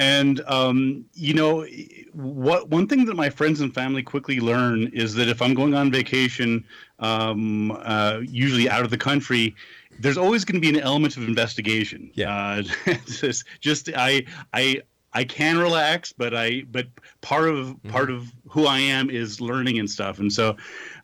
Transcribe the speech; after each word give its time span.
And 0.00 0.40
um, 0.46 1.06
you 1.14 1.34
know, 1.34 1.66
what 2.12 2.68
one 2.68 2.86
thing 2.86 3.04
that 3.06 3.16
my 3.16 3.30
friends 3.30 3.60
and 3.60 3.74
family 3.74 4.02
quickly 4.04 4.38
learn 4.38 4.86
is 4.92 5.14
that 5.14 5.26
if 5.26 5.42
I'm 5.42 5.54
going 5.54 5.74
on 5.74 5.90
vacation, 5.90 6.64
um, 7.00 7.72
uh, 7.72 8.20
usually 8.22 8.70
out 8.70 8.84
of 8.84 8.90
the 8.90 8.96
country, 8.96 9.56
there's 9.98 10.18
always 10.18 10.44
going 10.44 10.60
to 10.60 10.60
be 10.60 10.76
an 10.76 10.82
element 10.82 11.16
of 11.16 11.26
investigation. 11.26 12.10
Yeah. 12.14 12.62
Uh, 12.86 12.94
just, 13.06 13.44
just 13.60 13.90
I 13.94 14.24
I 14.52 14.82
I 15.12 15.24
can 15.24 15.58
relax, 15.58 16.12
but 16.12 16.34
I 16.34 16.64
but 16.70 16.86
part 17.22 17.48
of 17.48 17.76
part 17.84 18.10
of 18.10 18.32
who 18.46 18.66
I 18.66 18.78
am 18.78 19.08
is 19.08 19.40
learning 19.40 19.78
and 19.78 19.90
stuff. 19.90 20.18
And 20.18 20.30
so, 20.30 20.56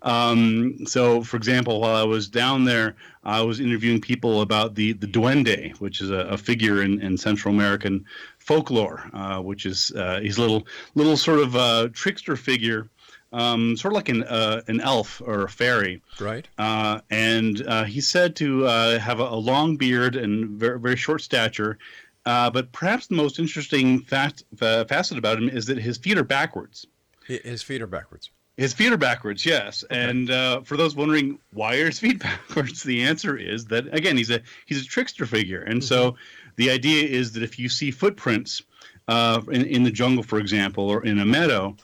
um, 0.02 0.86
so 0.86 1.22
for 1.22 1.36
example, 1.36 1.80
while 1.80 1.96
I 1.96 2.02
was 2.02 2.28
down 2.28 2.64
there, 2.64 2.96
I 3.24 3.40
was 3.40 3.60
interviewing 3.60 4.00
people 4.00 4.42
about 4.42 4.74
the 4.74 4.92
the 4.92 5.06
duende, 5.06 5.74
which 5.80 6.02
is 6.02 6.10
a, 6.10 6.18
a 6.18 6.36
figure 6.36 6.82
in, 6.82 7.00
in 7.00 7.16
Central 7.16 7.54
American 7.54 8.04
folklore, 8.38 9.10
uh, 9.14 9.40
which 9.40 9.64
is 9.64 9.90
uh, 9.92 10.20
he's 10.20 10.36
a 10.36 10.40
little 10.42 10.66
little 10.94 11.16
sort 11.16 11.40
of 11.40 11.56
uh, 11.56 11.88
trickster 11.92 12.36
figure. 12.36 12.90
Um, 13.34 13.76
sort 13.76 13.92
of 13.92 13.96
like 13.96 14.08
an 14.08 14.22
uh, 14.22 14.62
an 14.68 14.80
elf 14.80 15.20
or 15.24 15.42
a 15.42 15.48
fairy, 15.48 16.00
Right. 16.20 16.46
uh, 16.56 17.00
and 17.10 17.66
uh, 17.66 17.82
he's 17.84 18.06
said 18.08 18.36
to 18.36 18.66
uh, 18.66 18.98
have 19.00 19.18
a, 19.18 19.24
a 19.24 19.34
long 19.50 19.76
beard 19.76 20.14
and 20.14 20.50
very 20.50 20.78
very 20.78 20.96
short 20.96 21.20
stature. 21.20 21.78
Uh, 22.26 22.48
but 22.50 22.70
perhaps 22.72 23.08
the 23.08 23.14
most 23.16 23.38
interesting 23.38 24.00
fact, 24.00 24.44
uh, 24.62 24.84
facet 24.84 25.18
about 25.18 25.36
him 25.38 25.48
is 25.48 25.66
that 25.66 25.76
his 25.78 25.98
feet 25.98 26.16
are 26.16 26.24
backwards. 26.24 26.86
His 27.26 27.62
feet 27.62 27.82
are 27.82 27.86
backwards. 27.86 28.30
His 28.56 28.72
feet 28.72 28.92
are 28.92 28.96
backwards, 28.96 29.44
yes. 29.44 29.82
And 29.90 30.30
uh, 30.30 30.60
for 30.62 30.76
those 30.76 30.94
wondering 30.94 31.38
why 31.52 31.74
are 31.80 31.86
his 31.86 31.98
feet 31.98 32.18
backwards, 32.28 32.82
the 32.84 33.02
answer 33.02 33.36
is 33.36 33.64
that 33.66 33.92
again 33.92 34.16
he's 34.16 34.30
a 34.30 34.40
he's 34.66 34.80
a 34.80 34.86
trickster 34.86 35.26
figure, 35.26 35.62
and 35.62 35.82
so 35.82 36.14
the 36.56 36.70
idea 36.70 37.04
is 37.08 37.32
that 37.32 37.42
if 37.42 37.58
you 37.58 37.68
see 37.68 37.90
footprints 37.90 38.62
uh, 39.08 39.40
in, 39.50 39.64
in 39.66 39.82
the 39.82 39.90
jungle, 39.90 40.22
for 40.22 40.38
example, 40.38 40.88
or 40.88 41.04
in 41.04 41.18
a 41.18 41.26
meadow, 41.26 41.76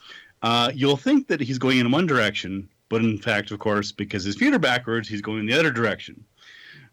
uh, 0.43 0.71
you'll 0.75 0.97
think 0.97 1.28
that 1.28 1.41
he's 1.41 1.59
going 1.59 1.78
in 1.78 1.91
one 1.91 2.06
direction, 2.06 2.69
but 2.89 3.03
in 3.03 3.19
fact, 3.19 3.51
of 3.51 3.59
course, 3.59 3.93
because 3.93 4.25
his 4.25 4.37
feet 4.37 4.55
are 4.55 4.59
backwards, 4.59 5.09
he's 5.09 5.21
going 5.21 5.41
in 5.41 5.47
the 5.47 5.59
other 5.59 5.71
direction. 5.71 6.25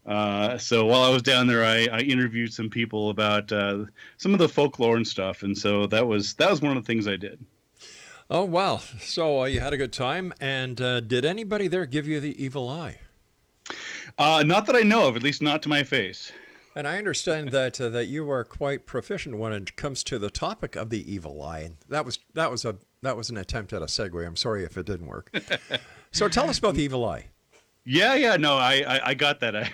Uh, 0.06 0.56
so 0.56 0.86
while 0.86 1.02
I 1.02 1.10
was 1.10 1.22
down 1.22 1.46
there, 1.46 1.64
I, 1.64 1.86
I 1.92 2.00
interviewed 2.00 2.52
some 2.52 2.70
people 2.70 3.10
about 3.10 3.52
uh, 3.52 3.84
some 4.16 4.32
of 4.32 4.38
the 4.38 4.48
folklore 4.48 4.96
and 4.96 5.06
stuff, 5.06 5.42
and 5.42 5.56
so 5.56 5.86
that 5.88 6.06
was 6.06 6.34
that 6.34 6.50
was 6.50 6.62
one 6.62 6.76
of 6.76 6.82
the 6.82 6.86
things 6.86 7.06
I 7.06 7.16
did. 7.16 7.44
Oh 8.30 8.44
wow! 8.44 8.78
So 9.00 9.42
uh, 9.42 9.44
you 9.44 9.60
had 9.60 9.74
a 9.74 9.76
good 9.76 9.92
time, 9.92 10.32
and 10.40 10.80
uh, 10.80 11.00
did 11.00 11.26
anybody 11.26 11.68
there 11.68 11.84
give 11.84 12.08
you 12.08 12.20
the 12.20 12.42
evil 12.42 12.68
eye? 12.70 13.00
Uh, 14.16 14.42
not 14.46 14.66
that 14.66 14.76
I 14.76 14.80
know 14.80 15.08
of, 15.08 15.16
at 15.16 15.22
least 15.22 15.42
not 15.42 15.62
to 15.62 15.68
my 15.68 15.82
face. 15.82 16.32
And 16.74 16.88
I 16.88 16.96
understand 16.96 17.48
that 17.52 17.78
uh, 17.78 17.90
that 17.90 18.06
you 18.06 18.30
are 18.30 18.44
quite 18.44 18.86
proficient 18.86 19.36
when 19.36 19.52
it 19.52 19.76
comes 19.76 20.02
to 20.04 20.18
the 20.18 20.30
topic 20.30 20.74
of 20.74 20.88
the 20.88 21.12
evil 21.12 21.42
eye. 21.42 21.72
That 21.88 22.06
was 22.06 22.18
that 22.32 22.50
was 22.50 22.64
a 22.64 22.76
that 23.02 23.16
was 23.16 23.30
an 23.30 23.36
attempt 23.36 23.72
at 23.72 23.82
a 23.82 23.86
segue. 23.86 24.26
I'm 24.26 24.36
sorry 24.36 24.64
if 24.64 24.76
it 24.76 24.86
didn't 24.86 25.06
work. 25.06 25.30
so 26.12 26.28
tell 26.28 26.48
us 26.48 26.58
about 26.58 26.74
the 26.74 26.82
evil 26.82 27.04
eye. 27.04 27.26
Yeah, 27.84 28.14
yeah, 28.14 28.36
no, 28.36 28.56
I, 28.56 28.84
I, 28.86 29.00
I 29.08 29.14
got 29.14 29.40
that. 29.40 29.56
I, 29.56 29.70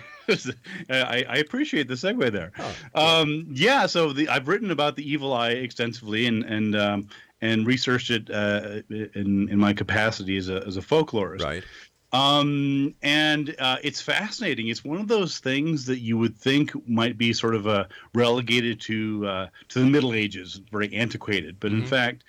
I, 0.89 1.25
I 1.29 1.37
appreciate 1.39 1.89
the 1.89 1.95
segue 1.95 2.31
there. 2.31 2.53
Oh, 2.95 3.23
um, 3.23 3.47
yeah, 3.51 3.87
so 3.87 4.13
the, 4.13 4.29
I've 4.29 4.47
written 4.47 4.71
about 4.71 4.97
the 4.97 5.11
evil 5.11 5.33
eye 5.33 5.51
extensively 5.51 6.27
and 6.27 6.45
and 6.45 6.77
um, 6.77 7.09
and 7.41 7.67
researched 7.67 8.11
it 8.11 8.31
uh, 8.31 8.83
in 8.89 9.49
in 9.49 9.59
my 9.59 9.73
capacity 9.73 10.37
as 10.37 10.49
a 10.49 10.65
as 10.67 10.77
a 10.77 10.81
folklorist. 10.81 11.43
Right. 11.43 11.65
Um, 12.13 12.95
and 13.03 13.57
uh, 13.59 13.79
it's 13.83 14.01
fascinating. 14.01 14.69
It's 14.69 14.85
one 14.85 14.99
of 14.99 15.09
those 15.09 15.41
things 15.41 15.87
that 15.87 15.99
you 15.99 16.17
would 16.17 16.39
think 16.39 16.71
might 16.89 17.19
be 17.19 17.33
sort 17.33 17.57
of 17.57 17.67
uh, 17.67 17.87
relegated 18.15 18.81
to 18.83 19.27
uh, 19.27 19.47
to 19.71 19.81
the 19.81 19.87
Middle 19.87 20.15
Ages, 20.15 20.61
very 20.71 20.95
antiquated. 20.95 21.59
But 21.59 21.73
in 21.73 21.85
fact, 21.85 22.23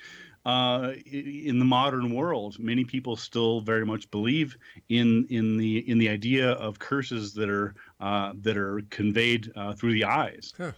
uh, 0.46 0.92
in 1.04 1.58
the 1.58 1.64
modern 1.64 2.14
world, 2.14 2.56
many 2.60 2.84
people 2.84 3.16
still 3.16 3.60
very 3.60 3.84
much 3.84 4.08
believe 4.12 4.56
in 4.88 5.26
in 5.28 5.56
the 5.56 5.78
in 5.90 5.98
the 5.98 6.08
idea 6.08 6.52
of 6.52 6.78
curses 6.78 7.34
that 7.34 7.50
are 7.50 7.74
uh, 7.98 8.32
that 8.42 8.56
are 8.56 8.80
conveyed 8.88 9.50
uh, 9.56 9.72
through 9.74 9.92
the 9.92 10.04
eyes. 10.04 10.54
Huh. 10.56 10.70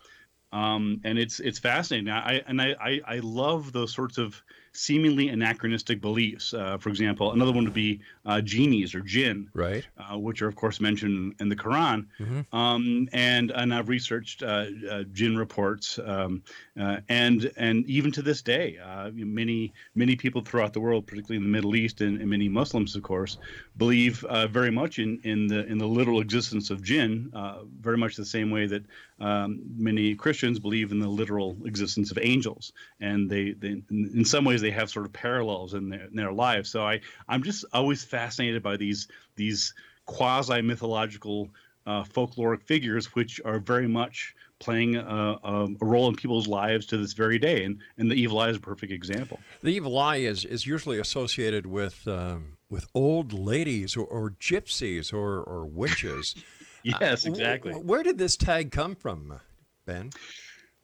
Um, 0.53 1.03
and 1.05 1.19
it's 1.19 1.39
it's 1.39 1.59
fascinating. 1.59 2.09
I 2.09 2.43
and 2.47 2.63
I, 2.63 2.75
I, 2.81 3.01
I 3.07 3.19
love 3.19 3.73
those 3.73 3.93
sorts 3.93 4.17
of 4.17 4.43
seemingly 4.79 5.29
anachronistic 5.29 6.01
beliefs. 6.01 6.55
Uh, 6.55 6.79
for 6.79 6.89
example, 6.89 7.33
another 7.33 7.53
one 7.53 7.65
would 7.65 7.75
be 7.75 8.01
uh, 8.25 8.41
genies 8.41 8.95
or 8.95 9.01
jinn, 9.01 9.49
Right. 9.53 9.85
uh, 9.99 10.17
which 10.19 10.41
are 10.43 10.49
of 10.49 10.55
course 10.55 10.81
mentioned 10.81 11.35
in 11.41 11.49
the 11.49 11.57
Quran. 11.57 12.07
Mhm. 12.21 12.47
Um, 12.53 13.09
and 13.13 13.51
and 13.51 13.75
I've 13.75 13.89
researched 13.89 14.43
uh, 14.43 14.67
uh, 14.91 15.03
jinn 15.13 15.37
reports, 15.37 15.99
um, 15.99 16.43
uh, 16.79 16.99
and 17.09 17.51
and 17.57 17.85
even 17.87 18.13
to 18.13 18.23
this 18.23 18.43
day, 18.43 18.79
uh, 18.79 19.11
many 19.15 19.73
many 19.95 20.15
people 20.17 20.43
throughout 20.43 20.73
the 20.73 20.81
world, 20.81 21.07
particularly 21.07 21.39
in 21.45 21.51
the 21.51 21.57
Middle 21.59 21.75
East 21.75 22.01
and, 22.01 22.21
and 22.21 22.31
many 22.31 22.49
Muslims, 22.49 22.95
of 22.97 23.03
course, 23.03 23.39
believe 23.77 24.25
uh, 24.25 24.47
very 24.47 24.71
much 24.71 24.99
in 24.99 25.21
in 25.25 25.49
the 25.49 25.67
in 25.67 25.79
the 25.79 25.89
literal 25.89 26.21
existence 26.21 26.71
of 26.71 26.83
jinn, 26.83 27.31
uh, 27.35 27.59
very 27.81 27.97
much 27.97 28.15
the 28.17 28.25
same 28.25 28.51
way 28.51 28.67
that 28.67 28.85
um, 29.21 29.61
many 29.77 30.15
Christians 30.15 30.59
believe 30.61 30.93
in 30.93 31.01
the 31.01 31.09
literal 31.09 31.57
existence 31.65 32.11
of 32.13 32.19
angels, 32.23 32.73
and 33.01 33.29
they, 33.29 33.53
they 33.53 33.83
in, 33.91 34.11
in 34.15 34.25
some 34.25 34.45
ways 34.45 34.61
they 34.61 34.68
have 34.71 34.91
sort 34.91 35.07
of 35.07 35.13
parallels 35.13 35.75
in 35.75 35.89
their 35.89 36.05
in 36.07 36.17
their 36.17 36.33
lives. 36.33 36.71
So 36.71 36.87
I 36.87 37.01
I'm 37.29 37.43
just 37.43 37.65
always 37.73 38.05
fascinated 38.05 38.63
by 38.63 38.77
these 38.77 39.09
these 39.37 39.75
quasi 40.07 40.63
mythological 40.63 41.51
uh, 41.87 42.03
folkloric 42.05 42.63
figures, 42.63 43.15
which 43.15 43.41
are 43.45 43.59
very 43.59 43.89
much 43.89 44.35
playing 44.59 44.97
a, 44.97 45.39
a, 45.43 45.69
a 45.81 45.85
role 45.85 46.09
in 46.09 46.15
people's 46.17 46.47
lives 46.47 46.85
to 46.87 46.99
this 46.99 47.13
very 47.13 47.39
day, 47.39 47.65
and 47.65 47.79
and 47.97 48.11
the 48.11 48.15
evil 48.15 48.39
eye 48.39 48.51
is 48.51 48.57
a 48.57 48.61
perfect 48.61 48.93
example. 48.93 49.41
The 49.63 49.71
evil 49.71 49.99
eye 49.99 50.17
is, 50.17 50.45
is 50.45 50.67
usually 50.67 50.99
associated 50.99 51.67
with 51.67 52.07
um, 52.07 52.59
with 52.69 52.87
old 52.95 53.33
ladies 53.33 53.97
or, 53.97 54.05
or 54.05 54.31
gypsies 54.31 55.13
or, 55.13 55.41
or 55.43 55.65
witches. 55.67 56.35
Yes, 56.85 57.27
Uh, 57.27 57.31
exactly. 57.31 57.73
wh- 57.73 57.85
Where 57.85 58.03
did 58.05 58.19
this 58.19 58.37
tag 58.37 58.71
come 58.71 58.95
from, 58.95 59.41
Ben? 59.85 60.11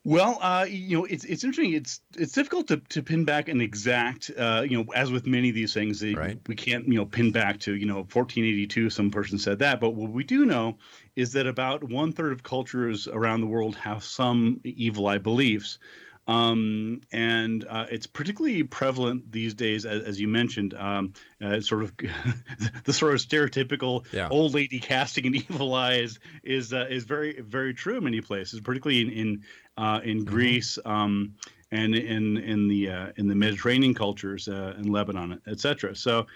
Well, 0.07 0.39
uh, 0.43 0.67
you 0.69 0.99
know, 0.99 1.05
it's 1.07 1.25
it's 1.25 1.45
interesting. 1.45 1.73
It's 1.73 2.03
it's 2.15 2.33
difficult 2.33 2.69
to, 2.69 2.77
to 2.77 3.03
pin 3.03 3.25
back 3.25 3.49
an 3.49 3.63
exact, 3.63 4.31
uh, 4.37 4.63
you 4.69 4.77
know, 4.77 4.93
as 4.95 5.11
with 5.11 5.27
many 5.27 5.49
of 5.49 5.55
these 5.55 5.73
things, 5.73 6.01
they, 6.01 6.13
Right. 6.15 6.39
we 6.47 6.55
can't, 6.55 6.87
you 6.87 6.95
know, 6.95 7.07
pin 7.07 7.33
back 7.33 7.59
to, 7.61 7.75
you 7.75 7.87
know, 7.87 7.97
1482. 7.97 8.91
Some 8.91 9.11
person 9.11 9.39
said 9.39 9.61
that, 9.61 9.81
but 9.81 9.91
what 9.95 10.11
we 10.11 10.23
do 10.23 10.45
know 10.45 10.77
is 11.17 11.33
that 11.33 11.47
about 11.47 11.83
one 11.83 12.13
third 12.13 12.33
of 12.33 12.43
cultures 12.43 13.09
around 13.09 13.41
the 13.41 13.47
world 13.47 13.77
have 13.77 14.05
some 14.05 14.61
evil 14.65 15.07
eye 15.07 15.17
beliefs, 15.19 15.79
um, 16.27 17.01
and 17.13 17.65
uh, 17.69 17.87
it's 17.91 18.07
particularly 18.07 18.63
prevalent 18.63 19.31
these 19.31 19.55
days, 19.55 19.85
as, 19.85 20.03
as 20.05 20.21
you 20.21 20.27
mentioned, 20.29 20.73
um, 20.75 21.13
uh, 21.43 21.61
sort 21.61 21.83
of 21.83 21.93
the 22.85 22.93
sort 22.93 23.15
of 23.15 23.21
stereotypical 23.21 24.05
Yeah. 24.13 24.29
old 24.31 24.55
lady 24.55 24.79
casting 24.81 25.27
an 25.27 25.35
evil 25.51 25.75
eye 25.75 25.95
is 25.97 26.19
is, 26.43 26.73
uh, 26.73 26.87
is 26.89 27.05
very 27.05 27.41
very 27.41 27.75
true 27.75 27.99
in 27.99 28.05
many 28.05 28.21
places, 28.21 28.61
particularly 28.61 29.03
in 29.03 29.11
in, 29.11 29.43
uh, 29.77 30.01
in 30.03 30.25
Greece 30.25 30.79
um, 30.85 31.35
and 31.71 31.95
in 31.95 32.37
in 32.39 32.69
the 32.69 32.89
uh, 32.91 33.13
in 33.17 33.29
the 33.29 33.35
Mediterranean 33.35 33.95
cultures 33.95 34.49
uh, 34.49 34.75
in 34.79 34.91
Lebanon, 34.91 35.41
etc. 35.47 35.95
So 35.95 36.27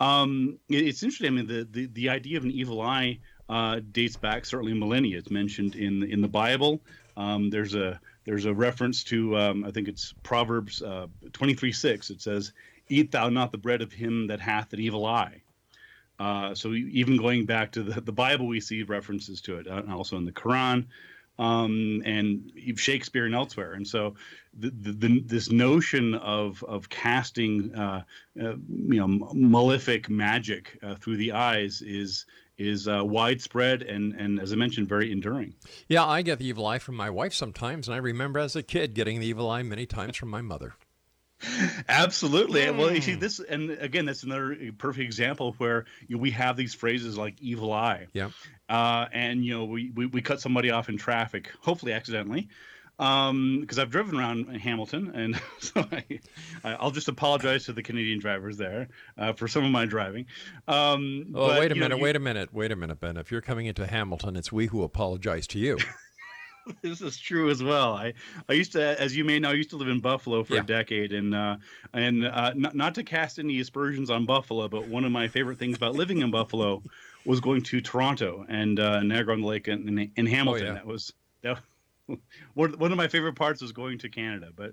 um, 0.00 0.58
it- 0.68 0.86
it's 0.86 1.02
interesting. 1.02 1.28
I 1.28 1.30
mean, 1.30 1.46
the, 1.46 1.66
the 1.70 1.86
the 1.86 2.08
idea 2.08 2.38
of 2.38 2.44
an 2.44 2.50
evil 2.50 2.80
eye 2.80 3.18
uh, 3.48 3.80
dates 3.92 4.16
back 4.16 4.44
certainly 4.44 4.74
millennia. 4.74 5.18
It's 5.18 5.30
mentioned 5.30 5.74
in 5.74 6.02
in 6.02 6.20
the 6.22 6.28
Bible. 6.28 6.80
Um, 7.16 7.50
there's 7.50 7.74
a 7.74 8.00
there's 8.28 8.44
a 8.44 8.52
reference 8.52 9.04
to 9.04 9.38
um, 9.38 9.64
I 9.64 9.70
think 9.70 9.88
it's 9.88 10.12
Proverbs 10.22 10.82
uh, 10.82 11.06
23 11.32 11.72
6. 11.72 12.10
It 12.10 12.20
says, 12.20 12.52
"Eat 12.90 13.10
thou 13.10 13.30
not 13.30 13.52
the 13.52 13.58
bread 13.58 13.80
of 13.80 13.90
him 13.90 14.26
that 14.26 14.38
hath 14.38 14.70
an 14.74 14.80
evil 14.80 15.06
eye." 15.06 15.40
Uh, 16.18 16.54
so 16.54 16.74
even 16.74 17.16
going 17.16 17.46
back 17.46 17.72
to 17.72 17.82
the, 17.82 18.02
the 18.02 18.12
Bible, 18.12 18.46
we 18.46 18.60
see 18.60 18.82
references 18.82 19.40
to 19.40 19.56
it, 19.56 19.66
uh, 19.66 19.76
and 19.76 19.90
also 19.90 20.18
in 20.18 20.26
the 20.26 20.32
Quran, 20.32 20.84
um, 21.38 22.02
and 22.04 22.52
Shakespeare 22.76 23.24
and 23.24 23.34
elsewhere. 23.34 23.72
And 23.72 23.88
so, 23.88 24.14
the, 24.52 24.70
the, 24.78 24.92
the, 24.92 25.20
this 25.20 25.50
notion 25.50 26.14
of 26.16 26.62
of 26.64 26.86
casting, 26.90 27.74
uh, 27.74 28.02
uh, 28.38 28.56
you 28.58 29.06
know, 29.06 29.08
malefic 29.32 30.10
magic 30.10 30.78
uh, 30.82 30.96
through 30.96 31.16
the 31.16 31.32
eyes 31.32 31.80
is 31.80 32.26
is 32.58 32.88
uh, 32.88 33.02
widespread 33.04 33.82
and 33.82 34.14
and 34.14 34.40
as 34.40 34.52
I 34.52 34.56
mentioned, 34.56 34.88
very 34.88 35.12
enduring. 35.12 35.54
Yeah, 35.88 36.04
I 36.04 36.22
get 36.22 36.38
the 36.38 36.46
evil 36.46 36.66
eye 36.66 36.78
from 36.78 36.96
my 36.96 37.08
wife 37.10 37.32
sometimes, 37.32 37.88
and 37.88 37.94
I 37.94 37.98
remember 37.98 38.40
as 38.40 38.56
a 38.56 38.62
kid 38.62 38.94
getting 38.94 39.20
the 39.20 39.26
evil 39.26 39.48
eye 39.48 39.62
many 39.62 39.86
times 39.86 40.16
from 40.16 40.28
my 40.28 40.42
mother. 40.42 40.74
Absolutely. 41.88 42.68
Well, 42.70 42.92
you 42.92 43.00
see 43.00 43.14
this, 43.14 43.38
and 43.38 43.70
again, 43.70 44.06
that's 44.06 44.24
another 44.24 44.56
perfect 44.76 45.04
example 45.04 45.54
where 45.58 45.84
you 46.08 46.16
know, 46.16 46.22
we 46.22 46.32
have 46.32 46.56
these 46.56 46.74
phrases 46.74 47.16
like 47.16 47.40
"evil 47.40 47.72
eye." 47.72 48.08
Yeah. 48.12 48.30
uh, 48.68 49.06
and 49.12 49.44
you 49.44 49.56
know 49.56 49.64
we, 49.64 49.90
we 49.90 50.06
we 50.06 50.20
cut 50.20 50.40
somebody 50.40 50.70
off 50.70 50.88
in 50.88 50.96
traffic, 50.96 51.52
hopefully 51.60 51.92
accidentally, 51.92 52.48
because 52.98 53.78
I've 53.78 53.90
driven 53.90 54.18
around 54.18 54.48
Hamilton, 54.56 55.12
and 55.14 55.40
so 55.60 55.86
I, 55.92 56.04
I'll 56.64 56.90
just 56.90 57.08
apologize 57.08 57.64
to 57.66 57.72
the 57.72 57.82
Canadian 57.82 58.18
drivers 58.18 58.56
there 58.56 58.88
uh, 59.16 59.32
for 59.32 59.46
some 59.46 59.64
of 59.64 59.70
my 59.70 59.86
driving. 59.86 60.26
Um, 60.66 61.32
Oh, 61.34 61.46
but, 61.48 61.60
wait 61.60 61.72
a 61.72 61.74
you 61.74 61.80
know, 61.80 61.84
minute, 61.86 61.98
you- 61.98 62.02
wait 62.04 62.16
a 62.16 62.20
minute, 62.20 62.52
wait 62.52 62.72
a 62.72 62.76
minute, 62.76 62.98
Ben. 63.00 63.16
If 63.16 63.30
you're 63.30 63.40
coming 63.40 63.66
into 63.66 63.86
Hamilton, 63.86 64.34
it's 64.36 64.50
we 64.50 64.66
who 64.66 64.82
apologize 64.82 65.46
to 65.48 65.58
you. 65.60 65.78
this 66.82 67.00
is 67.00 67.16
true 67.16 67.50
as 67.50 67.62
well. 67.62 67.94
I, 67.94 68.14
I 68.48 68.52
used 68.54 68.72
to, 68.72 69.00
as 69.00 69.16
you 69.16 69.24
may 69.24 69.38
know, 69.38 69.50
I 69.50 69.54
used 69.54 69.70
to 69.70 69.76
live 69.76 69.88
in 69.88 70.00
Buffalo 70.00 70.42
for 70.42 70.54
Yeah. 70.54 70.60
a 70.60 70.64
decade, 70.64 71.12
and 71.12 71.34
uh, 71.34 71.56
and 71.94 72.26
uh, 72.26 72.52
not, 72.56 72.74
not 72.74 72.94
to 72.96 73.04
cast 73.04 73.38
any 73.38 73.60
aspersions 73.60 74.10
on 74.10 74.26
Buffalo, 74.26 74.66
but 74.68 74.88
one 74.88 75.04
of 75.04 75.12
my 75.12 75.28
favorite 75.28 75.58
things 75.58 75.76
about 75.76 75.94
living 75.94 76.18
in 76.18 76.30
Buffalo 76.32 76.82
was 77.24 77.38
going 77.40 77.62
to 77.62 77.80
Toronto 77.80 78.44
and 78.48 78.80
uh, 78.80 79.00
Niagara 79.02 79.34
on 79.34 79.40
the 79.42 79.46
Lake 79.46 79.68
and, 79.68 79.88
and, 79.88 80.10
and 80.16 80.28
Hamilton. 80.28 80.66
yeah. 80.66 80.72
That 80.74 80.86
was 80.86 81.12
that. 81.42 81.58
One 82.54 82.72
one 82.78 82.90
of 82.92 82.96
my 82.98 83.08
favorite 83.08 83.34
parts 83.34 83.60
was 83.62 83.72
going 83.72 83.98
to 83.98 84.08
Canada, 84.08 84.48
but. 84.54 84.72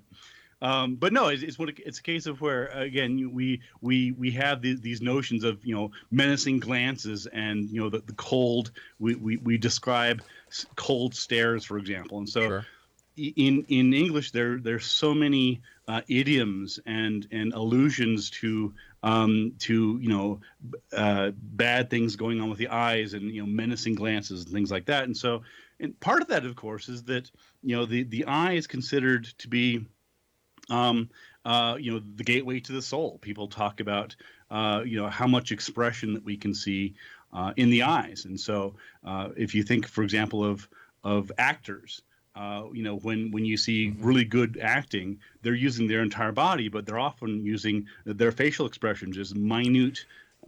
Um, 0.62 0.96
but 0.96 1.12
no, 1.12 1.28
it's, 1.28 1.42
it's 1.42 1.58
what 1.58 1.68
it's 1.84 1.98
a 1.98 2.02
case 2.02 2.24
of 2.24 2.40
where 2.40 2.68
again 2.68 3.30
we 3.34 3.60
we 3.82 4.12
we 4.12 4.30
have 4.30 4.62
the, 4.62 4.74
these 4.74 5.02
notions 5.02 5.44
of 5.44 5.62
you 5.66 5.74
know 5.74 5.90
menacing 6.10 6.60
glances 6.60 7.26
and 7.26 7.68
you 7.68 7.78
know 7.78 7.90
the, 7.90 7.98
the 7.98 8.14
cold 8.14 8.70
we, 8.98 9.16
we 9.16 9.36
we 9.36 9.58
describe 9.58 10.22
cold 10.74 11.14
stares 11.14 11.62
for 11.66 11.76
example 11.76 12.16
and 12.16 12.26
so 12.26 12.40
Sure. 12.40 12.66
in 13.18 13.66
in 13.68 13.92
English 13.92 14.30
there 14.30 14.58
there's 14.58 14.86
so 14.86 15.12
many 15.12 15.60
uh, 15.88 16.00
idioms 16.08 16.80
and 16.86 17.28
and 17.30 17.52
allusions 17.52 18.30
to 18.30 18.72
um, 19.02 19.52
to 19.58 19.98
you 20.00 20.08
know 20.08 20.40
uh, 20.96 21.32
bad 21.36 21.90
things 21.90 22.16
going 22.16 22.40
on 22.40 22.48
with 22.48 22.58
the 22.58 22.68
eyes 22.68 23.12
and 23.12 23.30
you 23.30 23.42
know 23.42 23.46
menacing 23.46 23.94
glances 23.94 24.44
and 24.44 24.54
things 24.54 24.70
like 24.70 24.86
that 24.86 25.04
and 25.04 25.14
so 25.14 25.42
and 25.80 25.98
part 26.00 26.22
of 26.22 26.28
that 26.28 26.44
of 26.44 26.56
course 26.56 26.88
is 26.88 27.04
that 27.04 27.30
you 27.62 27.76
know 27.76 27.86
the 27.86 28.02
the 28.04 28.24
eye 28.24 28.52
is 28.52 28.66
considered 28.66 29.24
to 29.38 29.48
be 29.48 29.86
um, 30.70 31.10
uh, 31.44 31.76
you 31.78 31.92
know, 31.92 32.02
the 32.16 32.24
gateway 32.24 32.60
to 32.60 32.72
the 32.72 32.82
soul. 32.82 33.18
People 33.18 33.48
talk 33.48 33.80
about, 33.80 34.16
uh, 34.50 34.82
you 34.84 35.00
know, 35.00 35.08
how 35.08 35.26
much 35.26 35.52
expression 35.52 36.14
that 36.14 36.24
we 36.24 36.36
can 36.36 36.54
see 36.54 36.94
uh, 37.32 37.52
in 37.56 37.70
the 37.70 37.84
eyes. 37.84 38.24
And 38.24 38.38
so, 38.38 38.74
uh, 39.04 39.28
if 39.36 39.54
you 39.54 39.62
think, 39.62 39.86
for 39.86 40.02
example, 40.02 40.44
of 40.44 40.68
of 41.04 41.30
actors, 41.38 42.02
uh, 42.34 42.64
you 42.72 42.82
know, 42.82 42.96
when 42.96 43.30
when 43.30 43.44
you 43.44 43.56
see 43.56 43.94
really 43.98 44.24
good 44.24 44.58
acting, 44.60 45.20
they're 45.42 45.54
using 45.54 45.86
their 45.86 46.02
entire 46.02 46.32
body, 46.32 46.68
but 46.68 46.84
they're 46.84 46.98
often 46.98 47.44
using 47.44 47.86
their 48.04 48.32
facial 48.32 48.66
expressions, 48.66 49.16
just 49.16 49.36
minute 49.36 50.04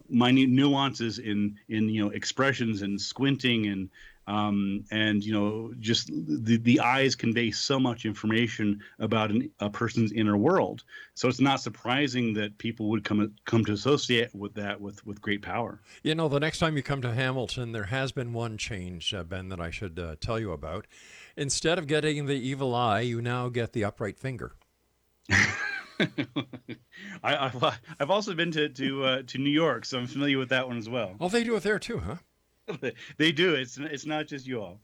minute 0.09 0.49
nuances 0.49 1.19
in 1.19 1.57
in 1.69 1.87
you 1.87 2.03
know 2.03 2.09
expressions 2.09 2.81
and 2.81 2.99
squinting 2.99 3.67
and 3.67 3.89
um, 4.29 4.85
and 4.91 5.23
you 5.23 5.33
know 5.33 5.73
just 5.79 6.07
the, 6.07 6.57
the 6.57 6.79
eyes 6.79 7.15
convey 7.15 7.49
so 7.51 7.79
much 7.79 8.05
information 8.05 8.79
about 8.99 9.31
an, 9.31 9.49
a 9.59 9.69
person's 9.69 10.11
inner 10.11 10.37
world 10.37 10.83
so 11.15 11.27
it's 11.27 11.39
not 11.41 11.59
surprising 11.59 12.33
that 12.35 12.57
people 12.59 12.89
would 12.89 13.03
come 13.03 13.33
come 13.45 13.65
to 13.65 13.73
associate 13.73 14.33
with 14.35 14.53
that 14.53 14.79
with 14.79 15.05
with 15.05 15.19
great 15.21 15.41
power 15.41 15.81
You 16.03 16.13
know, 16.15 16.27
the 16.29 16.39
next 16.39 16.59
time 16.59 16.77
you 16.77 16.83
come 16.83 17.01
to 17.01 17.13
Hamilton, 17.13 17.71
there 17.71 17.85
has 17.85 18.11
been 18.11 18.33
one 18.33 18.57
change, 18.57 19.13
uh, 19.13 19.23
Ben, 19.23 19.49
that 19.49 19.59
I 19.59 19.71
should 19.71 19.97
uh, 19.97 20.15
tell 20.21 20.39
you 20.39 20.51
about. 20.51 20.85
Instead 21.35 21.79
of 21.79 21.87
getting 21.87 22.25
the 22.25 22.35
evil 22.35 22.75
eye, 22.75 23.01
you 23.01 23.21
now 23.21 23.49
get 23.49 23.73
the 23.73 23.83
upright 23.83 24.17
finger. 24.17 24.55
I, 25.29 26.05
I've, 27.23 27.63
I've 27.99 28.09
also 28.09 28.33
been 28.33 28.51
to 28.51 28.69
to 28.69 29.03
uh, 29.03 29.21
to 29.27 29.37
New 29.37 29.49
York 29.49 29.85
so 29.85 29.97
I'm 29.97 30.07
familiar 30.07 30.37
with 30.37 30.49
that 30.49 30.67
one 30.67 30.77
as 30.77 30.87
well 30.87 31.15
Oh, 31.19 31.29
they 31.29 31.43
do 31.43 31.55
it 31.55 31.63
there 31.63 31.79
too, 31.79 31.99
huh? 31.99 32.15
they 33.17 33.31
do 33.31 33.55
it's 33.55 33.77
it's 33.77 34.05
not 34.05 34.27
just 34.27 34.47
you 34.47 34.61
all 34.61 34.79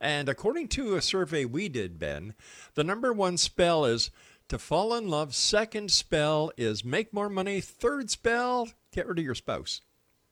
And 0.00 0.28
according 0.28 0.68
to 0.68 0.94
a 0.94 1.02
survey 1.02 1.44
we 1.44 1.68
did, 1.68 1.98
Ben, 1.98 2.34
the 2.74 2.84
number 2.84 3.12
one 3.12 3.36
spell 3.36 3.84
is 3.84 4.10
to 4.48 4.58
fall 4.58 4.94
in 4.94 5.08
love. 5.08 5.34
Second 5.34 5.90
spell 5.90 6.52
is 6.56 6.84
make 6.84 7.12
more 7.12 7.28
money. 7.28 7.60
Third 7.60 8.10
spell, 8.10 8.68
get 8.92 9.06
rid 9.06 9.18
of 9.18 9.24
your 9.24 9.34
spouse. 9.34 9.82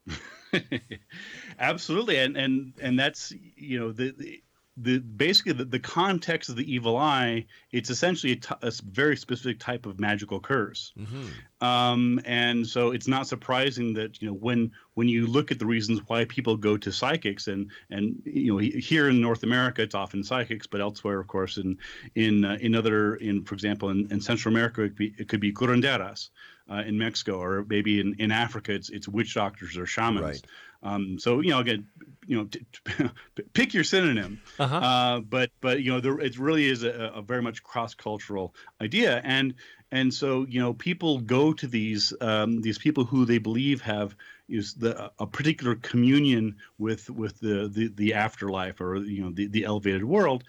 Absolutely, 1.58 2.18
and 2.18 2.36
and 2.36 2.72
and 2.80 2.98
that's 2.98 3.32
you 3.56 3.78
know 3.78 3.92
the, 3.92 4.14
the 4.16 4.42
the 4.76 4.98
basically 4.98 5.52
the, 5.52 5.64
the 5.64 5.78
context 5.78 6.50
of 6.50 6.56
the 6.56 6.72
evil 6.72 6.96
eye 6.98 7.46
it's 7.72 7.88
essentially 7.88 8.34
a, 8.34 8.36
t- 8.36 8.54
a 8.62 8.72
very 8.90 9.16
specific 9.16 9.58
type 9.58 9.86
of 9.86 9.98
magical 9.98 10.38
curse 10.38 10.92
mm-hmm. 10.98 11.66
um, 11.66 12.20
and 12.26 12.66
so 12.66 12.90
it's 12.90 13.08
not 13.08 13.26
surprising 13.26 13.94
that 13.94 14.20
you 14.20 14.28
know 14.28 14.34
when 14.34 14.70
when 14.94 15.08
you 15.08 15.26
look 15.26 15.50
at 15.50 15.58
the 15.58 15.64
reasons 15.64 16.00
why 16.08 16.26
people 16.26 16.56
go 16.56 16.76
to 16.76 16.92
psychics 16.92 17.48
and 17.48 17.70
and 17.90 18.20
you 18.24 18.52
know 18.52 18.58
here 18.58 19.08
in 19.08 19.20
north 19.20 19.42
america 19.42 19.80
it's 19.80 19.94
often 19.94 20.22
psychics 20.22 20.66
but 20.66 20.80
elsewhere 20.80 21.18
of 21.18 21.26
course 21.26 21.56
in 21.56 21.78
in 22.14 22.44
uh, 22.44 22.58
in 22.60 22.74
other 22.74 23.14
in 23.16 23.42
for 23.44 23.54
example 23.54 23.88
in, 23.88 24.06
in 24.10 24.20
central 24.20 24.54
america 24.54 24.82
it 24.82 24.88
could 24.88 24.96
be, 24.96 25.14
it 25.18 25.28
could 25.28 25.40
be 25.40 25.52
curanderas 25.52 26.28
uh, 26.70 26.82
in 26.86 26.98
Mexico, 26.98 27.40
or 27.40 27.64
maybe 27.68 28.00
in, 28.00 28.14
in 28.18 28.32
Africa, 28.32 28.72
it's 28.72 28.90
it's 28.90 29.08
witch 29.08 29.34
doctors 29.34 29.76
or 29.76 29.86
shamans. 29.86 30.24
Right. 30.24 30.46
Um, 30.82 31.18
so 31.18 31.40
you 31.40 31.50
know, 31.50 31.60
again, 31.60 31.86
you 32.26 32.36
know, 32.36 32.44
t- 32.44 32.66
t- 32.72 33.10
pick 33.54 33.74
your 33.74 33.84
synonym. 33.84 34.40
Uh-huh. 34.58 34.76
Uh, 34.76 35.20
but 35.20 35.50
but 35.60 35.82
you 35.82 35.92
know, 35.92 36.00
there 36.00 36.18
it 36.20 36.38
really 36.38 36.68
is 36.68 36.82
a, 36.82 37.12
a 37.14 37.22
very 37.22 37.42
much 37.42 37.62
cross 37.62 37.94
cultural 37.94 38.54
idea, 38.80 39.20
and 39.24 39.54
and 39.92 40.12
so 40.12 40.46
you 40.48 40.60
know, 40.60 40.74
people 40.74 41.20
go 41.20 41.52
to 41.52 41.66
these 41.66 42.12
um, 42.20 42.60
these 42.60 42.78
people 42.78 43.04
who 43.04 43.24
they 43.24 43.38
believe 43.38 43.80
have 43.82 44.16
is 44.48 44.74
the 44.74 45.10
a 45.18 45.26
particular 45.26 45.76
communion 45.76 46.56
with 46.78 47.08
with 47.10 47.38
the 47.40 47.68
the, 47.68 47.88
the 47.94 48.14
afterlife 48.14 48.80
or 48.80 48.96
you 48.96 49.22
know 49.22 49.30
the, 49.30 49.46
the 49.48 49.64
elevated 49.64 50.04
world, 50.04 50.44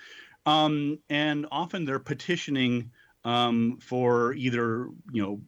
um, 0.45 0.99
and 1.09 1.45
often 1.51 1.85
they're 1.85 1.99
petitioning 1.99 2.91
um, 3.25 3.77
for 3.81 4.33
either 4.33 4.89
you 5.11 5.21
know 5.21 5.41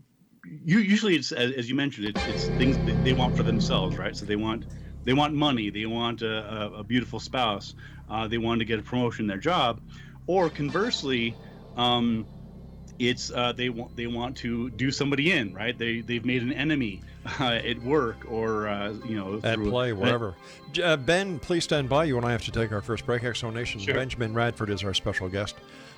you, 0.45 0.79
usually 0.79 1.15
it's 1.15 1.31
as, 1.31 1.51
as 1.53 1.69
you 1.69 1.75
mentioned 1.75 2.07
it's, 2.07 2.25
it's 2.25 2.49
things 2.49 2.79
that 2.79 3.03
they 3.03 3.13
want 3.13 3.35
for 3.35 3.43
themselves 3.43 3.97
right 3.97 4.15
so 4.15 4.25
they 4.25 4.35
want 4.35 4.65
they 5.09 5.13
want 5.13 5.33
money. 5.33 5.71
They 5.71 5.87
want 5.87 6.21
a, 6.21 6.71
a 6.71 6.83
beautiful 6.83 7.19
spouse. 7.19 7.73
Uh, 8.11 8.27
they 8.27 8.37
want 8.37 8.59
to 8.59 8.65
get 8.65 8.77
a 8.77 8.83
promotion 8.83 9.23
in 9.23 9.27
their 9.27 9.39
job. 9.39 9.81
Or 10.27 10.51
conversely 10.51 11.35
um, 11.75 12.27
it's 12.99 13.31
uh, 13.31 13.53
they 13.53 13.69
want 13.69 13.95
they 13.95 14.05
want 14.05 14.37
to 14.37 14.69
do 14.69 14.91
somebody 14.91 15.31
in 15.31 15.51
right? 15.51 15.75
They 15.75 16.01
they've 16.01 16.23
made 16.23 16.43
an 16.43 16.53
enemy 16.53 17.01
uh, 17.39 17.45
at 17.45 17.81
work 17.81 18.17
or 18.29 18.67
uh, 18.67 18.93
you 19.03 19.15
know 19.15 19.39
at 19.43 19.57
play 19.57 19.93
wherever 19.93 20.35
uh, 20.83 20.95
ben 20.95 21.39
please 21.39 21.63
stand 21.63 21.89
by. 21.89 22.03
You 22.03 22.17
and 22.17 22.25
i 22.27 22.31
have 22.31 22.43
to 22.43 22.51
take 22.51 22.71
our 22.71 22.81
first 22.81 23.07
break. 23.07 23.23
Explanation 23.23 23.79
sure. 23.79 23.95
benjamin 23.95 24.35
radford 24.35 24.69
is 24.69 24.83
our 24.83 24.93
special 24.93 25.27
guest 25.27 25.55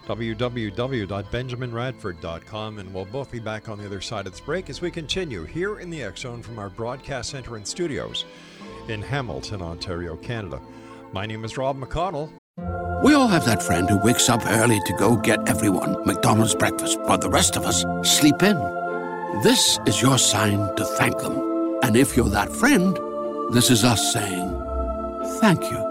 www.benjaminradford.com, 0.08 2.80
and 2.80 2.94
we'll 2.94 3.06
both 3.06 3.32
be 3.32 3.40
back 3.40 3.70
on 3.70 3.78
the 3.78 3.86
other 3.86 4.02
side 4.02 4.28
of 4.28 4.34
this 4.34 4.42
break 4.42 4.70
as 4.70 4.82
we 4.82 4.92
continue 4.92 5.44
here 5.44 5.80
in 5.80 5.90
the 5.90 6.04
X 6.04 6.22
Zone 6.22 6.42
from 6.42 6.60
our 6.60 6.70
broadcast 6.70 7.30
center 7.30 7.56
and 7.56 7.68
studios 7.68 8.26
in 8.88 9.02
Hamilton, 9.02 9.62
Ontario, 9.62 10.16
Canada. 10.18 10.60
My 11.14 11.26
name 11.26 11.46
is 11.46 11.58
Rob 11.58 11.80
McConnell. 11.80 12.32
We 13.04 13.14
all 13.14 13.28
have 13.28 13.46
that 13.46 13.64
friend 13.64 13.90
who 13.90 13.98
wakes 13.98 14.30
up 14.30 14.46
early 14.46 14.80
to 14.86 14.94
go 14.94 15.16
get 15.16 15.50
everyone 15.50 16.06
McDonald's 16.06 16.56
breakfast, 16.56 17.00
while 17.02 17.18
the 17.18 17.30
rest 17.30 17.56
of 17.56 17.64
us 17.64 17.84
sleep 18.04 18.44
in. 18.44 18.58
This 19.44 19.80
is 19.86 20.02
your 20.02 20.18
sign 20.18 20.76
to 20.76 20.86
thank 20.86 21.18
them. 21.18 21.80
And 21.84 21.96
if 21.96 22.16
you're 22.16 22.30
that 22.30 22.52
friend, 22.52 22.98
this 23.54 23.72
is 23.72 23.84
us 23.84 24.14
saying 24.14 24.50
thank 25.40 25.64
you. 25.64 25.91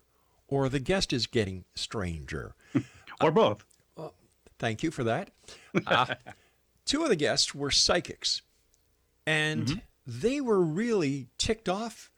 or 0.47 0.69
the 0.69 0.79
guest 0.79 1.11
is 1.11 1.27
getting 1.27 1.65
stranger. 1.75 2.55
or 3.21 3.31
both. 3.31 3.65
Uh, 3.97 4.03
well, 4.03 4.13
thank 4.57 4.83
you 4.83 4.89
for 4.89 5.03
that. 5.03 5.31
Uh, 5.85 6.15
two 6.85 7.03
of 7.03 7.09
the 7.09 7.17
guests 7.17 7.53
were 7.53 7.71
psychics, 7.71 8.41
and 9.27 9.65
mm-hmm. 9.65 9.79
they 10.07 10.39
were 10.39 10.61
really 10.61 11.27
ticked 11.37 11.67
off 11.67 12.08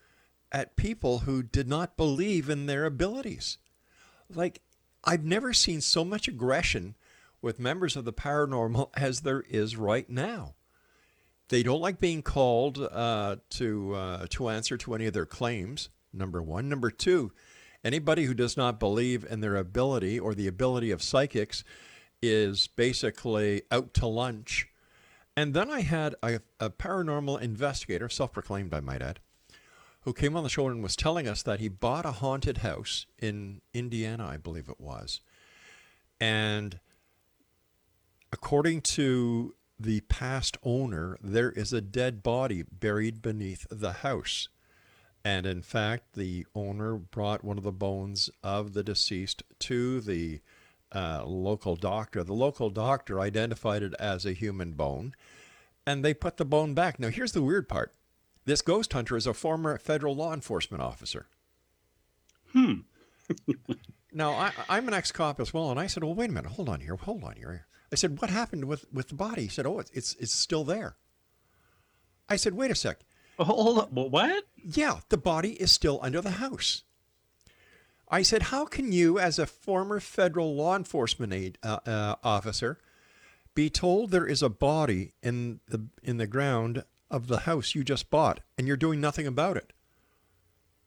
at 0.52 0.76
people 0.76 1.20
who 1.20 1.42
did 1.44 1.68
not 1.68 1.98
believe 1.98 2.50
in 2.50 2.66
their 2.66 2.86
abilities. 2.86 3.58
Like, 4.30 4.62
I've 5.04 5.24
never 5.24 5.54
seen 5.54 5.82
so 5.82 6.04
much 6.06 6.28
aggression 6.28 6.96
with 7.42 7.60
members 7.60 7.96
of 7.96 8.06
the 8.06 8.14
paranormal 8.14 8.90
as 8.96 9.22
there 9.22 9.44
is 9.50 9.76
right 9.76 10.10
now. 10.10 10.56
They 11.50 11.64
don't 11.64 11.82
like 11.82 12.00
being 12.00 12.22
called 12.22 12.80
uh, 12.80 13.36
to 13.52 13.94
uh, 13.94 14.26
to 14.30 14.48
answer 14.48 14.78
to 14.78 14.94
any 14.94 15.06
of 15.06 15.14
their 15.14 15.26
claims. 15.26 15.90
Number 16.14 16.42
one. 16.42 16.70
Number 16.70 16.90
two, 16.90 17.34
anybody 17.84 18.26
who 18.26 18.34
does 18.34 18.56
not 18.56 18.80
believe 18.80 19.26
in 19.30 19.42
their 19.42 19.58
ability 19.58 20.20
or 20.20 20.34
the 20.34 20.48
ability 20.48 20.92
of 20.92 21.02
psychics 21.02 21.64
is 22.22 22.68
basically 22.68 23.64
out 23.72 23.94
to 23.96 24.08
lunch. 24.08 24.68
And 25.36 25.54
then 25.54 25.70
I 25.70 25.82
had 25.82 26.16
a, 26.22 26.40
a 26.60 26.70
paranormal 26.70 27.42
investigator, 27.42 28.10
self-proclaimed, 28.10 28.74
I 28.74 28.82
might 28.82 29.02
add, 29.02 29.20
who 30.02 30.14
came 30.14 30.36
on 30.36 30.44
the 30.44 30.50
show 30.50 30.68
and 30.68 30.82
was 30.82 30.96
telling 30.96 31.28
us 31.28 31.44
that 31.44 31.60
he 31.60 31.68
bought 31.68 32.06
a 32.06 32.14
haunted 32.14 32.58
house 32.58 33.06
in 33.20 33.62
Indiana, 33.74 34.28
I 34.28 34.38
believe 34.38 34.68
it 34.68 34.80
was. 34.80 35.22
And 36.20 36.80
according 38.32 38.82
to 38.82 39.56
the 39.80 40.02
past 40.02 40.58
owner, 40.64 41.18
there 41.22 41.52
is 41.52 41.74
a 41.74 41.82
dead 41.82 42.24
body 42.24 42.64
buried 42.64 43.22
beneath 43.22 43.68
the 43.70 43.94
house. 43.94 44.50
And 45.24 45.46
in 45.46 45.62
fact, 45.62 46.14
the 46.14 46.48
owner 46.56 46.96
brought 46.96 47.44
one 47.44 47.58
of 47.58 47.64
the 47.64 47.72
bones 47.72 48.30
of 48.44 48.74
the 48.74 48.84
deceased 48.84 49.44
to 49.60 50.02
the 50.02 50.42
uh, 50.94 51.24
local 51.26 51.76
doctor. 51.76 52.24
The 52.24 52.34
local 52.34 52.70
doctor 52.72 53.20
identified 53.20 53.84
it 53.84 53.94
as 54.00 54.26
a 54.26 54.34
human 54.34 54.72
bone, 54.72 55.14
and 55.86 56.04
they 56.04 56.16
put 56.16 56.38
the 56.38 56.46
bone 56.46 56.74
back. 56.74 57.00
Now, 57.00 57.10
here's 57.10 57.34
the 57.34 57.44
weird 57.44 57.70
part 57.70 57.94
this 58.46 58.62
ghost 58.62 58.94
hunter 58.94 59.18
is 59.18 59.28
a 59.28 59.34
former 59.34 59.78
federal 59.78 60.16
law 60.16 60.34
enforcement 60.34 60.82
officer. 60.82 61.28
Hmm. 62.54 62.82
now, 64.14 64.32
I, 64.32 64.52
I'm 64.70 64.88
an 64.88 64.94
ex 64.94 65.12
cop 65.12 65.40
as 65.40 65.54
well, 65.54 65.72
and 65.72 65.80
I 65.80 65.88
said, 65.88 66.04
well, 66.04 66.14
wait 66.14 66.30
a 66.30 66.34
minute, 66.34 66.52
hold 66.52 66.70
on 66.70 66.82
here, 66.82 66.96
hold 66.96 67.24
on 67.24 67.36
here. 67.36 67.66
I 67.92 67.96
said, 67.96 68.22
what 68.22 68.30
happened 68.30 68.66
with, 68.66 68.86
with 68.92 69.10
the 69.10 69.16
body? 69.16 69.44
He 69.44 69.48
said, 69.50 69.66
oh, 69.66 69.80
it's, 69.80 69.92
it's, 69.92 70.16
it's 70.16 70.34
still 70.34 70.64
there. 70.64 70.96
I 72.30 72.38
said, 72.38 72.54
wait 72.54 72.72
a 72.72 72.76
sec. 72.76 73.00
Hold 73.38 73.80
up. 73.80 73.92
What? 73.92 74.46
Yeah, 74.56 75.00
the 75.10 75.18
body 75.18 75.54
is 75.54 75.72
still 75.72 76.00
under 76.02 76.22
the 76.22 76.32
house. 76.32 76.84
I 78.08 78.22
said, 78.22 78.44
how 78.44 78.66
can 78.66 78.92
you, 78.92 79.20
as 79.20 79.40
a 79.40 79.46
former 79.46 80.00
federal 80.00 80.56
law 80.56 80.76
enforcement 80.76 81.34
aid, 81.34 81.58
uh, 81.64 81.80
uh, 81.86 82.16
officer, 82.24 82.78
be 83.56 83.70
told 83.70 84.12
there 84.12 84.28
is 84.28 84.42
a 84.42 84.50
body 84.50 85.14
in 85.22 85.60
the 85.68 85.88
in 86.04 86.18
the 86.18 86.28
ground 86.28 86.84
of 87.12 87.28
the 87.28 87.42
house 87.42 87.76
you 87.76 87.84
just 87.84 88.10
bought 88.10 88.40
and 88.58 88.68
you're 88.68 88.78
doing 88.78 89.00
nothing 89.00 89.28
about 89.28 89.58
it. 89.58 89.74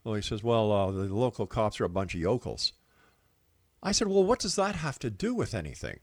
Well, 0.02 0.14
he 0.14 0.22
says, 0.22 0.42
Well, 0.42 0.72
uh, 0.72 0.90
the 0.90 1.14
local 1.14 1.46
cops 1.46 1.80
are 1.80 1.84
a 1.84 1.88
bunch 1.88 2.14
of 2.14 2.20
yokels. 2.20 2.72
I 3.82 3.92
said, 3.92 4.08
Well, 4.08 4.24
what 4.24 4.40
does 4.40 4.56
that 4.56 4.76
have 4.76 4.98
to 5.00 5.10
do 5.10 5.34
with 5.34 5.54
anything? 5.54 6.00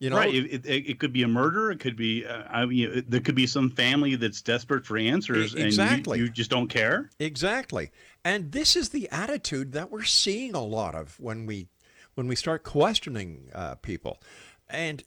You 0.00 0.10
know, 0.10 0.16
right? 0.16 0.34
It, 0.34 0.66
it, 0.66 0.90
it, 0.90 0.98
could 0.98 1.12
be 1.12 1.22
a 1.22 1.28
murder. 1.28 1.70
It 1.70 1.78
could 1.78 1.96
be, 1.96 2.26
uh, 2.26 2.42
I 2.50 2.66
mean, 2.66 3.04
there 3.08 3.20
could 3.20 3.36
be 3.36 3.46
some 3.46 3.70
family 3.70 4.16
that's 4.16 4.42
desperate 4.42 4.84
for 4.84 4.98
answers, 4.98 5.54
exactly. 5.54 6.18
and 6.18 6.20
you, 6.20 6.26
you, 6.26 6.30
just 6.32 6.50
don't 6.50 6.68
care. 6.68 7.10
Exactly, 7.20 7.90
and 8.24 8.50
this 8.52 8.74
is 8.74 8.88
the 8.88 9.08
attitude 9.10 9.72
that 9.72 9.90
we're 9.90 10.02
seeing 10.02 10.54
a 10.54 10.62
lot 10.62 10.94
of 10.94 11.18
when 11.20 11.46
we 11.46 11.68
when 12.16 12.26
we 12.26 12.34
start 12.36 12.64
questioning 12.64 13.50
uh, 13.54 13.76
people, 13.76 14.20
and 14.68 15.04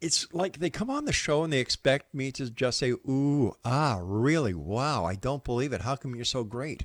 it's 0.00 0.32
like 0.32 0.58
they 0.58 0.70
come 0.70 0.90
on 0.90 1.04
the 1.04 1.12
show 1.12 1.44
and 1.44 1.52
they 1.52 1.60
expect 1.60 2.14
me 2.14 2.30
to 2.32 2.50
just 2.50 2.78
say, 2.78 2.90
"Ooh, 2.90 3.54
ah, 3.64 4.00
really? 4.02 4.54
Wow! 4.54 5.04
I 5.04 5.14
don't 5.14 5.44
believe 5.44 5.72
it. 5.72 5.82
How 5.82 5.96
come 5.96 6.14
you're 6.14 6.24
so 6.24 6.44
great?" 6.44 6.84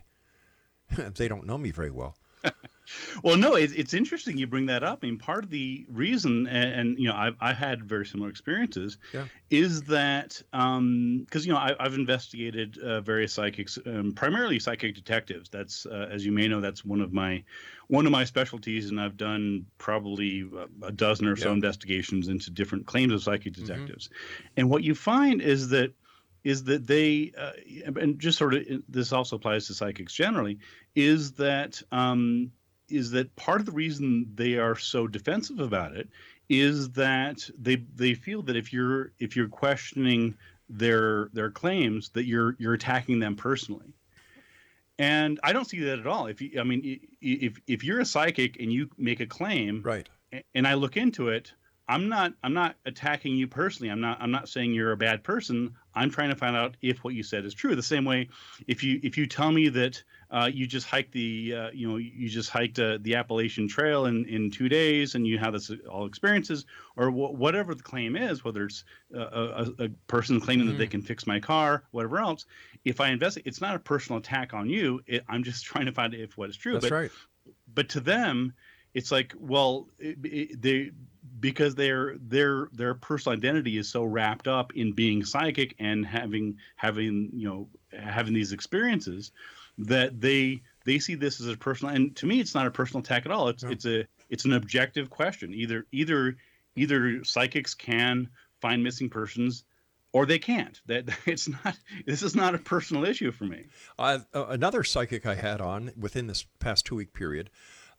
they 1.16 1.28
don't 1.28 1.46
know 1.46 1.58
me 1.58 1.72
very 1.72 1.92
well. 1.92 2.16
well, 3.24 3.38
no, 3.38 3.56
it's, 3.56 3.74
it's 3.74 3.94
interesting 3.94 4.38
you 4.38 4.48
bring 4.48 4.66
that 4.68 4.84
up. 4.84 5.00
I 5.02 5.08
mean, 5.08 5.18
part 5.18 5.44
of 5.44 5.50
the 5.50 5.86
reason, 5.90 6.48
and, 6.48 6.74
and 6.74 7.00
you 7.00 7.08
know, 7.08 7.16
I've, 7.16 7.36
I've 7.40 7.56
had 7.58 7.84
very 7.84 8.06
similar 8.06 8.30
experiences, 8.30 8.98
yeah. 9.14 9.26
is 9.50 9.84
that 9.84 10.42
because 10.52 10.78
um, 10.78 11.26
you 11.32 11.52
know 11.52 11.58
I, 11.58 11.76
have 11.80 11.94
investigated 11.94 12.78
uh, 12.80 13.02
various 13.02 13.34
psychics, 13.34 13.78
um, 13.86 14.14
primarily 14.14 14.60
psychic 14.60 14.96
detectives. 14.96 15.50
That's 15.50 15.86
uh, 15.86 16.10
as 16.12 16.26
you 16.26 16.32
may 16.32 16.48
know, 16.48 16.62
that's 16.62 16.84
one 16.84 17.02
of 17.02 17.14
my 17.14 17.44
one 17.88 18.06
of 18.06 18.12
my 18.12 18.24
specialties, 18.24 18.90
and 18.90 19.00
I've 19.00 19.18
done 19.18 19.66
probably 19.78 20.50
a 20.82 20.92
dozen 20.92 21.28
or 21.28 21.36
so 21.36 21.50
yeah. 21.50 21.54
investigations 21.54 22.28
into 22.28 22.52
different 22.52 22.86
claims 22.86 23.14
of 23.14 23.24
psychic 23.24 23.54
mm-hmm. 23.54 23.66
detectives. 23.66 24.08
Mm-hmm. 24.08 24.48
And 24.58 24.70
what 24.70 24.84
you 24.84 24.96
find 24.96 25.42
is 25.42 25.70
that 25.70 25.94
is 26.44 26.64
that 26.66 26.88
they 26.88 27.32
uh, 27.38 27.52
and 27.96 28.20
just 28.20 28.38
sort 28.38 28.54
of 28.54 28.66
this 28.90 29.14
also 29.14 29.38
applies 29.38 29.68
to 29.68 29.74
psychics 29.74 30.14
generally 30.14 30.60
is 30.96 31.32
that 31.34 31.82
um, 31.92 32.52
is 32.90 33.12
that 33.12 33.36
part 33.36 33.60
of 33.60 33.66
the 33.66 33.72
reason 33.72 34.30
they 34.36 34.58
are 34.58 34.78
so 34.78 35.08
defensive 35.08 35.60
about 35.60 35.96
it 35.96 36.10
is 36.50 36.90
that 36.92 37.50
they 37.58 37.78
they 37.96 38.14
feel 38.14 38.42
that 38.44 38.56
if 38.56 38.74
you're 38.74 39.12
if 39.20 39.36
you're 39.36 39.48
questioning 39.48 40.36
their 40.70 41.30
their 41.34 41.50
claims 41.50 42.10
that 42.10 42.26
you're 42.26 42.56
you're 42.60 42.74
attacking 42.74 43.20
them 43.20 43.36
personally. 43.36 43.94
And 45.00 45.40
i 45.44 45.54
don't 45.54 45.66
see 45.66 45.80
that 45.82 46.00
at 46.00 46.08
all. 46.08 46.28
If 46.28 46.42
you 46.42 46.60
i 46.60 46.64
mean 46.64 47.00
if 47.22 47.60
if 47.68 47.84
you're 47.84 48.00
a 48.00 48.06
psychic 48.06 48.60
and 48.60 48.72
you 48.72 48.90
make 48.98 49.20
a 49.20 49.26
claim 49.26 49.82
right. 49.84 50.08
and 50.54 50.68
i 50.68 50.74
look 50.74 50.98
into 50.98 51.30
it 51.30 51.54
i'm 51.88 52.10
not 52.10 52.34
i'm 52.44 52.54
not 52.54 52.76
attacking 52.86 53.36
you 53.36 53.48
personally. 53.48 53.90
I'm 53.90 54.02
not 54.02 54.22
i'm 54.22 54.32
not 54.32 54.50
saying 54.50 54.74
you're 54.74 54.92
a 54.92 54.98
bad 54.98 55.24
person 55.24 55.76
i'm 55.96 56.10
trying 56.10 56.30
to 56.30 56.36
find 56.36 56.56
out 56.56 56.76
if 56.82 57.04
what 57.04 57.14
you 57.14 57.24
said 57.24 57.46
is 57.46 57.54
true 57.54 57.76
the 57.76 57.84
same 57.84 58.06
way 58.06 58.28
if 58.68 58.84
you 58.84 59.00
if 59.04 59.18
you 59.18 59.26
tell 59.26 59.52
me 59.52 59.70
that 59.70 60.02
uh, 60.34 60.50
you 60.52 60.66
just 60.66 60.88
hiked 60.88 61.12
the 61.12 61.54
uh, 61.56 61.70
you 61.72 61.88
know 61.88 61.98
you 61.98 62.28
just 62.28 62.50
hiked 62.50 62.80
uh, 62.80 62.98
the 63.02 63.14
Appalachian 63.14 63.68
Trail 63.68 64.08
in, 64.08 64.26
in 64.26 64.50
two 64.50 64.68
days 64.68 65.14
and 65.14 65.28
you 65.28 65.38
have 65.38 65.54
this 65.54 65.72
all 65.88 66.08
experiences 66.08 66.66
or 66.98 67.12
wh- 67.12 67.38
whatever 67.40 67.76
the 67.76 67.84
claim 67.84 68.16
is 68.16 68.44
whether 68.44 68.66
it's 68.66 68.84
a, 69.14 69.72
a, 69.78 69.90
person 70.08 70.42
claiming 70.42 70.66
mm-hmm. 70.66 70.72
that 70.72 70.78
they 70.80 70.86
mm-hmm. 70.86 70.92
can 70.92 71.02
fix 71.04 71.28
my 71.28 71.40
car 71.40 71.84
whatever 71.92 72.18
else 72.18 72.48
if 72.84 73.00
I 73.00 73.10
investigate 73.10 73.46
it's 73.46 73.62
not 73.62 73.76
a 73.76 73.80
personal 73.80 74.18
attack 74.20 74.56
on 74.56 74.68
you 74.68 75.02
it, 75.06 75.24
I'm 75.30 75.44
just 75.44 75.66
trying 75.66 75.86
to 75.86 75.92
find 75.92 76.16
if 76.16 76.36
what 76.36 76.50
is 76.50 76.58
true 76.58 76.74
that's 76.74 76.86
but, 76.86 76.92
right 76.92 77.12
but 77.72 77.90
to 77.90 78.00
them 78.00 78.54
it's 78.96 79.12
like 79.12 79.36
well 79.38 79.88
it, 80.00 80.18
it, 80.24 80.62
they 80.62 80.92
because 81.44 81.76
their 81.76 82.16
their 82.20 82.70
their 82.72 82.94
personal 82.94 83.38
identity 83.38 83.78
is 83.78 83.90
so 83.90 84.06
wrapped 84.06 84.48
up 84.48 84.72
in 84.78 84.94
being 84.94 85.26
psychic 85.26 85.76
and 85.78 86.06
having 86.06 86.56
having 86.78 87.30
you 87.34 87.46
know 87.46 87.68
having 87.92 88.34
these 88.34 88.54
experiences 88.54 89.34
that 89.78 90.22
they 90.22 90.62
they 90.86 91.00
see 91.00 91.16
this 91.16 91.42
as 91.42 91.48
a 91.48 91.58
personal 91.58 91.94
and 91.94 92.16
to 92.16 92.26
me 92.26 92.40
it's 92.40 92.56
not 92.56 92.66
a 92.66 92.72
personal 92.72 93.02
attack 93.02 93.26
at 93.26 93.32
all. 93.32 93.50
It's 93.50 93.62
it's 93.62 93.86
a 93.86 94.06
it's 94.30 94.46
an 94.46 94.54
objective 94.54 95.10
question. 95.10 95.54
Either 95.54 95.86
either 95.92 96.38
either 96.78 97.26
psychics 97.26 97.74
can 97.74 98.30
find 98.62 98.82
missing 98.82 99.10
persons 99.10 99.66
or 100.14 100.26
they 100.26 100.40
can't. 100.40 100.80
That 100.86 101.10
it's 101.26 101.50
not 101.50 101.78
this 102.06 102.24
is 102.24 102.38
not 102.38 102.56
a 102.56 102.60
personal 102.60 103.04
issue 103.04 103.34
for 103.34 103.44
me. 103.44 103.66
Uh, 104.00 104.20
another 104.34 104.86
psychic 104.86 105.26
i 105.26 105.36
had 105.36 105.60
on 105.60 105.92
within 106.00 106.28
this 106.28 106.46
past 106.60 106.86
two 106.86 106.96
week 106.96 107.12
period 107.12 107.50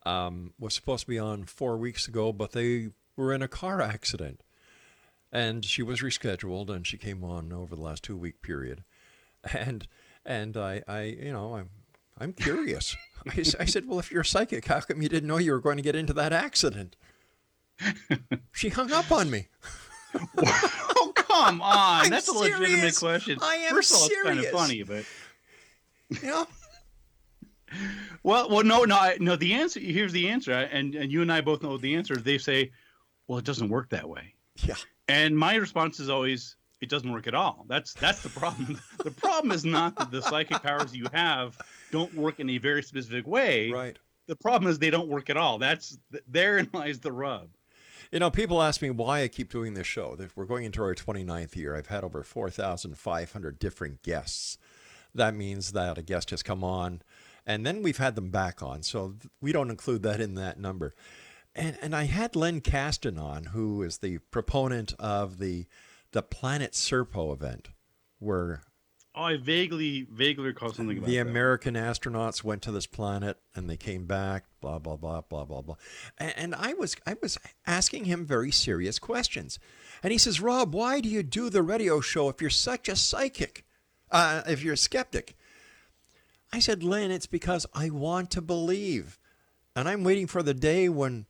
um, 0.06 0.54
was 0.58 0.72
supposed 0.72 1.02
to 1.02 1.08
be 1.08 1.18
on 1.18 1.44
four 1.44 1.76
weeks 1.76 2.08
ago 2.08 2.32
but 2.32 2.52
they 2.52 2.88
were 3.16 3.32
in 3.32 3.42
a 3.42 3.48
car 3.48 3.80
accident 3.80 4.42
and 5.32 5.64
she 5.64 5.82
was 5.82 6.00
rescheduled 6.00 6.70
and 6.70 6.86
she 6.86 6.96
came 6.96 7.24
on 7.24 7.52
over 7.52 7.74
the 7.74 7.82
last 7.82 8.02
two 8.02 8.16
week 8.16 8.42
period 8.42 8.84
and 9.52 9.86
and 10.26 10.56
I, 10.56 10.82
I 10.88 11.02
you 11.02 11.32
know, 11.32 11.56
I'm, 11.56 11.70
I'm 12.18 12.32
curious. 12.32 12.96
I, 13.28 13.44
I 13.60 13.64
said, 13.64 13.86
well, 13.86 13.98
if 13.98 14.10
you're 14.10 14.24
psychic, 14.24 14.66
how 14.66 14.80
come 14.80 15.02
you 15.02 15.08
didn't 15.08 15.28
know 15.28 15.38
you 15.38 15.52
were 15.52 15.60
going 15.60 15.76
to 15.76 15.82
get 15.82 15.96
into 15.96 16.12
that 16.14 16.32
accident? 16.32 16.96
she 18.52 18.70
hung 18.70 18.92
up 18.92 19.10
on 19.10 19.30
me. 19.30 19.48
oh, 20.14 21.12
come 21.14 21.60
on. 21.60 22.04
I'm 22.04 22.10
That's 22.10 22.26
serious. 22.26 22.56
a 22.56 22.60
legitimate 22.60 22.96
question. 22.96 23.38
I 23.42 23.56
am 23.56 23.74
First 23.74 23.92
of 23.92 23.98
all, 23.98 24.08
serious. 24.08 24.26
it's 24.26 24.34
kind 24.34 24.46
of 24.46 24.60
funny, 24.60 24.82
but. 24.82 25.04
You 26.22 26.28
know? 26.28 26.46
well, 28.22 28.48
well, 28.48 28.62
no, 28.62 28.84
no, 28.84 28.96
I, 28.96 29.16
no. 29.18 29.34
The 29.36 29.54
answer 29.54 29.80
here's 29.80 30.12
the 30.12 30.28
answer, 30.28 30.52
and 30.52 30.94
and 30.94 31.10
you 31.10 31.22
and 31.22 31.32
I 31.32 31.40
both 31.40 31.62
know 31.62 31.76
the 31.76 31.96
answer. 31.96 32.16
They 32.16 32.38
say, 32.38 32.70
"Well, 33.28 33.38
it 33.38 33.44
doesn't 33.44 33.68
work 33.68 33.90
that 33.90 34.08
way." 34.08 34.34
Yeah. 34.62 34.76
And 35.08 35.36
my 35.36 35.56
response 35.56 36.00
is 36.00 36.08
always, 36.08 36.56
it 36.80 36.88
doesn't 36.88 37.10
work 37.10 37.26
at 37.26 37.34
all. 37.34 37.66
That's 37.68 37.94
that's 37.94 38.22
the 38.22 38.28
problem. 38.28 38.80
the 39.04 39.10
problem 39.10 39.52
is 39.52 39.64
not 39.64 39.96
that 39.96 40.10
the 40.10 40.22
psychic 40.22 40.62
powers 40.62 40.94
you 40.94 41.06
have 41.12 41.58
don't 41.90 42.14
work 42.14 42.40
in 42.40 42.50
a 42.50 42.58
very 42.58 42.82
specific 42.82 43.26
way. 43.26 43.70
Right. 43.70 43.98
The 44.26 44.36
problem 44.36 44.70
is 44.70 44.78
they 44.78 44.90
don't 44.90 45.08
work 45.08 45.28
at 45.28 45.36
all. 45.36 45.58
That's 45.58 45.98
therein 46.28 46.70
lies 46.72 47.00
the 47.00 47.12
rub. 47.12 47.48
You 48.12 48.20
know, 48.20 48.30
people 48.30 48.62
ask 48.62 48.80
me 48.80 48.90
why 48.90 49.22
I 49.22 49.28
keep 49.28 49.50
doing 49.50 49.74
this 49.74 49.86
show. 49.86 50.16
We're 50.36 50.44
going 50.44 50.64
into 50.64 50.82
our 50.82 50.94
29th 50.94 51.56
year. 51.56 51.74
I've 51.74 51.88
had 51.88 52.04
over 52.04 52.22
4,500 52.22 53.58
different 53.58 54.02
guests. 54.02 54.58
That 55.14 55.34
means 55.34 55.72
that 55.72 55.98
a 55.98 56.02
guest 56.02 56.30
has 56.30 56.42
come 56.42 56.62
on, 56.62 57.02
and 57.46 57.64
then 57.64 57.82
we've 57.82 57.98
had 57.98 58.14
them 58.14 58.30
back 58.30 58.62
on. 58.62 58.82
So 58.82 59.14
we 59.40 59.52
don't 59.52 59.70
include 59.70 60.02
that 60.02 60.20
in 60.20 60.34
that 60.34 60.58
number. 60.58 60.94
And, 61.56 61.78
and 61.80 61.94
I 61.94 62.04
had 62.04 62.34
Len 62.34 62.60
Kasten 62.60 63.18
on, 63.18 63.44
who 63.44 63.82
is 63.82 63.98
the 63.98 64.18
proponent 64.18 64.94
of 64.98 65.38
the 65.38 65.66
the 66.10 66.22
Planet 66.22 66.72
Serpo 66.72 67.32
event, 67.32 67.70
where 68.18 68.62
oh, 69.14 69.22
I 69.22 69.36
vaguely 69.36 70.06
vaguely 70.10 70.46
recall 70.46 70.72
something 70.72 70.98
about 70.98 71.06
the 71.06 71.16
that. 71.16 71.26
American 71.26 71.74
astronauts 71.74 72.42
went 72.42 72.62
to 72.62 72.72
this 72.72 72.86
planet 72.86 73.38
and 73.54 73.68
they 73.68 73.76
came 73.76 74.06
back. 74.06 74.44
Blah 74.60 74.80
blah 74.80 74.96
blah 74.96 75.20
blah 75.22 75.44
blah 75.44 75.60
blah. 75.62 75.76
And, 76.18 76.34
and 76.36 76.54
I 76.54 76.74
was 76.74 76.96
I 77.06 77.16
was 77.22 77.38
asking 77.66 78.06
him 78.06 78.26
very 78.26 78.50
serious 78.50 78.98
questions, 78.98 79.60
and 80.02 80.12
he 80.12 80.18
says, 80.18 80.40
"Rob, 80.40 80.74
why 80.74 81.00
do 81.00 81.08
you 81.08 81.22
do 81.22 81.50
the 81.50 81.62
radio 81.62 82.00
show 82.00 82.28
if 82.28 82.40
you're 82.40 82.50
such 82.50 82.88
a 82.88 82.96
psychic? 82.96 83.64
Uh, 84.10 84.42
if 84.48 84.62
you're 84.62 84.74
a 84.74 84.76
skeptic?" 84.76 85.36
I 86.52 86.58
said, 86.58 86.82
"Lynn, 86.82 87.12
it's 87.12 87.26
because 87.26 87.64
I 87.74 87.90
want 87.90 88.30
to 88.32 88.42
believe, 88.42 89.18
and 89.76 89.88
I'm 89.88 90.02
waiting 90.02 90.26
for 90.26 90.42
the 90.42 90.54
day 90.54 90.88
when." 90.88 91.26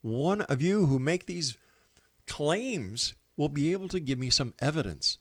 One 0.00 0.42
of 0.42 0.62
you 0.62 0.86
who 0.86 0.98
make 0.98 1.26
these 1.26 1.56
claims 2.26 3.14
will 3.36 3.48
be 3.48 3.72
able 3.72 3.88
to 3.88 4.00
give 4.00 4.18
me 4.18 4.30
some 4.30 4.54
evidence 4.60 5.18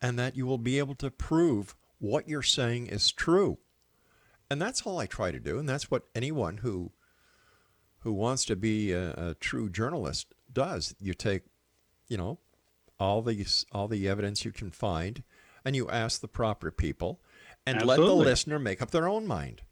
and 0.00 0.18
that 0.18 0.36
you 0.36 0.46
will 0.46 0.58
be 0.58 0.78
able 0.78 0.94
to 0.96 1.10
prove 1.10 1.76
what 1.98 2.28
you're 2.28 2.42
saying 2.42 2.88
is 2.88 3.12
true. 3.12 3.58
And 4.50 4.60
that's 4.60 4.82
all 4.82 4.98
I 4.98 5.06
try 5.06 5.30
to 5.30 5.40
do. 5.40 5.58
And 5.58 5.68
that's 5.68 5.90
what 5.90 6.08
anyone 6.14 6.58
who 6.58 6.92
who 8.00 8.12
wants 8.12 8.44
to 8.46 8.56
be 8.56 8.90
a, 8.92 9.12
a 9.12 9.34
true 9.34 9.70
journalist 9.70 10.34
does. 10.52 10.94
You 10.98 11.14
take, 11.14 11.42
you 12.08 12.16
know, 12.16 12.40
all 12.98 13.22
these 13.22 13.64
all 13.72 13.88
the 13.88 14.08
evidence 14.08 14.44
you 14.44 14.52
can 14.52 14.70
find 14.70 15.22
and 15.64 15.76
you 15.76 15.88
ask 15.88 16.20
the 16.20 16.28
proper 16.28 16.70
people 16.70 17.20
and 17.64 17.76
Absolutely. 17.76 18.04
let 18.04 18.08
the 18.08 18.14
listener 18.14 18.58
make 18.58 18.82
up 18.82 18.90
their 18.90 19.08
own 19.08 19.26
mind. 19.26 19.62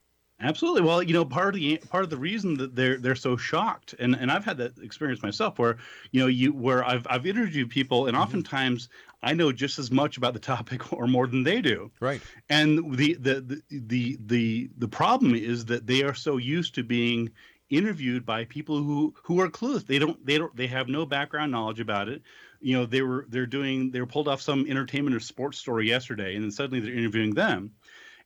Absolutely. 0.43 0.83
Well, 0.83 1.03
you 1.03 1.13
know, 1.13 1.25
part 1.25 1.55
of 1.55 1.61
the 1.61 1.77
part 1.91 2.03
of 2.03 2.11
the 2.11 2.17
reason 2.17 2.55
that 2.55 2.75
they're 2.75 2.97
they're 2.99 3.15
so 3.15 3.37
shocked, 3.37 3.95
and, 3.99 4.15
and 4.15 4.31
I've 4.31 4.45
had 4.45 4.57
that 4.59 4.79
experience 4.79 5.23
myself, 5.23 5.59
where 5.59 5.77
you 6.13 6.21
know 6.21 6.29
you 6.29 6.53
where 6.53 6.85
I've 6.85 7.07
I've 7.11 7.27
interviewed 7.27 7.69
people, 7.69 8.07
and 8.07 8.15
mm-hmm. 8.15 8.23
oftentimes 8.23 8.89
I 9.23 9.35
know 9.35 9.53
just 9.53 9.79
as 9.79 9.91
much 9.91 10.17
about 10.17 10.33
the 10.33 10.41
topic 10.41 10.93
or 10.93 11.07
more 11.07 11.27
than 11.27 11.43
they 11.43 11.61
do. 11.61 11.91
Right. 12.01 12.23
And 12.49 12.97
the 12.97 13.15
the 13.15 13.41
the 13.41 13.63
the 13.71 14.19
the, 14.27 14.71
the 14.79 14.89
problem 14.89 15.35
is 15.35 15.67
that 15.67 15.87
they 15.87 16.03
are 16.03 16.15
so 16.15 16.39
used 16.39 16.75
to 16.77 16.85
being 16.85 17.31
interviewed 17.69 18.25
by 18.25 18.45
people 18.47 18.83
who 18.83 19.15
who 19.23 19.41
are 19.41 19.49
clueless. 19.49 19.87
They 19.87 19.99
don't 19.99 20.25
they 20.25 20.39
don't 20.39 20.55
they 20.57 20.67
have 20.69 20.89
no 20.89 21.05
background 21.05 21.53
knowledge 21.53 21.81
about 21.81 22.09
it. 22.09 22.23
You 22.63 22.79
know, 22.79 22.87
they 22.87 23.03
were 23.03 23.27
they're 23.29 23.47
doing 23.47 23.91
they 23.91 24.01
were 24.01 24.07
pulled 24.07 24.29
off 24.29 24.41
some 24.41 24.67
entertainment 24.69 25.15
or 25.15 25.21
sports 25.21 25.59
story 25.59 25.87
yesterday, 25.87 26.35
and 26.35 26.45
then 26.45 26.51
suddenly 26.51 26.81
they're 26.81 26.99
interviewing 26.99 27.35
them 27.35 27.73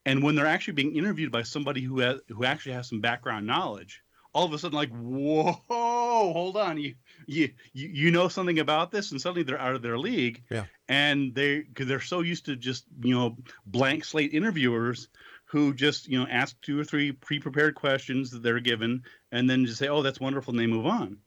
and 0.07 0.23
when 0.23 0.35
they're 0.35 0.47
actually 0.47 0.75
being 0.75 0.97
interviewed 0.97 1.33
by 1.33 1.43
somebody 1.43 1.81
who 1.81 2.01
has 2.01 2.21
who 2.29 2.45
actually 2.45 2.73
has 2.73 2.89
some 2.89 3.01
background 3.01 3.47
knowledge 3.47 4.03
all 4.35 4.45
of 4.45 4.53
a 4.53 4.59
sudden 4.59 4.77
like, 4.77 4.91
whoa, 4.91 5.53
hold 5.69 6.57
on, 6.57 6.79
you 6.79 6.95
you 7.27 7.51
you, 7.73 7.89
you 7.89 8.11
know 8.11 8.29
something 8.29 8.59
about 8.59 8.91
this, 8.91 9.13
and 9.13 9.21
suddenly 9.21 9.45
they're 9.45 9.61
out 9.61 9.77
of 9.77 9.83
their 9.83 9.97
league. 9.97 10.43
Yeah. 10.51 10.65
And 10.89 11.35
they 11.35 11.61
because 11.61 11.87
they're 11.87 12.01
so 12.01 12.21
used 12.21 12.47
to 12.47 12.57
just 12.57 12.85
you 13.03 13.15
know 13.15 13.37
blank 13.65 14.05
slate 14.05 14.35
interviewers 14.35 15.09
who 15.47 15.73
just 15.73 16.09
you 16.09 16.19
know 16.19 16.27
ask 16.29 16.61
two 16.63 16.79
or 16.79 16.85
three 16.85 17.13
pre-prepared 17.13 17.77
questions 17.77 18.33
that 18.33 18.43
they're 18.43 18.61
given, 18.61 19.05
and 19.31 19.49
then 19.49 19.67
just 19.67 19.79
say, 19.79 19.89
oh, 19.89 20.03
that's 20.03 20.21
wonderful, 20.21 20.51
and 20.53 20.59
they 20.59 20.67
move 20.67 20.87
on. 20.87 21.19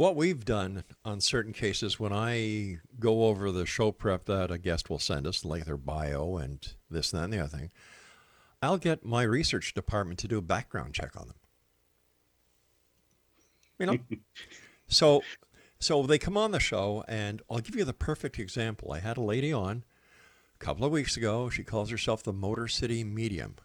What 0.00 0.16
we've 0.16 0.46
done 0.46 0.84
on 1.04 1.20
certain 1.20 1.52
cases 1.52 2.00
when 2.00 2.10
I 2.10 2.78
go 2.98 3.26
over 3.26 3.52
the 3.52 3.66
show 3.66 3.92
prep 3.92 4.24
that 4.24 4.50
a 4.50 4.56
guest 4.56 4.88
will 4.88 4.98
send 4.98 5.26
us, 5.26 5.44
like 5.44 5.66
their 5.66 5.76
bio 5.76 6.38
and 6.38 6.58
this, 6.90 7.12
and 7.12 7.20
that, 7.20 7.24
and 7.24 7.32
the 7.34 7.40
other 7.40 7.54
thing, 7.58 7.70
I'll 8.62 8.78
get 8.78 9.04
my 9.04 9.24
research 9.24 9.74
department 9.74 10.18
to 10.20 10.26
do 10.26 10.38
a 10.38 10.40
background 10.40 10.94
check 10.94 11.20
on 11.20 11.26
them. 11.26 11.36
You 13.78 13.86
know? 13.86 13.98
so 14.88 15.22
so 15.78 16.04
they 16.04 16.16
come 16.16 16.38
on 16.38 16.52
the 16.52 16.60
show 16.60 17.04
and 17.06 17.42
I'll 17.50 17.58
give 17.58 17.76
you 17.76 17.84
the 17.84 17.92
perfect 17.92 18.38
example. 18.38 18.92
I 18.92 19.00
had 19.00 19.18
a 19.18 19.22
lady 19.22 19.52
on 19.52 19.84
a 20.58 20.64
couple 20.64 20.86
of 20.86 20.92
weeks 20.92 21.18
ago. 21.18 21.50
She 21.50 21.62
calls 21.62 21.90
herself 21.90 22.22
the 22.22 22.32
Motor 22.32 22.68
City 22.68 23.04
Medium 23.04 23.56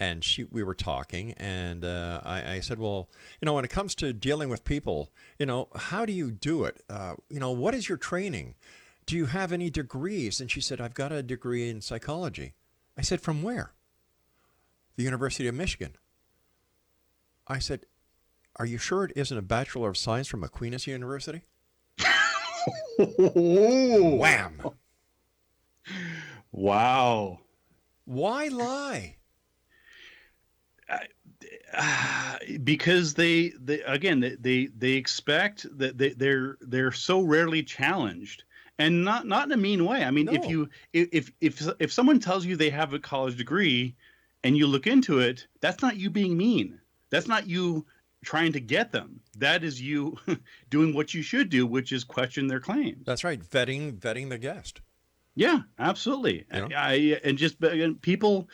and 0.00 0.24
she 0.24 0.44
we 0.44 0.62
were 0.62 0.74
talking 0.74 1.32
and 1.34 1.84
uh, 1.84 2.20
I, 2.24 2.54
I, 2.54 2.60
said 2.60 2.78
well 2.78 3.10
you 3.40 3.46
know 3.46 3.52
when 3.52 3.66
it 3.66 3.70
comes 3.70 3.94
to 3.96 4.14
dealing 4.14 4.48
with 4.48 4.64
people 4.64 5.10
you 5.38 5.44
know 5.44 5.68
how 5.76 6.06
do 6.06 6.12
you 6.12 6.30
do 6.30 6.64
it? 6.64 6.82
Uh, 6.88 7.14
you 7.28 7.38
know 7.38 7.50
what 7.50 7.74
is 7.74 7.88
your 7.88 7.98
training? 7.98 8.54
Do 9.06 9.16
you 9.16 9.26
have 9.26 9.52
any 9.52 9.70
degrees? 9.70 10.40
And 10.40 10.50
she 10.50 10.60
said 10.60 10.80
i've 10.80 10.94
got 10.94 11.12
a 11.12 11.22
degree 11.22 11.68
in 11.68 11.82
psychology. 11.82 12.54
I 12.96 13.02
said 13.02 13.20
from 13.20 13.42
where? 13.42 13.72
The 14.96 15.04
university 15.04 15.46
of 15.46 15.54
michigan. 15.54 15.96
I 17.46 17.58
said 17.58 17.84
are 18.56 18.66
you 18.66 18.78
sure 18.78 19.04
it 19.04 19.12
isn't 19.14 19.36
a 19.36 19.42
bachelor 19.42 19.90
of 19.90 19.98
science 19.98 20.26
from 20.26 20.42
aquinas 20.42 20.86
university? 20.86 21.42
Wham! 22.98 24.60
Wow. 26.52 27.40
Why 28.04 28.48
lie 28.48 29.16
uh, 31.72 32.36
because 32.64 33.14
they, 33.14 33.52
they 33.60 33.80
again 33.82 34.20
they, 34.20 34.36
they 34.36 34.66
they 34.76 34.92
expect 34.92 35.66
that 35.78 35.98
they, 35.98 36.10
they're 36.10 36.56
they're 36.60 36.92
so 36.92 37.20
rarely 37.20 37.62
challenged. 37.62 38.44
And 38.78 39.04
not 39.04 39.26
not 39.26 39.46
in 39.46 39.52
a 39.52 39.56
mean 39.58 39.84
way. 39.84 40.04
I 40.04 40.10
mean 40.10 40.26
No. 40.26 40.32
if 40.32 40.48
you 40.48 40.68
if 40.92 41.30
if 41.40 41.62
if 41.78 41.92
someone 41.92 42.18
tells 42.18 42.46
you 42.46 42.56
they 42.56 42.70
have 42.70 42.94
a 42.94 42.98
college 42.98 43.36
degree 43.36 43.94
and 44.42 44.56
you 44.56 44.66
look 44.66 44.86
into 44.86 45.18
it 45.18 45.46
that's 45.60 45.82
not 45.82 45.96
you 45.96 46.08
being 46.08 46.36
mean. 46.36 46.80
That's 47.10 47.28
not 47.28 47.46
you 47.46 47.84
trying 48.24 48.52
to 48.52 48.60
get 48.60 48.90
them. 48.90 49.20
That 49.36 49.64
is 49.64 49.82
you 49.82 50.16
doing 50.70 50.94
what 50.94 51.12
you 51.12 51.20
should 51.22 51.50
do 51.50 51.66
which 51.66 51.92
is 51.92 52.04
question 52.04 52.46
their 52.46 52.60
claims. 52.60 53.04
That's 53.04 53.22
right. 53.22 53.40
Vetting 53.42 53.98
vetting 53.98 54.30
the 54.30 54.38
guest. 54.38 54.80
Yeah, 55.36 55.60
absolutely. 55.78 56.44
Know? 56.52 56.68
I 56.76 57.20
and 57.22 57.38
just 57.38 57.56
people 58.02 58.48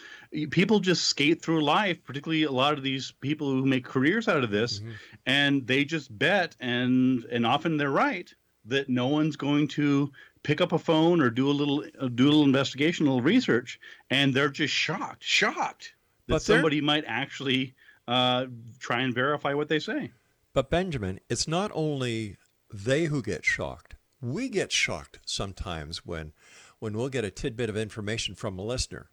people 0.51 0.81
just 0.81 1.07
skate 1.07 1.41
through 1.41 1.65
life, 1.65 2.03
particularly 2.05 2.43
a 2.43 2.51
lot 2.53 2.75
of 2.77 2.83
these 2.85 3.13
people 3.21 3.51
who 3.51 3.65
make 3.65 3.85
careers 3.85 4.29
out 4.29 4.45
of 4.45 4.51
this, 4.51 4.81
Mhm. 4.81 4.93
and 5.25 5.67
they 5.67 5.85
just 5.85 6.17
bet 6.19 6.57
and 6.61 7.25
and 7.25 7.47
often 7.47 7.77
they're 7.77 7.91
right 7.91 8.33
that 8.67 8.89
no 8.89 9.07
one's 9.07 9.37
going 9.37 9.69
to 9.69 10.13
pick 10.43 10.61
up 10.61 10.73
a 10.73 10.79
phone 10.79 11.21
or 11.21 11.31
do 11.31 11.49
a 11.49 11.53
little 11.53 11.85
uh, 11.99 12.09
do 12.09 12.25
a 12.25 12.31
little 12.31 12.45
investigation, 12.45 13.07
a 13.07 13.11
little 13.11 13.23
research, 13.23 13.81
and 14.11 14.35
they're 14.35 14.49
just 14.51 14.75
shocked, 14.75 15.23
shocked 15.25 15.95
that 16.27 16.35
But 16.35 16.43
somebody 16.43 16.81
might 16.81 17.05
actually 17.07 17.75
uh, 18.09 18.47
try 18.79 19.01
and 19.01 19.13
verify 19.15 19.55
what 19.55 19.69
they 19.69 19.79
say. 19.81 20.13
But 20.53 20.71
Benjamin, 20.71 21.19
it's 21.29 21.49
not 21.49 21.71
only 21.75 22.37
they 22.73 23.07
who 23.07 23.21
get 23.23 23.45
shocked. 23.45 23.97
We 24.21 24.49
get 24.49 24.71
shocked 24.73 25.19
sometimes 25.25 26.05
when 26.07 26.33
when 26.79 26.97
we'll 26.97 27.09
get 27.09 27.25
a 27.25 27.31
tidbit 27.31 27.69
of 27.71 27.77
information 27.77 28.35
from 28.35 28.59
a 28.59 28.63
listener 28.63 29.11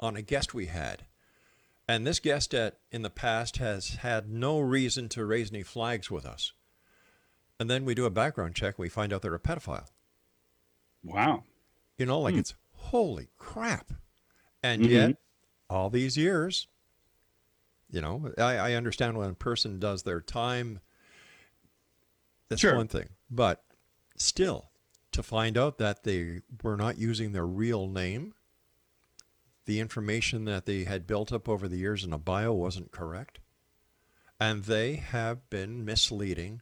on 0.00 0.16
a 0.16 0.22
guest 0.22 0.54
we 0.54 0.66
had. 0.66 1.04
And 1.86 2.06
this 2.06 2.20
guest 2.20 2.54
at 2.54 2.78
in 2.90 3.02
the 3.02 3.10
past 3.10 3.56
has 3.58 3.88
had 3.96 4.28
no 4.28 4.58
reason 4.60 5.08
to 5.10 5.24
raise 5.24 5.50
any 5.52 5.62
flags 5.62 6.10
with 6.10 6.24
us. 6.24 6.52
And 7.58 7.68
then 7.68 7.84
we 7.84 7.94
do 7.94 8.06
a 8.06 8.10
background 8.10 8.54
check 8.54 8.76
and 8.76 8.82
we 8.82 8.88
find 8.88 9.12
out 9.12 9.22
they're 9.22 9.34
a 9.34 9.40
pedophile. 9.40 9.88
Wow. 11.02 11.44
You 11.98 12.06
know, 12.06 12.20
like 12.20 12.34
Hmm. 12.34 12.40
it's 12.40 12.54
holy 12.72 13.28
crap. 13.38 13.92
And 14.62 14.82
Mhm. 14.82 14.90
yet, 14.90 15.16
all 15.68 15.90
these 15.90 16.16
years, 16.16 16.68
you 17.90 18.00
know, 18.00 18.32
I, 18.38 18.56
I 18.56 18.72
understand 18.74 19.18
when 19.18 19.30
a 19.30 19.34
person 19.34 19.78
does 19.78 20.02
their 20.04 20.20
time, 20.20 20.80
that's 22.48 22.60
Sure. 22.60 22.76
one 22.76 22.88
thing. 22.88 23.08
But 23.30 23.64
still, 24.16 24.70
to 25.12 25.22
find 25.22 25.58
out 25.58 25.78
that 25.78 26.04
they 26.04 26.42
were 26.62 26.76
not 26.76 26.98
using 26.98 27.32
their 27.32 27.46
real 27.46 27.86
name, 27.88 28.34
the 29.70 29.78
information 29.78 30.46
that 30.46 30.66
they 30.66 30.82
had 30.82 31.06
built 31.06 31.30
up 31.30 31.48
over 31.48 31.68
the 31.68 31.76
years 31.76 32.02
in 32.02 32.12
a 32.12 32.18
bio 32.18 32.52
wasn't 32.52 32.90
correct, 32.90 33.38
and 34.40 34.64
they 34.64 34.96
have 34.96 35.48
been 35.48 35.84
misleading 35.84 36.60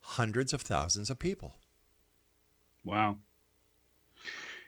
hundreds 0.00 0.52
of 0.52 0.60
thousands 0.60 1.08
of 1.08 1.20
people. 1.20 1.54
Wow. 2.84 3.18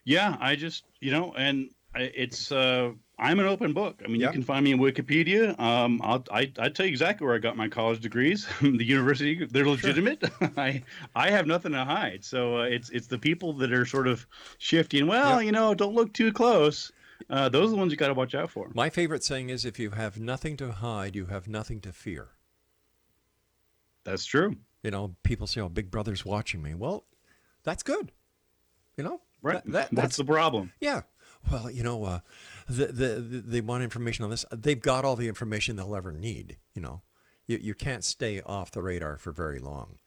Yeah, 0.04 0.36
I 0.38 0.54
just 0.54 0.84
you 1.00 1.10
know, 1.10 1.34
and 1.36 1.70
it's 1.96 2.52
uh, 2.52 2.92
I'm 3.18 3.40
an 3.40 3.46
open 3.46 3.72
book. 3.72 4.02
I 4.04 4.06
mean, 4.06 4.20
you 4.20 4.30
can 4.30 4.44
find 4.44 4.64
me 4.64 4.70
in 4.70 4.78
Wikipedia. 4.78 5.58
Um, 5.58 6.00
I'll 6.04 6.24
I 6.30 6.52
I 6.60 6.68
tell 6.68 6.86
you 6.86 6.90
exactly 6.90 7.26
where 7.26 7.34
I 7.34 7.38
got 7.38 7.56
my 7.56 7.66
college 7.66 7.98
degrees. 7.98 8.46
the 8.60 8.84
university, 8.84 9.44
they're 9.46 9.66
legitimate. 9.66 10.22
I 10.56 10.84
I 11.16 11.30
have 11.30 11.48
nothing 11.48 11.72
to 11.72 11.84
hide. 11.84 12.24
So 12.24 12.58
uh, 12.58 12.62
it's 12.66 12.90
it's 12.90 13.08
the 13.08 13.18
people 13.18 13.52
that 13.54 13.72
are 13.72 13.84
sort 13.84 14.06
of 14.06 14.28
shifting. 14.58 15.08
Well, 15.08 15.42
you 15.42 15.50
know, 15.50 15.74
don't 15.74 15.96
look 15.96 16.12
too 16.12 16.32
close. 16.32 16.92
Uh, 17.28 17.48
those 17.48 17.68
are 17.68 17.70
the 17.70 17.76
ones 17.76 17.90
you 17.92 17.96
got 17.98 18.08
to 18.08 18.14
watch 18.14 18.34
out 18.34 18.50
for. 18.50 18.70
My 18.74 18.90
favorite 18.90 19.24
saying 19.24 19.50
is 19.50 19.64
if 19.64 19.78
you 19.78 19.90
have 19.90 20.18
nothing 20.20 20.56
to 20.58 20.72
hide, 20.72 21.16
you 21.16 21.26
have 21.26 21.48
nothing 21.48 21.80
to 21.82 21.92
fear. 21.92 22.28
That's 24.04 24.24
true. 24.24 24.56
You 24.82 24.90
know, 24.90 25.16
people 25.22 25.46
say, 25.46 25.60
oh, 25.60 25.68
Big 25.68 25.90
Brother's 25.90 26.24
watching 26.24 26.62
me. 26.62 26.74
Well, 26.74 27.04
that's 27.64 27.82
good. 27.82 28.12
You 28.96 29.04
know? 29.04 29.20
Right. 29.42 29.62
That- 29.66 29.90
that- 29.90 30.02
What's 30.02 30.16
the 30.16 30.24
problem? 30.24 30.72
Yeah. 30.80 31.02
Well, 31.50 31.70
you 31.70 31.82
know, 31.82 32.04
uh, 32.04 32.20
the, 32.68 32.86
the, 32.86 33.08
the, 33.20 33.38
they 33.40 33.60
want 33.60 33.82
information 33.84 34.24
on 34.24 34.30
this. 34.30 34.44
They've 34.50 34.80
got 34.80 35.04
all 35.04 35.14
the 35.16 35.28
information 35.28 35.76
they'll 35.76 35.94
ever 35.94 36.12
need. 36.12 36.56
You 36.74 36.82
know, 36.82 37.02
you, 37.46 37.58
you 37.58 37.74
can't 37.74 38.02
stay 38.04 38.40
off 38.42 38.70
the 38.72 38.82
radar 38.82 39.18
for 39.18 39.30
very 39.30 39.58
long. 39.60 39.98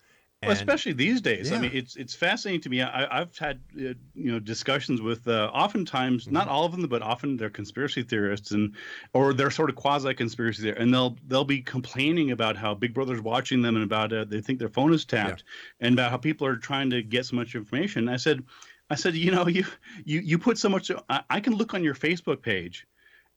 Well, 0.44 0.54
especially 0.54 0.94
these 0.94 1.22
days. 1.22 1.52
I 1.52 1.58
mean, 1.58 1.72
it's 1.74 1.96
it's 1.96 2.16
fascinating 2.16 2.62
to 2.62 2.70
me. 2.70 2.82
I, 2.82 3.22
I've 3.22 3.38
had 3.38 3.62
uh, 3.78 3.94
you 4.16 4.32
know 4.32 4.40
discussions 4.40 5.00
with 5.00 5.28
uh, 5.28 5.52
oftentimes 5.54 6.32
not 6.32 6.48
Mm-hmm. 6.48 6.50
all 6.50 6.66
of 6.66 6.72
them, 6.72 6.88
but 6.88 7.04
often 7.04 7.38
they're 7.38 7.52
conspiracy 7.52 8.02
theorists 8.02 8.52
and 8.52 8.76
or 9.14 9.34
they're 9.34 9.52
sort 9.52 9.70
of 9.70 9.76
quasi 9.76 10.16
conspiracy 10.16 10.64
there, 10.64 10.74
and 10.74 10.92
they'll 10.92 11.16
they'll 11.28 11.46
be 11.46 11.62
complaining 11.62 12.32
about 12.32 12.58
how 12.58 12.74
Big 12.74 12.94
Brother's 12.94 13.22
watching 13.22 13.62
them 13.62 13.76
and 13.76 13.84
about 13.84 14.12
uh, 14.14 14.26
they 14.26 14.42
think 14.42 14.58
their 14.58 14.70
phone 14.70 14.94
is 14.94 15.06
tapped 15.06 15.44
and 15.80 15.94
about 15.94 16.10
how 16.10 16.18
people 16.18 16.48
are 16.48 16.58
trying 16.58 16.90
to 16.90 17.04
get 17.04 17.26
so 17.28 17.36
much 17.36 17.54
information. 17.54 18.10
I 18.10 18.18
said, 18.18 18.44
I 18.90 18.96
said, 18.96 19.16
you 19.16 19.30
know, 19.32 19.48
you 19.48 19.66
you 20.06 20.22
you 20.22 20.40
put 20.40 20.58
so 20.58 20.70
much. 20.70 20.90
I, 21.08 21.22
I 21.30 21.40
can 21.40 21.54
look 21.56 21.74
on 21.76 21.84
your 21.84 21.96
Facebook 21.96 22.42
page 22.42 22.88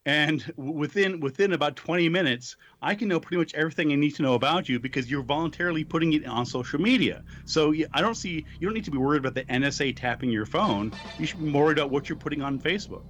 and 0.07 0.53
within 0.57 1.21
within 1.21 1.53
about 1.53 1.77
20 1.77 2.09
minutes 2.09 2.57
i 2.83 2.95
can 2.95 3.09
know 3.09 3.19
pretty 3.19 3.39
much 3.39 3.55
everything 3.55 3.91
i 3.91 3.95
need 3.95 4.15
to 4.15 4.23
know 4.23 4.35
about 4.35 4.69
you 4.69 4.79
because 4.79 5.11
you're 5.11 5.23
voluntarily 5.23 5.83
putting 5.83 6.13
it 6.13 6.27
on 6.27 6.45
social 6.45 6.81
media 6.81 7.23
so 7.47 7.73
i 7.93 8.01
don't 8.01 8.17
see 8.17 8.45
you 8.61 8.67
don't 8.67 8.75
need 8.75 8.85
to 8.85 8.91
be 8.91 8.99
worried 8.99 9.19
about 9.19 9.35
the 9.35 9.45
nsa 9.45 9.97
tapping 9.97 10.31
your 10.31 10.47
phone 10.47 10.93
you 11.19 11.27
should 11.27 11.39
be 11.39 11.47
more 11.47 11.65
worried 11.65 11.79
about 11.79 11.91
what 11.91 12.09
you're 12.09 12.19
putting 12.19 12.43
on 12.43 12.59
facebook 12.59 13.03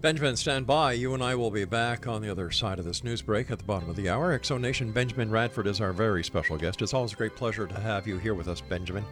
Benjamin, 0.00 0.34
stand 0.34 0.66
by. 0.66 0.94
You 0.94 1.12
and 1.12 1.22
I 1.22 1.34
will 1.34 1.50
be 1.50 1.66
back 1.66 2.06
on 2.06 2.22
the 2.22 2.30
other 2.30 2.50
side 2.50 2.78
of 2.78 2.86
this 2.86 3.04
news 3.04 3.20
break 3.20 3.50
at 3.50 3.58
the 3.58 3.66
bottom 3.66 3.90
of 3.90 3.96
the 3.96 4.08
hour. 4.08 4.38
Exo 4.38 4.58
Nation 4.58 4.92
Benjamin 4.92 5.30
Radford 5.30 5.66
is 5.66 5.78
our 5.78 5.92
very 5.92 6.24
special 6.24 6.56
guest. 6.56 6.80
It's 6.80 6.94
always 6.94 7.12
a 7.12 7.16
great 7.16 7.36
pleasure 7.36 7.66
to 7.66 7.78
have 7.78 8.06
you 8.06 8.16
here 8.16 8.32
with 8.32 8.48
us, 8.48 8.62
Benjamin. 8.62 9.04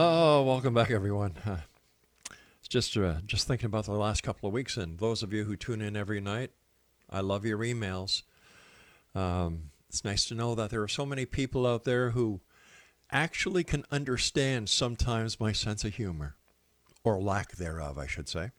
Oh, 0.00 0.42
welcome 0.42 0.74
back, 0.74 0.90
everyone. 0.92 1.34
It's 2.60 2.68
just 2.68 2.96
uh, 2.96 3.14
just 3.26 3.48
thinking 3.48 3.66
about 3.66 3.86
the 3.86 3.92
last 3.92 4.22
couple 4.22 4.46
of 4.46 4.52
weeks, 4.52 4.76
and 4.76 4.98
those 4.98 5.22
of 5.24 5.32
you 5.32 5.44
who 5.44 5.56
tune 5.56 5.80
in 5.80 5.96
every 5.96 6.20
night, 6.20 6.52
I 7.10 7.20
love 7.20 7.44
your 7.44 7.58
emails. 7.58 8.22
Um, 9.14 9.70
it's 9.88 10.04
nice 10.04 10.24
to 10.26 10.34
know 10.34 10.54
that 10.54 10.70
there 10.70 10.82
are 10.82 10.88
so 10.88 11.04
many 11.04 11.24
people 11.26 11.66
out 11.66 11.84
there 11.84 12.10
who 12.10 12.40
actually 13.10 13.64
can 13.64 13.84
understand 13.90 14.68
sometimes 14.68 15.40
my 15.40 15.50
sense 15.50 15.82
of 15.84 15.94
humor, 15.94 16.36
or 17.14 17.20
lack 17.20 17.52
thereof, 17.52 17.98
I 17.98 18.06
should 18.06 18.28
say. 18.28 18.50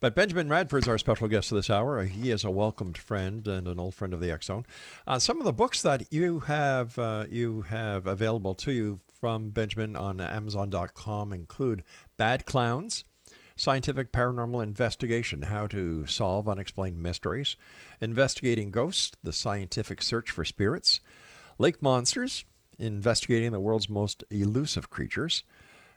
But 0.00 0.14
Benjamin 0.14 0.48
Radford's 0.48 0.88
our 0.88 0.98
special 0.98 1.28
guest 1.28 1.52
of 1.52 1.56
this 1.56 1.70
hour. 1.70 2.04
He 2.04 2.30
is 2.30 2.44
a 2.44 2.50
welcomed 2.50 2.98
friend 2.98 3.46
and 3.46 3.68
an 3.68 3.78
old 3.78 3.94
friend 3.94 4.12
of 4.12 4.20
the 4.20 4.36
Zone. 4.42 4.66
Uh, 5.06 5.18
some 5.18 5.38
of 5.38 5.44
the 5.44 5.52
books 5.52 5.82
that 5.82 6.12
you 6.12 6.40
have 6.40 6.98
uh, 6.98 7.26
you 7.30 7.62
have 7.62 8.06
available 8.06 8.54
to 8.56 8.72
you 8.72 9.00
from 9.22 9.50
Benjamin 9.50 9.94
on 9.94 10.20
Amazon.com 10.20 11.32
include 11.32 11.84
Bad 12.16 12.44
Clowns, 12.44 13.04
Scientific 13.54 14.10
Paranormal 14.10 14.62
Investigation 14.62 15.42
How 15.42 15.68
to 15.68 16.06
Solve 16.06 16.48
Unexplained 16.48 17.00
Mysteries, 17.00 17.56
Investigating 18.00 18.72
Ghosts, 18.72 19.16
The 19.22 19.32
Scientific 19.32 20.02
Search 20.02 20.30
for 20.30 20.44
Spirits, 20.44 21.00
Lake 21.58 21.80
Monsters, 21.80 22.44
Investigating 22.78 23.52
the 23.52 23.60
World's 23.60 23.88
Most 23.88 24.24
Elusive 24.30 24.90
Creatures, 24.90 25.44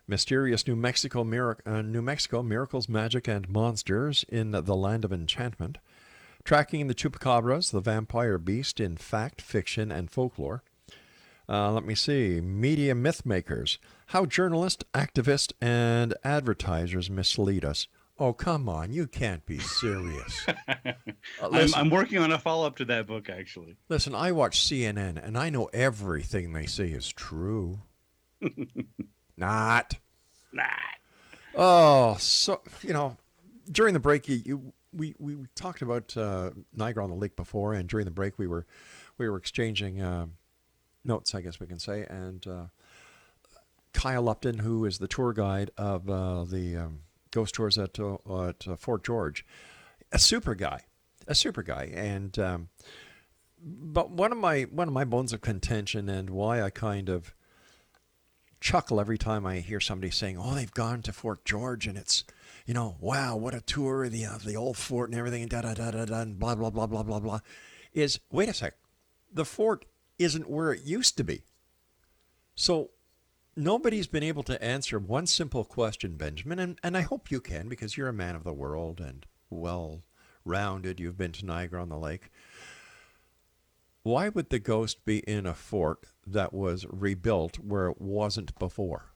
Mysterious 0.08 0.68
New 0.68 0.76
Mexico, 0.76 1.24
Mirac- 1.24 1.62
uh, 1.66 1.82
New 1.82 2.02
Mexico 2.02 2.44
Miracles, 2.44 2.88
Magic, 2.88 3.28
and 3.28 3.50
Monsters 3.50 4.24
in 4.30 4.52
the 4.52 4.76
Land 4.76 5.04
of 5.06 5.12
Enchantment, 5.12 5.78
Tracking 6.44 6.88
the 6.88 6.94
Chupacabras, 6.96 7.72
the 7.72 7.80
Vampire 7.82 8.38
Beast 8.38 8.80
in 8.80 8.98
Fact, 8.98 9.42
Fiction, 9.42 9.92
and 9.92 10.12
Folklore. 10.12 10.64
Uh, 11.50 11.72
let 11.72 11.86
me 11.86 11.96
see. 11.96 12.40
Media 12.42 12.94
myth 12.96 13.26
makers. 13.26 13.80
How 14.08 14.26
journalists, 14.26 14.84
activists, 14.94 15.54
and 15.62 16.14
advertisers 16.24 17.10
mislead 17.10 17.64
us. 17.66 17.88
Oh, 18.18 18.32
come 18.34 18.70
on. 18.70 18.92
You 18.94 19.08
can't 19.08 19.46
be 19.46 19.60
serious. 19.60 20.46
Uh, 21.42 21.50
I'm, 21.52 21.74
I'm 21.76 21.90
working 21.90 22.20
on 22.20 22.32
a 22.32 22.38
follow 22.38 22.68
up 22.68 22.78
to 22.78 22.86
that 22.86 23.08
book, 23.08 23.30
actually. 23.30 23.76
listen, 23.90 24.14
I 24.14 24.32
watch 24.32 24.60
CNN 24.60 25.22
and 25.24 25.38
I 25.38 25.50
know 25.50 25.66
everything 25.74 26.54
they 26.54 26.66
say 26.68 26.90
is 26.90 27.10
true. 27.10 27.82
Not. 29.38 29.96
Not. 30.52 30.70
Oh, 31.56 32.16
so, 32.20 32.62
you 32.82 32.94
know, 32.94 33.18
during 33.72 33.94
the 33.94 34.00
break, 34.00 34.28
you, 34.28 34.42
you 34.46 34.74
we, 34.94 35.16
we 35.20 35.38
talked 35.56 35.82
about 35.82 36.16
uh, 36.16 36.52
Niagara 36.74 37.04
on 37.04 37.10
the 37.10 37.16
Lake 37.16 37.36
before, 37.36 37.74
and 37.74 37.88
during 37.88 38.06
the 38.06 38.12
break, 38.12 38.38
we 38.38 38.48
were 38.48 38.66
we 39.18 39.30
were 39.30 39.38
exchanging 39.38 40.02
uh, 40.02 40.28
notes, 41.04 41.34
I 41.36 41.42
guess 41.42 41.60
we 41.60 41.68
can 41.68 41.80
say. 41.80 42.06
And 42.10 42.46
uh, 42.48 42.66
Kyle 43.94 44.28
Upton, 44.30 44.60
who 44.60 44.86
is 44.86 44.98
the 44.98 45.08
tour 45.08 45.34
guide 45.34 45.72
of 45.78 46.10
uh, 46.10 46.44
the 46.44 46.78
um, 46.78 47.00
ghost 47.32 47.56
tours 47.56 47.78
at, 47.78 48.00
uh, 48.00 48.16
at 48.48 48.68
uh, 48.68 48.76
Fort 48.76 49.04
George, 49.04 49.46
a 50.12 50.20
super 50.20 50.56
guy, 50.56 50.82
a 51.28 51.36
super 51.36 51.64
guy. 51.64 51.92
And 51.94 52.38
um, 52.40 52.70
but 53.62 54.12
one 54.12 54.32
of 54.32 54.38
my 54.38 54.64
one 54.64 54.88
of 54.88 54.94
my 54.94 55.06
bones 55.06 55.34
of 55.34 55.42
contention 55.42 56.10
and 56.10 56.30
why 56.30 56.62
I 56.62 56.70
kind 56.70 57.10
of 57.10 57.34
chuckle 58.66 59.00
every 59.00 59.18
time 59.18 59.46
I 59.46 59.60
hear 59.60 59.80
somebody 59.80 60.10
saying, 60.10 60.40
"Oh, 60.40 60.56
they've 60.56 60.74
gone 60.74 61.04
to 61.04 61.14
Fort 61.14 61.46
George 61.46 61.86
and 61.86 61.98
it's." 61.98 62.24
You 62.66 62.74
know, 62.74 62.98
wow, 63.00 63.36
what 63.36 63.54
a 63.54 63.62
tour 63.62 64.06
of 64.06 64.12
the 64.12 64.26
of 64.26 64.44
the 64.44 64.56
old 64.56 64.76
fort 64.76 65.10
and 65.10 65.18
everything, 65.18 65.44
and 65.44 65.52
da 65.52 65.62
da 65.62 65.76
da 65.76 65.92
da 65.92 66.06
da, 66.06 66.22
and 66.22 66.40
blah 66.40 66.56
blah 66.56 66.72
blah 66.72 66.88
blah 66.88 67.04
blah 67.04 67.20
blah. 67.20 67.40
Is 67.94 68.20
wait 68.32 68.50
a 68.50 68.56
sec, 68.56 68.74
the 69.32 69.46
fort 69.46 69.86
isn't 70.18 70.50
where 70.50 70.74
it 70.74 70.82
used 70.84 71.16
to 71.18 71.24
be. 71.24 71.44
So 72.56 72.90
nobody's 73.56 74.08
been 74.08 74.24
able 74.24 74.42
to 74.44 74.64
answer 74.64 74.98
one 74.98 75.28
simple 75.28 75.64
question, 75.64 76.16
Benjamin, 76.16 76.58
and, 76.58 76.80
and 76.82 76.98
I 76.98 77.02
hope 77.02 77.30
you 77.30 77.40
can 77.40 77.70
because 77.70 77.96
you're 77.96 78.08
a 78.08 78.14
man 78.14 78.36
of 78.36 78.44
the 78.44 78.54
world 78.54 79.00
and 79.00 79.28
well 79.52 80.02
rounded. 80.44 81.00
You've 81.00 81.18
been 81.18 81.34
to 81.34 81.46
Niagara 81.46 81.84
on 81.84 81.90
the 81.90 82.00
Lake. 82.00 82.32
Why 84.06 84.30
would 84.30 84.52
the 84.52 84.60
ghost 84.60 85.04
be 85.04 85.18
in 85.28 85.48
a 85.48 85.56
fort 85.56 86.06
that 86.28 86.54
was 86.54 86.86
rebuilt 86.92 87.58
where 87.58 87.88
it 87.90 88.00
wasn't 88.00 88.54
before? 88.60 89.16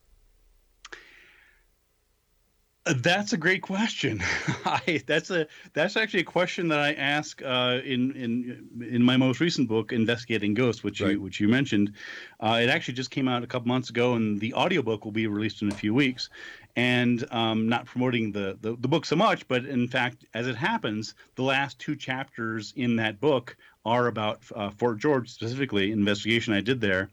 Uh, 2.86 2.94
That's 2.98 3.34
a 3.34 3.38
great 3.38 3.62
question. 3.62 4.22
I, 4.66 5.04
that's 5.06 5.30
a 5.32 5.48
that's 5.74 5.98
actually 5.98 6.22
a 6.22 6.24
question 6.24 6.70
that 6.70 6.80
I 6.80 6.94
ask 6.94 7.42
uh, 7.44 7.82
in 7.84 8.12
in 8.16 8.70
in 8.90 9.04
my 9.04 9.18
most 9.18 9.40
recent 9.42 9.68
book, 9.68 9.92
Investigating 9.92 10.54
Ghosts, 10.54 10.84
which 10.84 11.02
Right. 11.02 11.12
you 11.12 11.22
which 11.22 11.40
you 11.40 11.48
mentioned. 11.50 11.92
Uh, 12.40 12.60
it 12.64 12.70
actually 12.70 12.94
just 12.96 13.12
came 13.12 13.28
out 13.28 13.44
a 13.44 13.48
couple 13.48 13.68
months 13.68 13.90
ago, 13.90 14.14
and 14.14 14.40
the 14.40 14.54
audiobook 14.54 15.04
will 15.04 15.12
be 15.12 15.28
released 15.28 15.62
in 15.62 15.68
a 15.70 15.76
few 15.76 15.94
weeks. 15.94 16.30
And 16.76 17.26
um, 17.32 17.68
not 17.68 17.86
promoting 17.86 18.32
the, 18.32 18.58
the 18.62 18.78
the 18.80 18.88
book 18.88 19.06
so 19.06 19.16
much, 19.18 19.48
but 19.48 19.66
in 19.66 19.88
fact, 19.88 20.26
as 20.34 20.48
it 20.48 20.56
happens, 20.56 21.16
the 21.36 21.44
last 21.44 21.78
two 21.80 21.96
chapters 21.96 22.74
in 22.76 22.96
that 22.96 23.20
book 23.20 23.58
are 23.86 24.08
about 24.08 24.42
uh, 24.56 24.70
Fort 24.70 25.00
George 25.00 25.30
specifically, 25.30 25.92
investigation 25.92 26.54
I 26.54 26.62
did 26.62 26.82
there. 26.82 27.10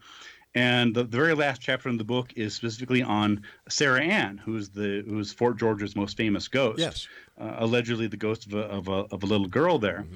And 0.57 0.95
the, 0.95 1.05
the 1.05 1.19
very 1.19 1.35
last 1.35 1.61
chapter 1.61 1.91
in 1.91 1.99
the 1.99 2.05
book 2.05 2.33
is 2.35 2.55
specifically 2.55 3.03
on 3.03 3.43
Sarah 3.69 4.01
Ann, 4.01 4.39
who's 4.39 4.71
the 4.71 5.05
who's 5.07 5.31
Fort 5.31 5.59
George's 5.59 5.95
most 5.95 6.17
famous 6.17 6.49
ghost. 6.49 6.79
Yes. 6.79 7.09
Uh, 7.39 7.57
allegedly 7.59 8.07
the 8.07 8.17
ghost 8.17 8.47
of 8.47 8.55
a, 8.55 8.61
of 8.61 8.89
a, 8.89 9.05
of 9.13 9.23
a 9.23 9.27
little 9.27 9.47
girl 9.47 9.79
there. 9.79 10.07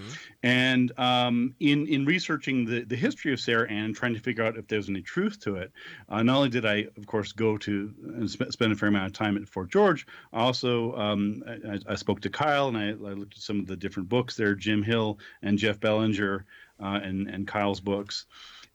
And 0.42 0.98
um, 0.98 1.54
in 1.60 1.86
in 1.88 2.06
researching 2.06 2.64
the, 2.64 2.84
the 2.84 2.96
history 2.96 3.34
of 3.34 3.40
Sarah 3.40 3.68
Ann 3.68 3.84
and 3.84 3.94
trying 3.94 4.14
to 4.14 4.20
figure 4.20 4.42
out 4.42 4.56
if 4.56 4.66
there's 4.66 4.88
any 4.88 5.02
truth 5.02 5.38
to 5.40 5.56
it, 5.56 5.72
uh, 6.08 6.22
not 6.22 6.36
only 6.36 6.48
did 6.48 6.64
I, 6.64 6.86
of 6.96 7.06
course, 7.06 7.32
go 7.32 7.58
to 7.58 7.92
and 8.16 8.30
sp- 8.32 8.48
spend 8.48 8.72
a 8.72 8.76
fair 8.76 8.88
amount 8.88 9.08
of 9.08 9.12
time 9.12 9.36
at 9.36 9.46
Fort 9.46 9.70
George, 9.70 10.06
I 10.32 10.40
also 10.40 10.96
um, 10.96 11.44
I, 11.46 11.78
I 11.86 11.94
spoke 11.96 12.22
to 12.22 12.30
Kyle 12.30 12.68
and 12.68 12.78
I, 12.78 12.88
I 12.88 13.12
looked 13.12 13.34
at 13.34 13.42
some 13.42 13.60
of 13.60 13.66
the 13.66 13.76
different 13.76 14.08
books 14.08 14.36
there, 14.36 14.54
Jim 14.54 14.82
Hill 14.82 15.18
and 15.42 15.58
Jeff 15.58 15.78
Bellinger 15.78 16.46
uh, 16.82 17.00
and 17.02 17.28
and 17.28 17.46
Kyle's 17.46 17.80
books 17.80 18.24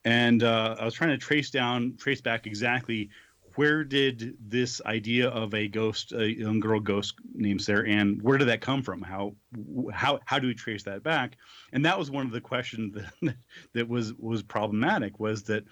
and 0.06 0.44
uh, 0.44 0.78
I 0.80 0.86
was 0.86 0.94
trying 0.94 1.10
to 1.12 1.18
trace 1.18 1.50
down, 1.50 1.96
trace 1.98 2.22
back 2.22 2.48
exactly 2.48 3.10
where 3.56 3.84
did 3.84 4.36
this 4.39 4.82
idea 4.86 5.30
of 5.30 5.54
a 5.54 5.68
ghost, 5.68 6.12
a 6.12 6.30
young 6.30 6.60
girl 6.60 6.80
ghost 6.80 7.15
named 7.34 7.62
Sarah 7.62 7.88
Ann, 7.88 8.20
where 8.22 8.38
did 8.38 8.50
that 8.50 8.62
come 8.62 8.82
from? 8.82 9.02
How 9.02 9.36
how 9.94 10.20
how 10.26 10.39
do 10.39 10.48
we 10.48 10.54
trace 10.54 10.84
that 10.84 11.04
back? 11.04 11.38
And 11.72 11.86
that 11.86 11.98
was 11.98 12.12
one 12.12 12.26
of 12.26 12.32
the 12.32 12.41
questions 12.41 12.96
that 13.22 13.36
that 13.74 13.88
was 13.88 14.13
was 14.15 14.44
problematic. 14.44 15.20
Was 15.20 15.44
that 15.44 15.63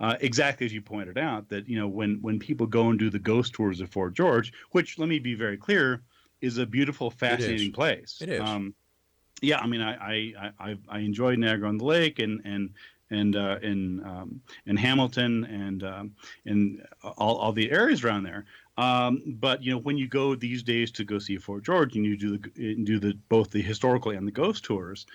uh, 0.00 0.16
exactly 0.20 0.66
as 0.66 0.72
you 0.72 0.80
pointed 0.82 1.18
out 1.18 1.48
that 1.48 1.68
you 1.68 1.78
know 1.78 1.88
when 1.88 2.18
when 2.20 2.38
people 2.38 2.66
go 2.66 2.88
and 2.90 2.98
do 2.98 3.10
the 3.10 3.18
ghost 3.18 3.52
tours 3.52 3.80
of 3.80 3.90
Fort 3.90 4.14
George, 4.14 4.52
which 4.70 4.98
let 4.98 5.08
me 5.08 5.18
be 5.18 5.34
very 5.34 5.56
clear, 5.56 6.02
is 6.40 6.58
a 6.58 6.66
beautiful, 6.66 7.10
fascinating 7.10 7.72
place. 7.72 8.18
It 8.20 8.28
is. 8.28 8.40
Um, 8.40 8.74
yeah, 9.42 9.58
I 9.58 9.66
mean, 9.66 9.80
I 9.80 9.94
I 9.96 10.52
I, 10.58 10.76
I 10.88 10.98
enjoy 11.00 11.34
Niagara 11.34 11.68
on 11.68 11.78
the 11.78 11.84
Lake 11.84 12.20
and 12.20 12.40
and 12.44 12.70
and 13.14 13.36
uh, 13.36 13.58
in 13.62 14.04
um, 14.04 14.40
in 14.66 14.76
Hamilton 14.76 15.44
and 15.44 15.82
um, 15.84 16.12
in 16.44 16.82
all, 17.02 17.36
all 17.36 17.52
the 17.52 17.70
areas 17.70 18.04
around 18.04 18.24
there. 18.24 18.44
Um, 18.76 19.22
but 19.26 19.62
you 19.62 19.72
know, 19.72 19.78
when 19.78 19.96
you 19.96 20.08
go 20.08 20.34
these 20.34 20.62
days 20.62 20.90
to 20.92 21.04
go 21.04 21.18
see 21.18 21.36
Fort 21.36 21.64
George 21.64 21.94
and 21.96 22.04
you 22.04 22.16
do 22.16 22.38
the 22.38 22.74
do 22.84 22.98
the 22.98 23.16
both 23.28 23.50
the 23.50 23.62
historical 23.62 24.10
and 24.10 24.26
the 24.26 24.32
ghost 24.32 24.64
tours, 24.64 25.06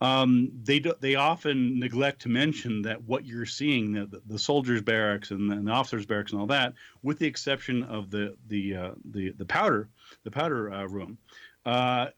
um, 0.00 0.50
they 0.64 0.80
do, 0.80 0.94
they 1.00 1.14
often 1.14 1.78
neglect 1.78 2.22
to 2.22 2.28
mention 2.28 2.82
that 2.82 3.02
what 3.04 3.24
you're 3.24 3.46
seeing 3.46 3.92
the, 3.92 4.20
the, 4.26 4.38
soldiers' 4.38 4.82
barracks 4.82 5.30
and 5.30 5.50
the, 5.50 5.54
and 5.54 5.68
the 5.68 5.72
officers' 5.72 6.06
barracks 6.06 6.32
and 6.32 6.40
all 6.40 6.48
that, 6.48 6.74
with 7.02 7.18
the 7.18 7.26
exception 7.26 7.84
of 7.84 8.10
the 8.10 8.36
the 8.48 8.74
uh, 8.74 8.90
the 9.12 9.30
the 9.32 9.44
powder 9.44 9.88
the 10.24 10.30
powder 10.30 10.72
uh, 10.72 10.84
room. 10.84 11.16
Uh, 11.64 12.08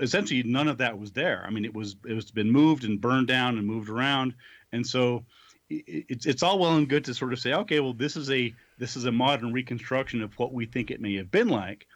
essentially 0.00 0.42
none 0.42 0.68
of 0.68 0.78
that 0.78 0.98
was 0.98 1.12
there. 1.12 1.44
I 1.46 1.50
mean, 1.50 1.64
it 1.64 1.74
was 1.74 1.96
it 2.06 2.14
was 2.14 2.30
been 2.30 2.50
moved 2.50 2.84
and 2.84 3.00
burned 3.00 3.28
down 3.28 3.58
and 3.58 3.66
moved 3.66 3.88
around, 3.88 4.34
and 4.72 4.86
so 4.86 5.24
it's 5.68 6.26
it's 6.26 6.42
all 6.42 6.58
well 6.58 6.76
and 6.76 6.88
good 6.88 7.04
to 7.06 7.14
sort 7.14 7.32
of 7.32 7.38
say, 7.38 7.52
okay, 7.52 7.80
well, 7.80 7.94
this 7.94 8.16
is 8.16 8.30
a 8.30 8.54
this 8.78 8.96
is 8.96 9.04
a 9.04 9.12
modern 9.12 9.52
reconstruction 9.52 10.22
of 10.22 10.38
what 10.38 10.52
we 10.52 10.66
think 10.66 10.90
it 10.90 11.00
may 11.00 11.16
have 11.16 11.30
been 11.30 11.48
like. 11.48 11.86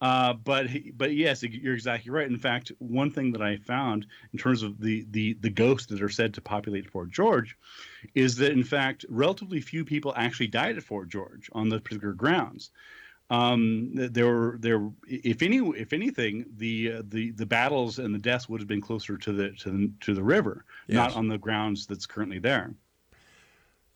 Uh, 0.00 0.34
but 0.34 0.66
but 0.94 1.14
yes, 1.14 1.42
you're 1.42 1.74
exactly 1.74 2.10
right. 2.10 2.26
In 2.26 2.38
fact, 2.38 2.70
one 2.78 3.10
thing 3.10 3.32
that 3.32 3.40
I 3.40 3.56
found 3.56 4.06
in 4.32 4.38
terms 4.38 4.62
of 4.62 4.78
the 4.78 5.06
the 5.10 5.34
the 5.40 5.50
ghosts 5.50 5.86
that 5.86 6.02
are 6.02 6.08
said 6.08 6.34
to 6.34 6.42
populate 6.42 6.90
Fort 6.90 7.10
George 7.10 7.56
is 8.14 8.36
that 8.36 8.52
in 8.52 8.64
fact 8.64 9.06
relatively 9.08 9.60
few 9.60 9.84
people 9.84 10.12
actually 10.14 10.48
died 10.48 10.76
at 10.76 10.82
Fort 10.82 11.08
George 11.08 11.48
on 11.52 11.68
the 11.68 11.80
particular 11.80 12.12
grounds. 12.12 12.70
Um, 13.30 13.90
there 13.94 14.26
were 14.26 14.56
there 14.60 14.88
if 15.08 15.42
any 15.42 15.58
if 15.76 15.92
anything 15.92 16.46
the 16.56 16.92
uh, 16.92 17.02
the 17.08 17.32
the 17.32 17.46
battles 17.46 17.98
and 17.98 18.14
the 18.14 18.18
deaths 18.18 18.48
would 18.48 18.60
have 18.60 18.68
been 18.68 18.80
closer 18.80 19.16
to 19.16 19.32
the 19.32 19.50
to 19.52 19.70
the, 19.70 19.92
to 20.00 20.14
the 20.14 20.22
river, 20.22 20.64
Yes. 20.86 20.94
not 20.96 21.16
on 21.16 21.28
the 21.28 21.38
grounds 21.38 21.86
that's 21.86 22.06
currently 22.06 22.38
there. 22.38 22.74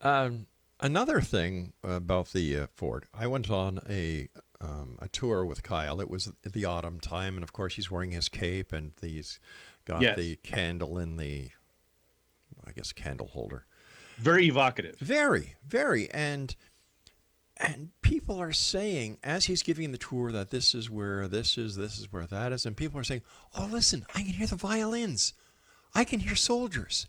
Um, 0.01 0.47
another 0.79 1.21
thing 1.21 1.73
about 1.83 2.29
the 2.33 2.57
uh, 2.57 2.67
fort, 2.75 3.05
I 3.13 3.27
went 3.27 3.49
on 3.49 3.79
a 3.89 4.27
um, 4.59 4.97
a 4.99 5.07
tour 5.07 5.45
with 5.45 5.63
Kyle. 5.63 6.01
It 6.01 6.09
was 6.09 6.31
the 6.43 6.65
autumn 6.65 6.99
time, 6.99 7.35
and 7.35 7.43
of 7.43 7.53
course 7.53 7.75
he's 7.75 7.89
wearing 7.89 8.11
his 8.11 8.29
cape 8.29 8.71
and 8.73 8.91
he's 9.01 9.39
got 9.85 10.01
Yes. 10.01 10.17
the 10.17 10.35
candle 10.43 10.97
in 10.99 11.17
the, 11.17 11.49
I 12.65 12.71
guess, 12.71 12.91
candle 12.91 13.27
holder. 13.27 13.65
Very 14.17 14.45
evocative. 14.47 14.97
Very, 14.99 15.55
very, 15.67 16.09
and 16.11 16.55
and 17.57 17.89
people 18.11 18.41
are 18.41 18.51
saying 18.51 19.17
as 19.23 19.45
he's 19.45 19.63
giving 19.63 19.93
the 19.93 19.97
tour 19.97 20.33
that 20.33 20.49
this 20.49 20.75
is 20.75 20.89
where 20.89 21.29
this 21.29 21.57
is, 21.57 21.77
this 21.77 21.97
is 21.97 22.11
where 22.11 22.25
that 22.25 22.51
is, 22.51 22.65
and 22.65 22.75
people 22.75 22.99
are 22.99 23.05
saying, 23.05 23.21
"Oh, 23.57 23.69
listen, 23.71 24.05
I 24.13 24.21
can 24.23 24.33
hear 24.33 24.47
the 24.47 24.57
violins, 24.57 25.33
I 25.95 26.03
can 26.03 26.19
hear 26.19 26.35
soldiers. 26.35 27.07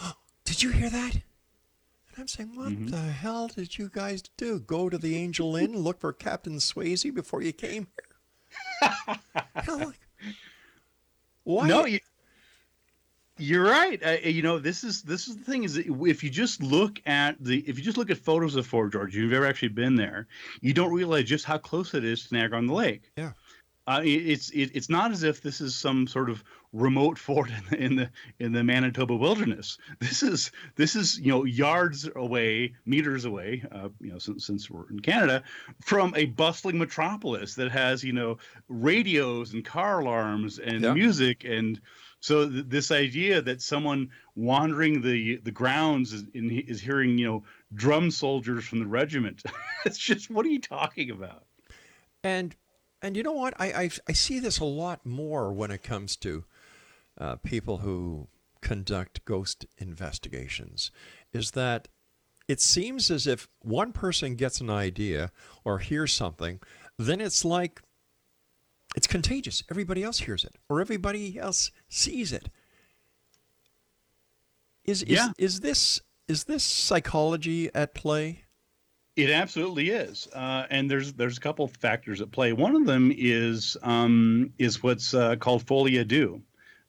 Did 0.44 0.62
you 0.62 0.70
hear 0.70 0.88
that?" 0.88 1.14
And 1.14 2.18
I'm 2.18 2.28
saying, 2.28 2.54
"What 2.54 2.68
mm-hmm. 2.68 2.86
the 2.86 2.98
hell 2.98 3.48
did 3.48 3.78
you 3.78 3.90
guys 3.92 4.22
do? 4.36 4.60
Go 4.60 4.88
to 4.88 4.96
the 4.96 5.16
Angel 5.16 5.56
Inn, 5.62 5.76
look 5.76 5.98
for 5.98 6.12
Captain 6.12 6.58
Swayze 6.58 7.12
before 7.12 7.42
you 7.42 7.52
came 7.52 7.88
here?" 7.96 8.88
You 9.56 9.78
know, 9.78 9.86
like, 9.86 10.00
why? 11.44 11.66
No, 11.66 11.84
you, 11.84 11.98
you're 13.42 13.64
right. 13.64 14.00
Uh, 14.04 14.16
you 14.28 14.42
know, 14.42 14.58
this 14.58 14.84
is 14.84 15.02
this 15.02 15.28
is 15.28 15.36
the 15.36 15.44
thing 15.44 15.64
is 15.64 15.76
if 15.76 16.22
you 16.22 16.30
just 16.30 16.62
look 16.62 17.00
at 17.06 17.36
the 17.42 17.58
if 17.68 17.78
you 17.78 17.84
just 17.84 17.96
look 17.98 18.10
at 18.10 18.18
photos 18.18 18.56
of 18.56 18.66
Fort 18.66 18.92
George, 18.92 19.14
you've 19.14 19.32
ever 19.32 19.46
actually 19.46 19.68
been 19.68 19.96
there, 19.96 20.28
you 20.60 20.72
don't 20.72 20.92
realize 20.92 21.24
just 21.24 21.44
how 21.44 21.58
close 21.58 21.94
it 21.94 22.04
is 22.04 22.26
to 22.28 22.34
Niagara 22.34 22.58
on 22.58 22.66
the 22.66 22.74
Lake. 22.74 23.10
Yeah. 23.16 23.32
Uh, 23.84 24.00
it, 24.04 24.10
it's 24.10 24.50
it, 24.50 24.70
it's 24.74 24.88
not 24.88 25.10
as 25.10 25.24
if 25.24 25.42
this 25.42 25.60
is 25.60 25.74
some 25.74 26.06
sort 26.06 26.30
of 26.30 26.44
remote 26.72 27.18
fort 27.18 27.50
in 27.50 27.64
the, 27.68 27.76
in 27.84 27.96
the 27.96 28.10
in 28.38 28.52
the 28.52 28.62
Manitoba 28.62 29.16
wilderness. 29.16 29.76
This 29.98 30.22
is 30.22 30.52
this 30.76 30.94
is 30.94 31.18
you 31.18 31.32
know 31.32 31.42
yards 31.44 32.08
away, 32.14 32.74
meters 32.86 33.24
away. 33.24 33.64
Uh, 33.72 33.88
you 34.00 34.12
know, 34.12 34.18
since 34.18 34.46
since 34.46 34.70
we're 34.70 34.88
in 34.88 35.00
Canada, 35.00 35.42
from 35.80 36.14
a 36.14 36.26
bustling 36.26 36.78
metropolis 36.78 37.56
that 37.56 37.72
has 37.72 38.04
you 38.04 38.12
know 38.12 38.38
radios 38.68 39.52
and 39.52 39.64
car 39.64 39.98
alarms 40.00 40.60
and 40.60 40.82
Yeah. 40.82 40.94
music 40.94 41.44
and 41.44 41.80
so 42.22 42.48
th- 42.48 42.66
this 42.68 42.92
idea 42.92 43.42
that 43.42 43.60
someone 43.60 44.08
wandering 44.36 45.02
the 45.02 45.38
the 45.38 45.50
grounds 45.50 46.12
is, 46.12 46.24
in, 46.34 46.50
is 46.50 46.80
hearing 46.80 47.18
you 47.18 47.26
know 47.26 47.42
drum 47.74 48.10
soldiers 48.12 48.64
from 48.64 48.78
the 48.78 48.86
regiment, 48.86 49.42
it's 49.84 49.98
just 49.98 50.30
what 50.30 50.46
are 50.46 50.48
you 50.48 50.60
talking 50.60 51.10
about? 51.10 51.44
And 52.22 52.54
and 53.02 53.16
you 53.16 53.24
know 53.24 53.32
what? 53.32 53.54
I 53.60 53.66
I, 53.72 53.90
I 54.08 54.12
see 54.12 54.38
this 54.38 54.60
a 54.60 54.64
lot 54.64 55.04
more 55.04 55.52
when 55.52 55.72
it 55.72 55.82
comes 55.82 56.16
to 56.18 56.44
uh, 57.18 57.36
people 57.36 57.78
who 57.78 58.28
conduct 58.60 59.24
ghost 59.24 59.66
investigations. 59.78 60.92
Is 61.32 61.50
that 61.50 61.88
it 62.46 62.60
seems 62.60 63.10
as 63.10 63.26
if 63.26 63.48
one 63.62 63.92
person 63.92 64.36
gets 64.36 64.60
an 64.60 64.70
idea 64.70 65.32
or 65.64 65.80
hears 65.80 66.12
something, 66.12 66.60
then 66.98 67.20
it's 67.20 67.44
like 67.44 67.82
it's 68.96 69.06
contagious. 69.06 69.62
Everybody 69.70 70.02
else 70.02 70.20
hears 70.20 70.44
it, 70.44 70.56
or 70.68 70.80
everybody 70.80 71.38
else 71.38 71.70
sees 71.88 72.32
it. 72.32 72.48
Is 74.84 75.02
is, 75.02 75.10
Yeah. 75.10 75.32
is 75.38 75.60
this 75.60 76.00
is 76.28 76.44
this 76.44 76.64
psychology 76.64 77.70
at 77.74 77.94
play? 77.94 78.44
It 79.14 79.28
absolutely 79.30 79.90
is, 79.90 80.26
uh, 80.34 80.66
and 80.70 80.90
there's 80.90 81.12
there's 81.12 81.36
a 81.36 81.40
couple 81.40 81.68
factors 81.68 82.20
at 82.22 82.30
play. 82.30 82.52
One 82.52 82.74
of 82.74 82.86
them 82.86 83.12
is 83.14 83.76
um, 83.82 84.52
is 84.58 84.82
what's 84.82 85.12
uh, 85.14 85.36
called 85.36 85.66
folie 85.66 85.98
à 85.98 86.06
deux, 86.08 86.40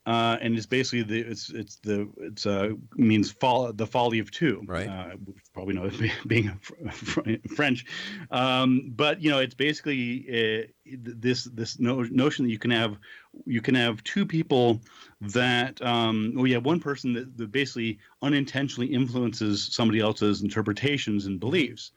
uh, 0.06 0.38
and 0.42 0.58
it's 0.58 0.66
basically 0.66 1.02
the 1.04 1.20
it's 1.20 1.50
it's 1.50 1.78
the 1.78 2.10
it's 2.18 2.46
uh, 2.46 2.72
means 2.96 3.32
fall 3.32 3.72
the 3.72 3.88
folly 3.88 4.20
of 4.20 4.30
two, 4.32 4.62
Right. 4.66 4.88
Uh, 4.88 5.16
probably 5.54 5.76
know 5.76 5.90
being 6.28 6.50
a 6.50 6.58
fr- 6.60 6.90
fr- 6.90 7.30
French, 7.56 7.86
um, 8.30 8.92
but 8.96 9.22
you 9.22 9.30
know 9.30 9.40
it's 9.40 9.54
basically 9.54 10.26
uh, 10.28 10.68
this 10.86 11.46
this 11.46 11.80
no, 11.80 12.02
notion 12.04 12.46
that 12.46 12.52
you 12.52 12.60
can 12.60 12.72
have 12.72 12.98
you 13.46 13.62
can 13.62 13.76
have 13.76 14.04
two 14.04 14.26
people 14.26 14.82
that 15.22 15.82
um, 15.82 16.34
well 16.36 16.48
yeah 16.48 16.58
one 16.58 16.82
person 16.82 17.14
that, 17.14 17.38
that 17.38 17.52
basically 17.52 18.00
unintentionally 18.22 18.88
influences 18.88 19.70
somebody 19.72 20.02
else's 20.02 20.42
interpretations 20.42 21.28
and 21.28 21.40
beliefs. 21.40 21.92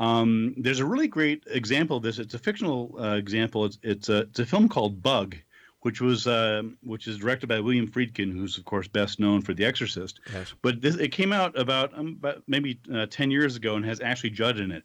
Um, 0.00 0.54
there's 0.58 0.80
a 0.80 0.84
really 0.84 1.08
great 1.08 1.44
example 1.50 1.96
of 1.96 2.02
this. 2.02 2.18
It's 2.18 2.34
a 2.34 2.38
fictional 2.38 2.94
uh, 3.00 3.16
example. 3.16 3.64
It's 3.64 3.78
it's 3.82 4.08
a 4.10 4.18
it's 4.18 4.38
a 4.38 4.46
film 4.46 4.68
called 4.68 5.02
Bug, 5.02 5.34
which 5.82 6.00
was 6.00 6.26
uh, 6.26 6.62
which 6.82 7.06
is 7.06 7.18
directed 7.18 7.46
by 7.46 7.60
William 7.60 7.88
Friedkin, 7.88 8.32
who's 8.32 8.58
of 8.58 8.64
course 8.64 8.88
best 8.88 9.20
known 9.20 9.42
for 9.42 9.54
The 9.54 9.64
Exorcist. 9.64 10.20
Yes. 10.32 10.54
But 10.62 10.80
this 10.80 10.96
it 10.96 11.12
came 11.12 11.32
out 11.32 11.58
about 11.58 11.96
um, 11.96 12.16
about 12.18 12.42
maybe 12.46 12.80
uh, 12.92 13.06
ten 13.06 13.30
years 13.30 13.56
ago 13.56 13.76
and 13.76 13.84
has 13.84 14.00
Ashley 14.00 14.30
Judd 14.30 14.58
in 14.58 14.70
it. 14.70 14.84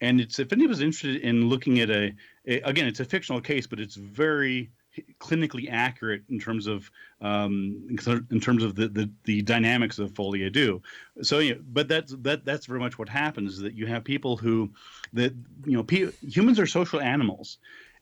And 0.00 0.20
it's 0.20 0.38
if 0.38 0.52
anybody's 0.52 0.80
interested 0.80 1.22
in 1.22 1.48
looking 1.48 1.80
at 1.80 1.90
a, 1.90 2.14
a 2.46 2.60
again, 2.62 2.86
it's 2.86 3.00
a 3.00 3.04
fictional 3.04 3.40
case, 3.40 3.66
but 3.66 3.78
it's 3.78 3.96
very 3.96 4.70
clinically 5.20 5.70
accurate 5.70 6.22
in 6.28 6.38
terms 6.38 6.66
of 6.66 6.90
um, 7.20 7.86
in 8.30 8.40
terms 8.40 8.64
of 8.64 8.74
the, 8.74 8.88
the, 8.88 9.10
the 9.24 9.42
dynamics 9.42 9.98
of 9.98 10.12
folie 10.12 10.40
à 10.40 10.52
deux. 10.52 10.80
So, 11.22 11.54
but 11.72 11.88
that's 11.88 12.14
that 12.20 12.44
that's 12.44 12.66
very 12.66 12.80
much 12.80 12.98
what 12.98 13.08
happens 13.08 13.54
is 13.54 13.60
that 13.60 13.74
you 13.74 13.86
have 13.86 14.04
people 14.04 14.36
who 14.36 14.70
that 15.12 15.32
you 15.64 15.76
know 15.76 15.84
pe- 15.84 16.12
humans 16.22 16.58
are 16.58 16.66
social 16.66 17.00
animals, 17.00 17.58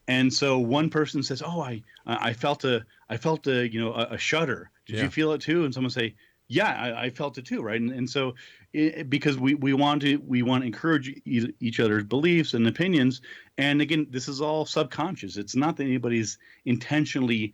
and 0.09 0.33
so 0.33 0.59
one 0.59 0.91
person 0.91 1.23
says, 1.23 1.43
"Oh, 1.45 1.61
I 1.61 1.83
I 2.07 2.33
felt 2.33 2.65
a 2.65 2.85
I 3.09 3.17
felt 3.17 3.47
a 3.47 3.69
you 3.73 3.81
know 3.81 3.93
a, 3.93 4.15
a 4.15 4.19
shudder. 4.19 4.71
Did 4.87 4.97
Yeah. 4.97 5.03
you 5.05 5.11
feel 5.11 5.33
it 5.33 5.41
too?" 5.41 5.65
And 5.65 5.73
someone 5.73 5.91
say, 5.91 6.15
"Yeah, 6.49 6.75
I, 6.75 7.05
I 7.05 7.11
felt 7.11 7.39
it 7.39 7.45
too." 7.47 7.63
Right, 7.63 7.81
and, 7.81 7.91
and 7.93 8.09
so 8.09 8.35
it, 8.73 9.09
because 9.09 9.39
we, 9.39 9.55
we 9.55 9.73
want 9.75 10.03
to 10.03 10.17
we 10.27 10.43
want 10.43 10.63
to 10.63 10.67
encourage 10.67 11.09
e- 11.25 11.53
each 11.61 11.79
other's 11.79 12.05
beliefs 12.05 12.55
and 12.55 12.67
opinions, 12.67 13.21
and 13.59 13.81
again, 13.81 14.07
this 14.11 14.29
is 14.29 14.41
all 14.41 14.65
subconscious. 14.67 15.37
It's 15.37 15.55
not 15.55 15.77
that 15.77 15.85
anybody's 15.85 16.39
intentionally 16.65 17.53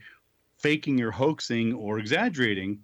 faking 0.59 1.01
or 1.03 1.11
hoaxing 1.11 1.75
or 1.75 1.99
exaggerating 1.99 2.79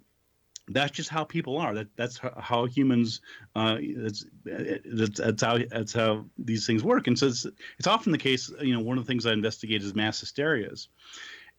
that's 0.69 0.91
just 0.91 1.09
how 1.09 1.23
people 1.23 1.57
are. 1.57 1.73
That 1.73 1.87
that's 1.95 2.19
how, 2.37 2.65
humans. 2.65 3.21
Uh, 3.55 3.77
that's, 3.97 4.25
that's 4.45 5.19
that's 5.19 5.43
how 5.43 5.59
that's 5.69 5.93
how 5.93 6.25
these 6.37 6.65
things 6.65 6.83
work. 6.83 7.07
And 7.07 7.17
so 7.17 7.27
it's 7.27 7.45
it's 7.77 7.87
often 7.87 8.11
the 8.11 8.17
case. 8.17 8.51
You 8.61 8.73
know, 8.73 8.81
one 8.81 8.97
of 8.97 9.05
the 9.05 9.07
things 9.07 9.25
I 9.25 9.33
investigate 9.33 9.83
is 9.83 9.95
mass 9.95 10.21
hysterias, 10.21 10.87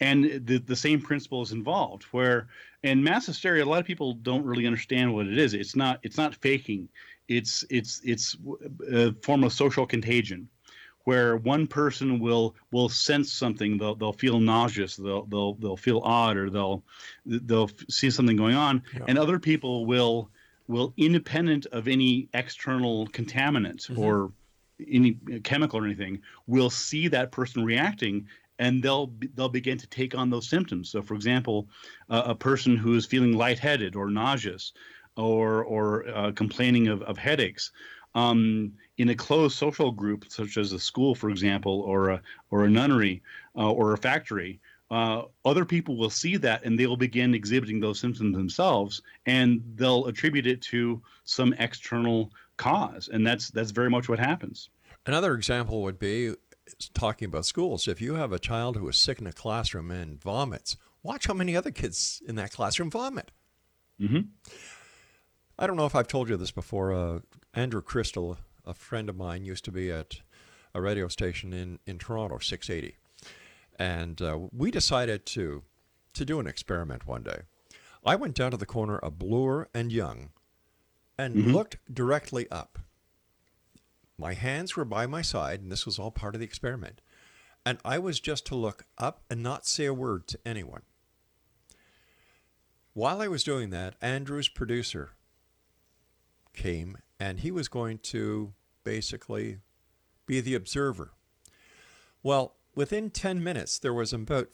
and 0.01 0.47
the 0.47 0.59
the 0.59 0.77
same 0.77 1.01
principle 1.01 1.43
is 1.43 1.53
involved. 1.53 2.05
Where 2.05 2.49
in 2.83 3.03
mass 3.03 3.27
hysteria, 3.27 3.65
a 3.65 3.67
lot 3.67 3.81
of 3.81 3.87
people 3.87 4.15
don't 4.15 4.45
really 4.45 4.67
understand 4.67 5.13
what 5.13 5.27
it 5.27 5.39
is. 5.39 5.55
It's 5.55 5.77
not 5.77 5.99
it's 6.03 6.17
not 6.17 6.35
faking. 6.37 6.89
It's 7.29 7.65
it's 7.71 8.01
it's 8.05 8.37
a 8.91 9.13
form 9.23 9.45
of 9.45 9.53
social 9.53 9.87
contagion 9.87 10.49
where 11.05 11.37
one 11.37 11.67
person 11.67 12.21
will 12.21 12.55
will 12.71 12.89
sense 12.89 13.33
something. 13.33 13.79
They'll 13.79 13.95
they'll 13.95 14.13
feel 14.13 14.41
nauseous. 14.41 14.97
They'll 14.97 15.25
they'll 15.27 15.55
they'll 15.55 15.77
feel 15.77 16.01
odd 16.05 16.37
or 16.37 16.51
they'll 16.51 16.85
they'll 17.27 17.71
see 17.89 18.11
something 18.11 18.37
going 18.37 18.55
on. 18.55 18.83
Yeah. 18.95 19.05
and 19.09 19.19
other 19.19 19.39
people 19.39 19.87
will 19.87 20.31
will 20.69 20.93
independent 20.97 21.67
of 21.67 21.89
any 21.89 22.29
external 22.35 23.07
contaminant 23.09 23.97
or 23.99 24.33
any 24.89 25.19
chemical 25.45 25.81
or 25.81 25.85
anything 25.85 26.21
will 26.47 26.71
see 26.71 27.09
that 27.09 27.31
person 27.31 27.65
reacting 27.65 28.27
and 28.59 28.83
they'll 28.83 29.13
they'll 29.35 29.49
begin 29.49 29.79
to 29.79 29.87
take 29.89 30.15
on 30.15 30.31
those 30.31 30.49
symptoms. 30.49 30.91
So 30.91 31.03
for 31.03 31.15
example 31.15 31.69
uh, 32.09 32.23
a 32.27 32.35
person 32.35 32.77
who 32.77 32.95
is 32.95 33.07
feeling 33.07 33.33
lightheaded 33.33 33.97
or 33.97 34.11
nauseous 34.11 34.73
or 35.17 35.65
or 35.65 36.09
uh, 36.09 36.33
complaining 36.33 36.89
of, 36.89 37.03
of 37.03 37.19
headaches 37.19 37.73
um, 38.15 38.73
in 38.99 39.09
a 39.09 39.15
closed 39.15 39.57
social 39.57 39.91
group, 39.91 40.27
such 40.29 40.57
as 40.57 40.73
a 40.73 40.79
school, 40.79 41.15
for 41.15 41.31
example, 41.31 41.81
or 41.81 42.11
a 42.11 42.23
or 42.51 42.65
a 42.65 42.71
nunnery, 42.71 43.23
uh, 43.57 43.71
or 43.71 43.93
a 43.93 43.99
factory, 43.99 44.61
uh, 44.91 45.23
other 45.45 45.65
people 45.65 45.97
will 45.97 46.11
see 46.11 46.37
that 46.37 46.65
and 46.65 46.79
they 46.79 46.87
will 46.87 46.97
begin 46.97 47.35
exhibiting 47.35 47.81
those 47.81 47.99
symptoms 47.99 48.37
themselves, 48.37 49.03
and 49.27 49.63
they'll 49.75 50.07
attribute 50.07 50.47
it 50.47 50.61
to 50.61 51.01
some 51.25 51.55
external 51.55 52.31
cause, 52.59 53.09
and 53.13 53.27
that's 53.27 53.51
that's 53.51 53.71
very 53.71 53.91
much 53.91 54.09
what 54.09 54.19
happens. 54.19 54.69
Another 55.07 55.35
example 55.35 55.83
would 55.83 55.99
be 55.99 56.35
talking 56.95 57.27
about 57.27 57.47
schools. 57.47 57.89
If 57.89 58.01
you 58.01 58.15
have 58.15 58.33
a 58.33 58.39
child 58.39 58.77
who 58.77 58.89
is 58.89 58.97
sick 58.97 59.21
in 59.21 59.27
a 59.27 59.33
classroom 59.33 59.91
and 59.91 60.21
vomits, 60.23 60.77
watch 61.03 61.27
how 61.27 61.35
many 61.35 61.57
other 61.57 61.71
kids 61.71 62.23
in 62.27 62.37
that 62.37 62.53
classroom 62.53 62.91
vomit. 62.91 63.33
Mhm. 64.01 64.29
I 65.59 65.67
don't 65.67 65.77
know 65.77 65.87
if 65.87 65.95
I've 65.95 66.09
told 66.09 66.29
you 66.29 66.37
this 66.37 66.51
before. 66.51 66.93
Uh, 66.93 67.21
Andrew 67.55 67.83
Crystal, 67.83 68.39
a 68.65 68.75
friend 68.75 69.09
of 69.09 69.17
mine, 69.17 69.45
used 69.45 69.65
to 69.67 69.73
be 69.73 69.91
at 69.91 70.21
a 70.75 70.81
radio 70.81 71.09
station 71.09 71.53
in, 71.53 71.79
in 71.87 71.99
Toronto, 71.99 72.39
680. 72.39 72.97
And 73.79 74.23
uh, 74.23 74.39
we 74.53 74.71
decided 74.71 75.27
to, 75.27 75.63
to 76.15 76.25
do 76.25 76.41
an 76.41 76.47
experiment 76.47 77.07
one 77.07 77.23
day. 77.23 77.43
I 78.05 78.17
went 78.17 78.35
down 78.35 78.51
to 78.53 78.57
the 78.57 78.67
corner 78.67 78.99
of 78.99 79.19
Bloor 79.19 79.69
and 79.75 79.93
Yonge 79.93 80.31
and 81.19 81.53
looked 81.53 81.77
directly 81.93 82.51
up 82.51 82.79
my 84.23 84.35
hands 84.35 84.77
were 84.77 84.85
by 84.85 85.07
my 85.07 85.21
side, 85.21 85.61
and 85.61 85.73
this 85.73 85.85
was 85.85 85.99
all 85.99 86.13
part 86.13 86.37
of 86.37 86.39
the 86.39 86.47
experiment. 86.47 87.01
And 87.67 87.79
I 87.85 87.99
was 87.99 88.21
just 88.21 88.47
to 88.47 88.55
look 88.55 88.85
up 88.97 89.23
and 89.29 89.43
not 89.43 89.67
say 89.67 89.85
a 89.85 89.93
word 89.93 90.29
to 90.29 90.39
anyone. 90.47 90.83
While 92.93 93.21
I 93.21 93.27
was 93.27 93.43
doing 93.43 93.71
that, 93.71 93.97
Andrew's 94.01 94.49
producer 94.49 95.11
came 96.55 96.99
and 97.23 97.39
he 97.39 97.53
was 97.53 97.69
going 97.69 97.99
to 97.99 98.53
basically 98.83 99.59
be 100.27 100.41
the 100.41 100.57
observer. 100.57 101.13
Well, 102.21 102.57
within 102.75 103.11
10 103.11 103.45
minutes, 103.45 103.79
there 103.79 103.95
was 103.95 104.13
about 104.13 104.49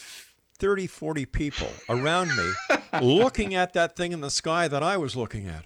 30, 0.58 0.86
40 0.86 1.24
people 1.24 1.68
around 1.88 2.28
me 2.36 2.52
looking 3.00 3.54
at 3.54 3.72
that 3.72 3.96
thing 3.96 4.12
in 4.12 4.20
the 4.20 4.30
sky 4.30 4.68
that 4.68 4.82
I 4.82 4.98
was 4.98 5.16
looking 5.16 5.46
at. 5.46 5.64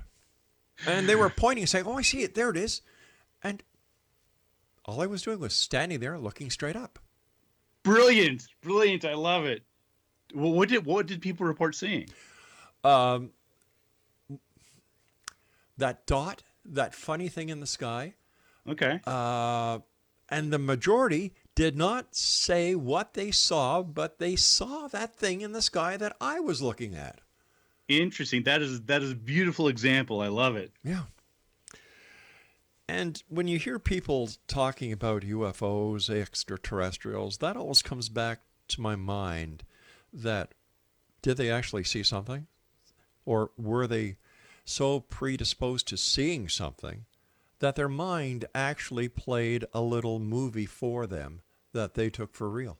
And 0.87 1.09
they 1.09 1.17
were 1.17 1.29
pointing, 1.29 1.63
and 1.63 1.69
saying, 1.69 1.87
Oh, 1.89 1.99
I 1.99 2.03
see 2.03 2.23
it. 2.23 2.37
There 2.37 2.51
it 2.51 2.57
is. 2.57 2.83
And 3.43 3.65
all 4.85 5.03
I 5.03 5.07
was 5.07 5.23
doing 5.23 5.41
was 5.41 5.55
standing 5.55 5.99
there 5.99 6.17
looking 6.19 6.51
straight 6.51 6.77
up. 6.77 7.01
Brilliant, 7.83 8.47
brilliant! 8.63 9.05
I 9.05 9.15
love 9.15 9.45
it. 9.45 9.65
Well, 10.33 10.53
what 10.53 10.69
did 10.69 10.87
what 10.87 11.07
did 11.07 11.21
people 11.21 11.47
report 11.47 11.75
seeing? 11.75 12.09
Um, 12.85 13.31
that 15.79 16.07
dot, 16.07 16.43
that 16.65 16.95
funny 16.95 17.29
thing 17.29 17.49
in 17.49 17.61
the 17.61 17.67
sky, 17.67 18.15
Okay. 18.69 19.01
uh, 19.07 19.81
and 20.29 20.53
the 20.53 20.59
majority 20.59 21.35
did 21.55 21.77
not 21.77 22.15
say 22.15 22.75
what 22.75 23.15
they 23.15 23.31
saw, 23.31 23.83
but 23.83 24.19
they 24.19 24.37
saw 24.37 24.87
that 24.89 25.15
thing 25.17 25.41
in 25.43 25.53
the 25.53 25.61
sky 25.63 25.97
that 25.97 26.17
I 26.21 26.41
was 26.41 26.63
looking 26.63 26.95
at. 26.95 27.21
Interesting. 27.89 28.45
That 28.45 28.63
is 28.63 28.83
that 28.83 29.03
is 29.03 29.11
a 29.13 29.17
beautiful 29.17 29.69
example. 29.69 30.21
I 30.21 30.29
love 30.29 30.57
it. 30.57 30.73
Yeah. 30.83 31.03
And 32.89 33.23
when 33.29 33.49
you 33.49 33.59
hear 33.59 33.79
people 33.79 34.31
talking 34.47 34.93
about 34.93 35.23
UFOs, 35.23 36.11
extraterrestrials, 36.11 37.39
that 37.39 37.57
always 37.57 37.83
comes 37.83 38.09
back 38.09 38.41
to 38.69 38.81
my 38.81 38.97
mind 38.97 39.65
that 40.13 40.53
did 41.23 41.37
they 41.37 41.51
actually 41.51 41.85
see 41.85 42.03
something? 42.03 42.47
Or 43.25 43.51
were 43.57 43.87
they 43.87 44.17
so 44.65 45.01
predisposed 45.01 45.89
to 45.89 45.97
seeing 45.97 46.49
something 46.49 47.05
that 47.59 47.77
their 47.77 47.89
mind 47.89 48.45
actually 48.55 49.09
played 49.09 49.65
a 49.73 49.81
little 49.81 50.19
movie 50.19 50.67
for 50.67 51.07
them 51.07 51.41
that 51.73 51.95
they 51.95 52.11
took 52.11 52.35
for 52.35 52.49
real? 52.51 52.79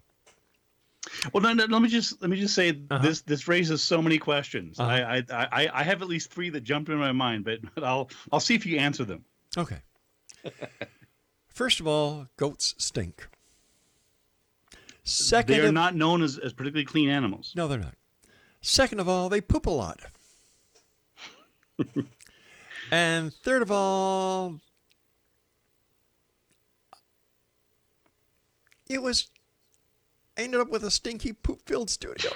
well 1.34 1.42
no, 1.42 1.54
no, 1.54 1.66
let 1.66 1.82
me 1.82 1.88
just 1.90 2.22
let 2.22 2.30
me 2.30 2.38
just 2.40 2.54
say 2.54 2.70
Uh-huh. 2.92 2.98
this 3.02 3.22
this 3.22 3.48
raises 3.48 3.82
so 3.82 4.02
many 4.02 4.18
questions 4.18 4.80
Uh-huh. 4.80 4.90
I, 4.92 5.18
I 5.18 5.24
i 5.64 5.70
i 5.74 5.84
have 5.84 6.02
at 6.02 6.08
least 6.08 6.30
three 6.32 6.50
that 6.50 6.62
jumped 6.64 6.90
in 6.90 6.98
my 6.98 7.12
mind 7.14 7.46
but, 7.46 7.60
but 7.76 7.84
i'll 7.92 8.10
i'll 8.32 8.40
see 8.42 8.56
if 8.56 8.66
you 8.66 8.78
answer 8.78 9.06
them 9.06 9.24
Okay. 9.58 9.78
First 11.48 11.80
of 11.80 11.88
all, 11.88 12.28
goats 12.38 12.76
stink. 12.78 13.28
Second, 15.04 15.56
they 15.56 15.62
are 15.62 15.68
of- 15.70 15.74
not 15.74 15.96
known 15.96 16.22
as, 16.22 16.38
as 16.38 16.54
particularly 16.54 16.86
clean 16.86 17.10
animals 17.10 17.54
No, 17.56 17.68
they're 17.68 17.80
not. 17.80 17.96
Second 18.62 19.00
of 19.00 19.08
all, 19.10 19.30
they 19.30 19.42
poop 19.42 19.66
a 19.66 19.70
lot. 19.72 20.00
and 22.92 23.34
third 23.34 23.62
of 23.62 23.72
all, 23.72 24.60
it 28.90 29.02
was 29.02 29.30
I 30.38 30.42
ended 30.44 30.60
up 30.62 30.70
with 30.70 30.84
a 30.84 30.92
stinky 30.92 31.34
poop-filled 31.34 31.90
studio. 31.90 32.30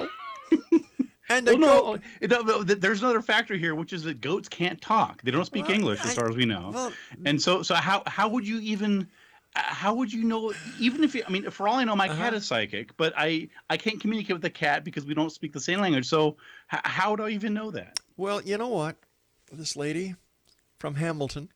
and 1.29 1.45
well, 1.47 1.99
no, 2.21 2.37
no, 2.41 2.63
there's 2.63 3.01
another 3.03 3.21
factor 3.21 3.55
here, 3.55 3.75
which 3.75 3.93
is 3.93 4.03
that 4.03 4.21
goats 4.21 4.49
can't 4.49 4.81
talk. 4.81 5.21
They 5.21 5.31
don't 5.31 5.45
speak 5.45 5.67
Well, 5.67 5.75
English, 5.75 5.99
I- 6.03 6.09
as 6.09 6.15
far 6.15 6.29
as 6.29 6.35
we 6.35 6.45
know. 6.45 6.71
well- 6.73 6.93
and 7.25 7.41
so, 7.41 7.61
so 7.63 7.75
how 7.75 8.01
how 8.07 8.27
would 8.29 8.47
you 8.47 8.59
even 8.61 9.07
uh, 9.55 9.61
how 9.61 9.93
would 9.93 10.11
you 10.11 10.23
know? 10.23 10.53
Even 10.79 11.03
if 11.03 11.13
you, 11.13 11.23
I 11.27 11.29
mean, 11.31 11.49
for 11.51 11.67
all 11.67 11.75
I 11.75 11.83
know, 11.83 11.95
my 11.95 12.07
cat 12.07 12.19
Uh-huh. 12.19 12.35
is 12.37 12.45
psychic, 12.47 12.95
but 12.97 13.13
I 13.17 13.49
I 13.69 13.77
can't 13.77 13.99
communicate 13.99 14.33
with 14.33 14.41
the 14.41 14.49
cat 14.49 14.83
because 14.83 15.05
we 15.05 15.13
don't 15.13 15.29
speak 15.31 15.51
the 15.53 15.59
same 15.59 15.79
language. 15.79 16.07
So, 16.07 16.37
h- 16.73 16.79
how 16.85 17.11
would 17.11 17.21
I 17.21 17.29
even 17.29 17.53
know 17.53 17.69
that? 17.71 17.99
Well, 18.17 18.41
you 18.41 18.57
know 18.57 18.69
what? 18.69 18.95
This 19.51 19.75
lady 19.75 20.15
from 20.79 20.95
Hamilton, 20.95 21.49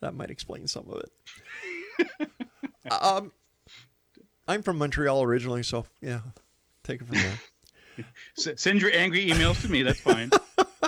that 0.00 0.14
might 0.14 0.30
explain 0.30 0.68
some 0.68 0.86
of 0.90 1.02
it. 1.02 2.28
um, 2.90 3.32
I'm 4.46 4.62
from 4.62 4.78
Montreal 4.78 5.22
originally, 5.22 5.62
so 5.62 5.86
yeah, 6.00 6.20
take 6.84 7.00
it 7.00 7.06
from 7.06 7.16
there. 7.16 8.06
Send 8.56 8.80
your 8.80 8.92
angry 8.94 9.26
emails 9.26 9.60
to 9.62 9.70
me. 9.70 9.82
That's 9.82 10.00
fine. 10.00 10.30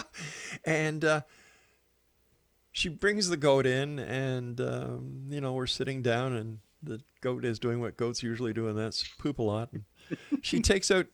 and 0.64 1.04
uh, 1.04 1.20
she 2.72 2.88
brings 2.88 3.28
the 3.28 3.36
goat 3.36 3.66
in, 3.66 3.98
and 3.98 4.60
um, 4.60 5.24
you 5.28 5.40
know 5.40 5.52
we're 5.52 5.66
sitting 5.66 6.02
down, 6.02 6.34
and 6.34 6.58
the 6.82 7.00
goat 7.20 7.44
is 7.44 7.58
doing 7.58 7.80
what 7.80 7.96
goats 7.96 8.22
usually 8.22 8.52
do, 8.52 8.68
and 8.68 8.78
that's 8.78 9.06
poop 9.18 9.38
a 9.38 9.42
lot. 9.42 9.70
And 9.72 9.84
she 10.42 10.60
takes 10.62 10.90
out 10.90 11.06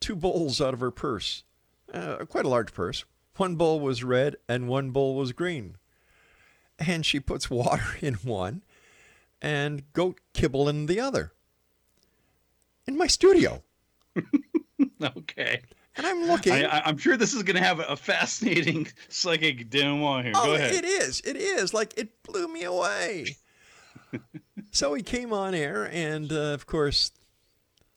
two 0.00 0.16
bowls 0.16 0.60
out 0.60 0.74
of 0.74 0.80
her 0.80 0.90
purse, 0.90 1.44
uh, 1.92 2.24
quite 2.26 2.44
a 2.44 2.48
large 2.48 2.72
purse. 2.72 3.04
One 3.36 3.56
bowl 3.56 3.80
was 3.80 4.04
red, 4.04 4.36
and 4.48 4.68
one 4.68 4.90
bowl 4.90 5.14
was 5.14 5.32
green. 5.32 5.76
And 6.78 7.06
she 7.06 7.20
puts 7.20 7.48
water 7.50 7.96
in 8.00 8.14
one, 8.14 8.62
and 9.44 9.92
goat 9.92 10.20
kibble 10.32 10.70
in 10.70 10.86
the 10.86 10.98
other. 10.98 11.32
In 12.86 12.96
my 12.96 13.06
studio, 13.06 13.62
okay. 15.16 15.60
and 15.96 16.06
I'm 16.06 16.26
looking. 16.26 16.52
I, 16.52 16.64
I, 16.64 16.82
I'm 16.86 16.96
sure 16.96 17.16
this 17.16 17.34
is 17.34 17.42
going 17.42 17.56
to 17.56 17.62
have 17.62 17.80
a 17.80 17.96
fascinating 17.96 18.88
psychic 19.08 19.70
denouement 19.70 20.24
here. 20.24 20.32
Oh, 20.34 20.46
Go 20.46 20.54
ahead. 20.54 20.72
it 20.72 20.84
is. 20.84 21.20
It 21.20 21.36
is. 21.36 21.72
Like 21.72 21.96
it 21.98 22.22
blew 22.22 22.48
me 22.48 22.64
away. 22.64 23.36
so 24.70 24.94
he 24.94 25.02
came 25.02 25.32
on 25.32 25.54
air, 25.54 25.88
and 25.92 26.32
uh, 26.32 26.52
of 26.52 26.66
course, 26.66 27.10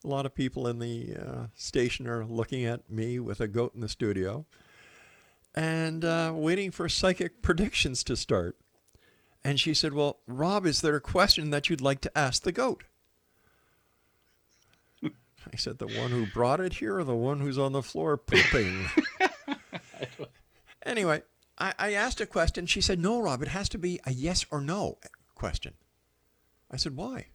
a 0.04 0.08
lot 0.08 0.26
of 0.26 0.34
people 0.34 0.66
in 0.66 0.78
the 0.78 1.16
uh, 1.16 1.46
station 1.54 2.06
are 2.06 2.24
looking 2.24 2.64
at 2.64 2.90
me 2.90 3.18
with 3.18 3.40
a 3.40 3.48
goat 3.48 3.74
in 3.74 3.80
the 3.80 3.88
studio, 3.88 4.46
and 5.54 6.04
uh, 6.04 6.32
waiting 6.34 6.70
for 6.70 6.88
psychic 6.88 7.42
predictions 7.42 8.04
to 8.04 8.16
start. 8.16 8.56
And 9.48 9.58
she 9.58 9.72
said, 9.72 9.94
"Well, 9.94 10.18
Rob, 10.26 10.66
is 10.66 10.82
there 10.82 10.96
a 10.96 11.00
question 11.00 11.48
that 11.48 11.70
you'd 11.70 11.80
like 11.80 12.02
to 12.02 12.18
ask 12.18 12.42
the 12.42 12.52
goat?" 12.52 12.84
I 15.02 15.56
said, 15.56 15.78
"The 15.78 15.86
one 15.86 16.10
who 16.10 16.26
brought 16.26 16.60
it 16.60 16.74
here, 16.74 16.98
or 16.98 17.04
the 17.04 17.14
one 17.14 17.40
who's 17.40 17.56
on 17.56 17.72
the 17.72 17.82
floor 17.82 18.18
pooping?" 18.18 18.88
anyway, 20.84 21.22
I, 21.56 21.72
I 21.78 21.92
asked 21.94 22.20
a 22.20 22.26
question. 22.26 22.66
She 22.66 22.82
said, 22.82 22.98
No, 22.98 23.22
Rob, 23.22 23.40
it 23.40 23.48
has 23.48 23.70
to 23.70 23.78
be 23.78 23.98
a 24.04 24.12
yes 24.12 24.44
or 24.50 24.60
no 24.60 24.98
question. 25.34 25.72
I 26.70 26.76
said, 26.76 26.94
Why? 26.94 27.28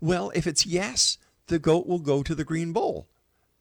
Well, 0.00 0.32
if 0.34 0.46
it's 0.46 0.64
yes, 0.64 1.18
the 1.48 1.58
goat 1.58 1.86
will 1.86 1.98
go 1.98 2.22
to 2.22 2.34
the 2.34 2.42
green 2.42 2.72
bowl. 2.72 3.06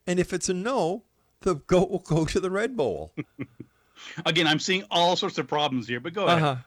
And 0.07 0.21
if 0.21 0.31
it's 0.31 0.47
a 0.47 0.53
no, 0.53 1.03
the 1.41 1.55
goat 1.55 1.89
will 1.89 1.99
go 1.99 2.23
to 2.23 2.39
the 2.39 2.49
red 2.49 2.77
bowl. 2.77 3.13
Again, 4.25 4.47
I'm 4.47 4.59
seeing 4.59 4.85
all 4.89 5.17
sorts 5.17 5.37
of 5.37 5.47
problems 5.47 5.85
here, 5.85 5.99
but 5.99 6.13
go 6.13 6.25
ahead. 6.25 6.41
Uh-huh. 6.41 6.61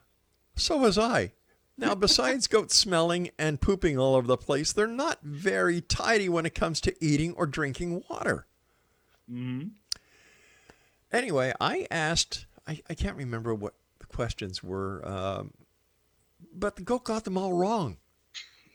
So 0.54 0.76
was 0.78 0.98
I. 0.98 1.32
Now, 1.78 1.94
besides 1.94 2.46
goats 2.46 2.76
smelling 2.76 3.30
and 3.38 3.60
pooping 3.60 3.98
all 3.98 4.14
over 4.14 4.26
the 4.26 4.36
place, 4.36 4.72
they're 4.72 4.86
not 4.86 5.18
very 5.22 5.80
tidy 5.80 6.28
when 6.28 6.46
it 6.46 6.54
comes 6.54 6.80
to 6.82 6.94
eating 7.04 7.32
or 7.34 7.46
drinking 7.46 8.04
water. 8.08 8.46
hmm 9.28 9.68
Anyway, 11.10 11.52
I 11.60 11.86
asked, 11.90 12.46
I, 12.66 12.80
I 12.88 12.94
can't 12.94 13.16
remember 13.16 13.54
what 13.54 13.74
the 13.98 14.06
questions 14.06 14.62
were, 14.62 15.06
um, 15.06 15.52
but 16.54 16.76
the 16.76 16.82
goat 16.82 17.04
got 17.04 17.24
them 17.24 17.36
all 17.36 17.52
wrong. 17.52 17.98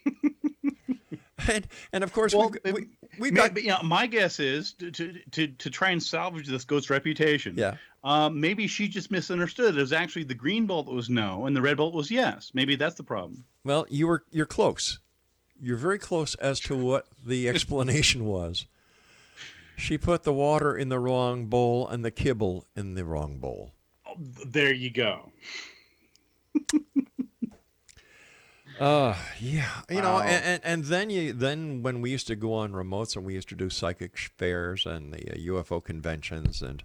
and, 1.48 1.68
and 1.92 2.04
of 2.04 2.14
course, 2.14 2.36
Well, 2.36 2.52
we, 2.64 2.72
we, 2.72 2.88
we 3.20 3.32
got. 3.32 3.54
but, 3.54 3.64
you 3.64 3.70
know, 3.70 3.82
my 3.84 4.08
guess 4.08 4.40
is 4.40 4.74
to, 4.74 4.92
to 4.92 5.14
to 5.32 5.48
to 5.48 5.70
try 5.70 5.90
and 5.90 6.02
salvage 6.02 6.48
this 6.48 6.66
goat's 6.66 6.90
reputation. 6.90 7.56
Yeah. 7.58 7.76
Um, 8.04 8.40
maybe 8.40 8.68
she 8.68 8.88
just 8.88 9.12
misunderstood. 9.12 9.78
It 9.78 9.82
was 9.82 9.94
actually 9.94 10.24
the 10.24 10.36
green 10.36 10.66
bolt 10.66 10.86
that 10.86 10.94
was 10.94 11.10
no, 11.10 11.46
and 11.46 11.56
the 11.56 11.62
red 11.62 11.78
bolt 11.78 11.94
was 11.94 12.10
yes. 12.10 12.52
Maybe 12.54 12.76
that's 12.76 12.96
the 12.96 13.04
problem. 13.04 13.44
Well, 13.64 13.86
you 13.90 14.08
were 14.08 14.24
you're 14.32 14.46
close. 14.46 15.00
You're 15.60 15.78
very 15.78 16.00
close 16.00 16.36
as 16.36 16.60
to 16.62 16.76
what 16.78 17.08
the 17.26 17.50
explanation 17.50 18.26
was. 18.26 18.66
She 19.76 19.98
put 19.98 20.24
the 20.24 20.34
water 20.34 20.76
in 20.76 20.90
the 20.90 21.00
wrong 21.00 21.46
bowl 21.46 21.88
and 21.88 22.04
the 22.04 22.12
kibble 22.12 22.66
in 22.76 22.96
the 22.96 23.06
wrong 23.06 23.38
bowl. 23.38 23.74
There 24.46 24.74
you 24.74 24.90
go. 24.90 25.32
Uh, 28.80 29.16
yeah, 29.40 29.70
you 29.90 30.02
know, 30.02 30.14
Wow. 30.16 30.22
and, 30.22 30.44
and 30.46 30.62
and 30.64 30.86
then 30.86 31.10
you 31.10 31.34
then 31.34 31.82
when 31.84 32.02
we 32.02 32.12
used 32.12 32.28
to 32.28 32.36
go 32.36 32.54
on 32.54 32.74
remotes 32.74 33.16
and 33.16 33.26
we 33.26 33.34
used 33.34 33.50
to 33.50 33.56
do 33.56 33.70
psychic 33.70 34.18
fairs 34.18 34.86
and 34.86 35.14
the 35.14 35.32
uh, 35.32 35.36
UFO 35.54 35.84
conventions 35.84 36.62
and 36.62 36.84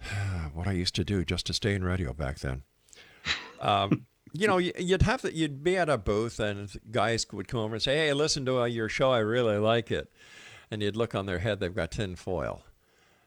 what 0.52 0.66
I 0.66 0.72
used 0.72 0.94
to 0.96 1.04
do 1.04 1.24
just 1.24 1.46
to 1.46 1.52
stay 1.52 1.74
in 1.74 1.84
radio 1.84 2.12
back 2.12 2.40
then. 2.40 2.62
Um, 3.60 4.06
you 4.32 4.48
know, 4.48 4.58
you'd 4.58 5.02
have 5.02 5.22
to 5.22 5.32
you'd 5.34 5.62
be 5.62 5.76
at 5.76 5.88
a 5.88 5.98
booth 5.98 6.40
and 6.40 6.68
guys 6.90 7.26
would 7.32 7.48
come 7.48 7.60
over 7.60 7.74
and 7.74 7.82
say, 7.82 7.96
"Hey, 7.96 8.12
listen 8.12 8.44
to 8.46 8.60
uh, 8.62 8.64
your 8.64 8.88
show. 8.88 9.12
I 9.12 9.18
really 9.18 9.58
like 9.58 9.90
it," 9.90 10.10
and 10.70 10.82
you'd 10.82 10.96
look 10.96 11.14
on 11.14 11.26
their 11.26 11.38
head; 11.40 11.60
they've 11.60 11.74
got 11.74 11.92
tin 11.92 12.16
foil. 12.16 12.64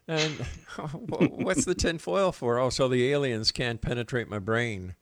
And 0.08 0.32
what's 1.08 1.64
the 1.64 1.74
tin 1.74 1.98
foil 1.98 2.32
for? 2.32 2.58
Oh, 2.58 2.70
so 2.70 2.86
the 2.86 3.10
aliens 3.12 3.50
can't 3.50 3.80
penetrate 3.80 4.28
my 4.28 4.38
brain. 4.38 4.94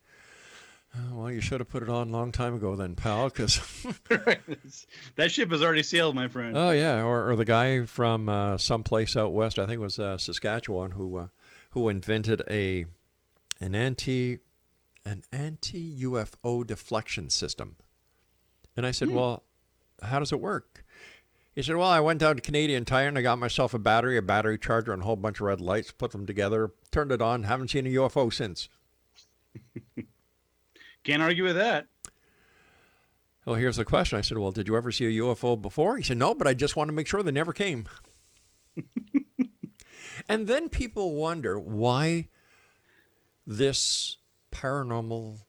Oh, 0.97 1.17
well, 1.17 1.31
you 1.31 1.41
should 1.41 1.61
have 1.61 1.69
put 1.69 1.83
it 1.83 1.89
on 1.89 2.09
a 2.09 2.13
long 2.13 2.31
time 2.31 2.55
ago, 2.55 2.77
then, 2.77 2.95
pal. 2.95 3.29
Because 3.29 3.57
that 5.17 5.31
ship 5.31 5.51
has 5.51 5.63
already 5.63 5.83
sailed, 5.83 6.15
my 6.15 6.29
friend. 6.29 6.57
oh 6.57 6.71
yeah, 6.71 7.03
or, 7.03 7.31
or 7.31 7.37
the 7.37 7.45
guy 7.45 7.85
from 7.85 8.29
uh, 8.29 8.57
someplace 8.59 9.17
out 9.17 9.33
west, 9.33 9.59
I 9.59 9.67
think 9.67 9.77
it 9.77 9.83
was 9.83 9.99
uh, 9.99 10.19
Saskatchewan, 10.19 10.93
who 10.93 11.17
uh, 11.17 11.27
who 11.71 11.89
invented 11.89 12.43
a 12.49 12.87
an 13.61 13.75
anti 13.75 14.39
an 15.05 15.23
anti 15.33 16.03
UFO 16.05 16.67
deflection 16.67 17.29
system. 17.29 17.77
And 18.77 18.87
I 18.87 18.91
said, 18.91 19.11
well, 19.11 19.45
how 20.03 20.19
does 20.19 20.33
it 20.33 20.41
work? 20.41 20.85
He 21.55 21.63
said, 21.63 21.77
well, 21.77 21.89
I 21.89 22.01
went 22.01 22.19
down 22.19 22.35
to 22.35 22.43
Canadian 22.43 22.85
Tire 22.85 23.07
and 23.07 23.17
I 23.17 23.23
got 23.23 23.39
myself 23.39 23.75
a 23.75 23.79
battery, 23.79 24.17
a 24.17 24.23
battery 24.23 24.59
charger, 24.59 24.93
and 24.93 25.03
a 25.03 25.05
whole 25.05 25.15
bunch 25.15 25.39
of 25.39 25.47
red 25.47 25.61
lights. 25.61 25.93
Put 25.93 26.11
them 26.11 26.27
together, 26.27 26.73
turned 26.91 27.13
it 27.13 27.23
on. 27.23 27.45
Haven't 27.45 27.69
seen 27.71 27.87
a 27.87 27.91
UFO 27.91 28.33
since. 28.33 28.69
Can't 31.05 31.23
argue 31.23 31.45
with 31.45 31.57
that. 31.57 31.87
Well, 33.45 33.57
here's 33.57 33.77
the 33.77 33.85
question. 33.85 34.19
I 34.19 34.23
said, 34.23 34.39
Well, 34.39 34.53
did 34.53 34.69
you 34.69 34.77
ever 34.77 34.91
see 34.91 35.07
a 35.07 35.23
UFO 35.23 35.61
before? 35.61 35.97
He 35.99 36.03
said, 36.03 36.17
No, 36.17 36.35
but 36.35 36.47
I 36.47 36.55
just 36.55 36.77
want 36.77 36.89
to 36.89 36.95
make 36.95 37.07
sure 37.07 37.23
they 37.23 37.31
never 37.31 37.53
came. 37.53 37.87
and 40.29 40.47
then 40.47 40.69
people 40.69 41.15
wonder 41.15 41.59
why 41.59 42.29
this 43.47 44.17
paranormal 44.51 45.41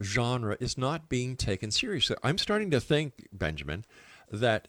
genre 0.00 0.56
is 0.60 0.78
not 0.78 1.08
being 1.08 1.36
taken 1.36 1.72
seriously. 1.72 2.16
I'm 2.22 2.38
starting 2.38 2.70
to 2.70 2.80
think, 2.80 3.26
Benjamin, 3.32 3.84
that 4.30 4.68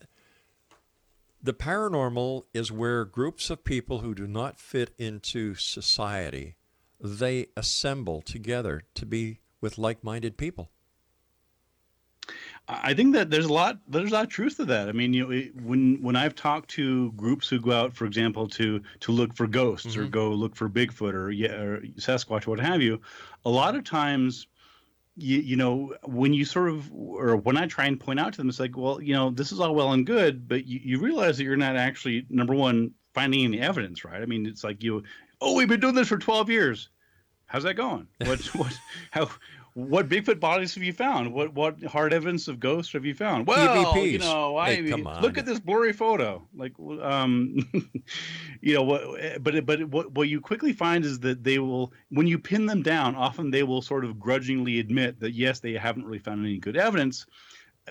the 1.41 1.53
paranormal 1.53 2.45
is 2.53 2.71
where 2.71 3.05
groups 3.05 3.51
of 3.51 3.63
people 3.63 3.99
who 3.99 4.15
do 4.15 4.25
not 4.25 4.59
fit 4.59 4.91
into 4.97 5.53
society 5.53 6.55
they 7.01 7.47
assemble 7.55 8.21
together 8.21 8.83
to 8.93 9.05
be 9.05 9.39
with 9.61 9.77
like-minded 9.77 10.37
people. 10.37 10.71
I 12.67 12.93
think 12.93 13.15
that 13.15 13.31
there's 13.31 13.45
a 13.45 13.53
lot 13.53 13.79
there's 13.87 14.11
a 14.11 14.13
lot 14.13 14.23
of 14.25 14.29
truth 14.29 14.57
to 14.57 14.65
that. 14.65 14.89
I 14.89 14.91
mean, 14.91 15.13
you 15.13 15.23
know, 15.23 15.31
it- 15.31 15.55
when 15.55 16.01
when 16.03 16.15
I've 16.15 16.35
talked 16.35 16.69
to 16.71 17.11
groups 17.13 17.49
who 17.49 17.59
go 17.59 17.71
out, 17.71 17.93
for 17.95 18.05
example, 18.05 18.47
to 18.49 18.81
to 18.99 19.11
look 19.11 19.35
for 19.35 19.47
ghosts 19.47 19.97
or 19.97 20.01
mm-hmm. 20.01 20.11
go 20.11 20.29
look 20.29 20.55
for 20.55 20.69
Bigfoot 20.69 21.13
or 21.13 21.31
yeah, 21.31 21.53
or 21.53 21.81
Sasquatch, 21.97 22.45
what 22.45 22.59
have 22.59 22.81
you, 22.81 23.01
a 23.45 23.49
lot 23.49 23.75
of 23.75 23.83
times. 23.83 24.47
You, 25.21 25.39
you 25.39 25.55
know 25.57 25.95
when 26.05 26.33
you 26.33 26.45
sort 26.45 26.69
of 26.69 26.89
or 26.93 27.35
when 27.35 27.57
I 27.57 27.65
try 27.65 27.87
and 27.87 27.99
point 27.99 28.21
out 28.21 28.31
to 28.33 28.37
them, 28.37 28.47
it's 28.47 28.59
like, 28.59 28.77
well, 28.77 29.01
you 29.01 29.13
know, 29.13 29.31
this 29.31 29.51
is 29.51 29.59
all 29.59 29.75
well 29.75 29.91
and 29.91 30.05
good, 30.05 30.47
but 30.47 30.65
you, 30.65 30.79
you 30.81 30.99
realize 30.99 31.37
that 31.37 31.43
you're 31.43 31.57
not 31.57 31.75
actually 31.75 32.25
number 32.29 32.53
one 32.53 32.91
finding 33.13 33.43
any 33.43 33.59
evidence, 33.59 34.05
right? 34.05 34.21
I 34.21 34.25
mean, 34.25 34.45
it's 34.45 34.63
like 34.63 34.81
you, 34.81 35.03
oh, 35.41 35.55
we've 35.55 35.67
been 35.67 35.81
doing 35.81 35.95
this 35.95 36.07
for 36.07 36.17
12 36.17 36.49
years. 36.49 36.89
How's 37.49 37.63
that 37.63 37.73
going? 37.73 38.07
What 38.19 38.39
what 38.55 38.79
how 39.11 39.29
what 39.73 40.07
Bigfoot 40.07 40.39
bodies 40.39 40.75
have 40.75 40.83
you 40.83 40.93
found? 40.93 41.33
What 41.33 41.53
what 41.53 41.83
hard 41.83 42.13
evidence 42.13 42.47
of 42.47 42.59
ghosts 42.59 42.93
have 42.93 43.05
you 43.05 43.15
found? 43.15 43.47
Well, 43.47 43.97
you 44.05 44.19
know, 44.19 44.55
I 44.55 44.75
Hey, 44.75 45.21
look 45.21 45.37
at 45.37 45.45
this 45.47 45.59
blurry 45.59 45.91
photo. 45.91 46.47
Like, 46.55 46.73
um, 47.01 47.57
you 48.61 48.75
know 48.75 48.83
what? 48.83 49.43
But 49.43 49.65
but 49.65 49.83
what 49.85 50.11
what 50.11 50.29
you 50.29 50.41
quickly 50.41 50.73
find 50.73 51.03
is 51.03 51.19
that 51.21 51.43
they 51.43 51.57
will, 51.57 51.91
when 52.09 52.27
you 52.27 52.37
pin 52.37 52.67
them 52.67 52.83
down, 52.83 53.15
often 53.15 53.49
they 53.49 53.63
will 53.63 53.81
sort 53.81 54.05
of 54.05 54.19
grudgingly 54.19 54.79
admit 54.79 55.19
that 55.19 55.33
yes, 55.33 55.59
they 55.59 55.73
haven't 55.73 56.05
really 56.05 56.19
found 56.19 56.45
any 56.45 56.59
good 56.59 56.77
evidence, 56.77 57.25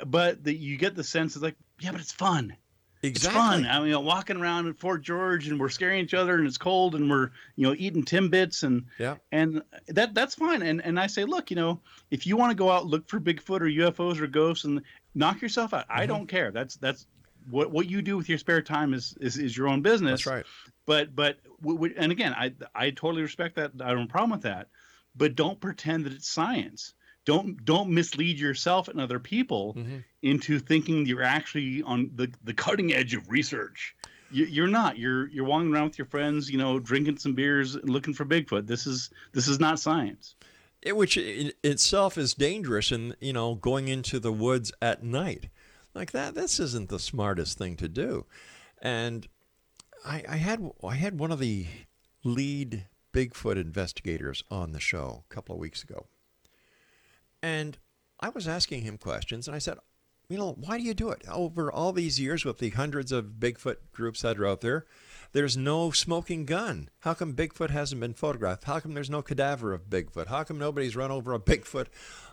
but 0.07 0.45
that 0.45 0.57
you 0.57 0.77
get 0.79 0.95
the 0.95 1.05
sense 1.05 1.35
of 1.35 1.43
like, 1.43 1.57
yeah, 1.81 1.91
but 1.91 2.01
it's 2.01 2.13
fun. 2.13 2.57
It's 3.03 3.27
fun. 3.27 3.65
I 3.67 3.79
mean, 3.79 3.87
you 3.89 3.93
know, 3.93 4.01
walking 4.01 4.37
around 4.39 4.67
in 4.67 4.75
Fort 4.75 5.03
George 5.03 5.47
and 5.49 5.59
we're 5.61 5.69
scaring 5.69 6.03
each 6.05 6.15
other 6.15 6.35
and 6.37 6.47
it's 6.47 6.59
cold 6.59 6.95
and 6.97 7.09
we're, 7.09 7.31
you 7.57 7.67
know, 7.67 7.75
eating 7.79 8.05
Timbits 8.05 8.65
and 8.65 8.87
Yeah. 8.99 9.17
and 9.31 9.63
that 9.89 10.15
that's 10.15 10.35
fine. 10.35 10.63
And 10.63 10.83
and 10.85 10.99
I 10.99 11.07
say, 11.07 11.25
look, 11.25 11.51
you 11.51 11.57
know, 11.57 11.81
if 12.11 12.27
you 12.27 12.37
want 12.37 12.51
to 12.51 12.57
go 12.57 12.71
out 12.71 12.87
look 12.87 13.09
for 13.09 13.21
Bigfoot 13.21 13.61
or 13.61 13.67
UFOs 13.91 14.21
or 14.21 14.27
ghosts 14.27 14.65
and 14.65 14.83
knock 15.15 15.41
yourself 15.41 15.73
out, 15.75 15.89
Mm-hmm. 15.89 16.01
I 16.01 16.07
don't 16.07 16.27
care. 16.27 16.51
That's 16.51 16.77
that's 16.77 17.07
what 17.51 17.71
what 17.71 17.89
you 17.89 18.03
do 18.03 18.17
with 18.17 18.29
your 18.29 18.39
spare 18.39 18.63
time 18.63 18.93
is 18.93 19.17
is, 19.21 19.39
is 19.39 19.57
your 19.57 19.69
own 19.69 19.81
business. 19.81 20.25
That's 20.25 20.27
right. 20.27 20.47
But 20.85 21.15
but 21.15 21.39
w- 21.61 21.77
w- 21.77 21.95
and 21.97 22.11
again, 22.11 22.35
I 22.35 22.53
I 22.75 22.91
totally 22.91 23.23
respect 23.23 23.55
that. 23.57 23.73
I 23.81 23.89
don't 23.91 23.99
have 24.01 24.09
a 24.09 24.11
problem 24.11 24.33
with 24.33 24.43
that. 24.43 24.69
But 25.17 25.35
don't 25.35 25.61
pretend 25.61 26.05
that 26.07 26.13
it's 26.13 26.29
science. 26.29 26.95
Don't 27.29 27.63
don't 27.67 27.91
mislead 27.91 28.39
yourself 28.39 28.89
and 28.89 28.99
other 28.99 29.19
people 29.19 29.75
Mm-hmm. 29.77 29.99
into 30.23 30.59
thinking 30.59 31.05
you're 31.05 31.23
actually 31.23 31.83
on 31.83 32.11
the, 32.15 32.33
the 32.43 32.55
cutting 32.55 32.95
edge 32.95 33.13
of 33.15 33.29
research. 33.29 33.95
You, 34.31 34.47
you're 34.47 34.67
not. 34.81 34.97
You're 34.97 35.29
you're 35.29 35.45
walking 35.45 35.71
around 35.71 35.89
with 35.89 35.99
your 35.99 36.07
friends, 36.07 36.51
you 36.51 36.57
know, 36.57 36.79
drinking 36.79 37.19
some 37.19 37.35
beers, 37.35 37.75
and 37.75 37.91
looking 37.91 38.15
for 38.15 38.25
Bigfoot. 38.25 38.67
This 38.67 38.87
is 38.87 39.11
this 39.33 39.47
is 39.47 39.61
not 39.61 39.79
science. 39.79 40.37
It, 40.81 40.97
which 40.97 41.19
in 41.19 41.53
itself 41.63 42.17
is 42.17 42.33
dangerous 42.33 42.91
and 42.91 43.15
you 43.21 43.35
know 43.35 43.57
going 43.57 43.89
into 43.89 44.19
the 44.19 44.33
woods 44.33 44.73
at 44.81 45.03
night 45.03 45.51
like 45.95 46.13
that 46.13 46.35
this 46.35 46.59
isn't 46.61 46.89
the 46.89 46.99
smartest 47.01 47.59
thing 47.59 47.77
to 47.77 47.89
do 47.89 48.25
and 48.81 49.27
I, 50.07 50.23
I 50.29 50.37
had 50.37 50.61
I 50.83 50.95
had 50.95 51.19
one 51.19 51.33
of 51.33 51.41
the 51.41 51.67
lead 52.25 52.87
Bigfoot 53.13 53.57
investigators 53.57 54.45
on 54.51 54.73
the 54.73 54.81
show 54.81 55.25
a 55.29 55.35
couple 55.35 55.55
of 55.57 55.61
weeks 55.61 55.83
ago 55.83 56.07
and 57.43 57.79
I 58.21 58.29
was 58.31 58.49
asking 58.49 58.83
him 58.83 58.99
questions 58.99 59.47
and 59.47 59.55
I 59.55 59.59
said 59.59 59.79
you 60.29 60.39
know 60.39 60.53
why 60.59 60.79
do 60.79 60.85
you 60.85 60.95
do 60.95 61.11
it 61.11 61.23
over 61.29 61.73
all 61.73 61.93
these 61.93 62.21
years 62.21 62.45
with 62.45 62.59
the 62.59 62.71
hundreds 62.71 63.13
of 63.13 63.37
Bigfoot 63.39 63.77
groups 63.93 64.23
that 64.23 64.39
are 64.39 64.47
out 64.47 64.61
there 64.61 64.87
there's 65.33 65.57
no 65.57 65.91
smoking 65.91 66.47
gun. 66.47 66.89
How 67.01 67.15
come 67.15 67.35
Bigfoot 67.35 67.71
hasn't 67.71 68.01
been 68.01 68.15
photographed? 68.15 68.65
How 68.65 68.81
come 68.81 68.95
there's 68.95 69.11
no 69.11 69.23
cadaver 69.23 69.75
of 69.75 69.91
Bigfoot? 69.91 70.29
How 70.29 70.43
come 70.45 70.59
nobody's 70.59 70.97
run 70.97 71.11
over 71.11 71.35
a 71.35 71.39
Bigfoot 71.39 71.87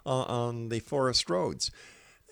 uh, 0.06 0.10
on 0.24 0.70
the 0.70 0.80
forest 0.80 1.30
roads? 1.30 1.72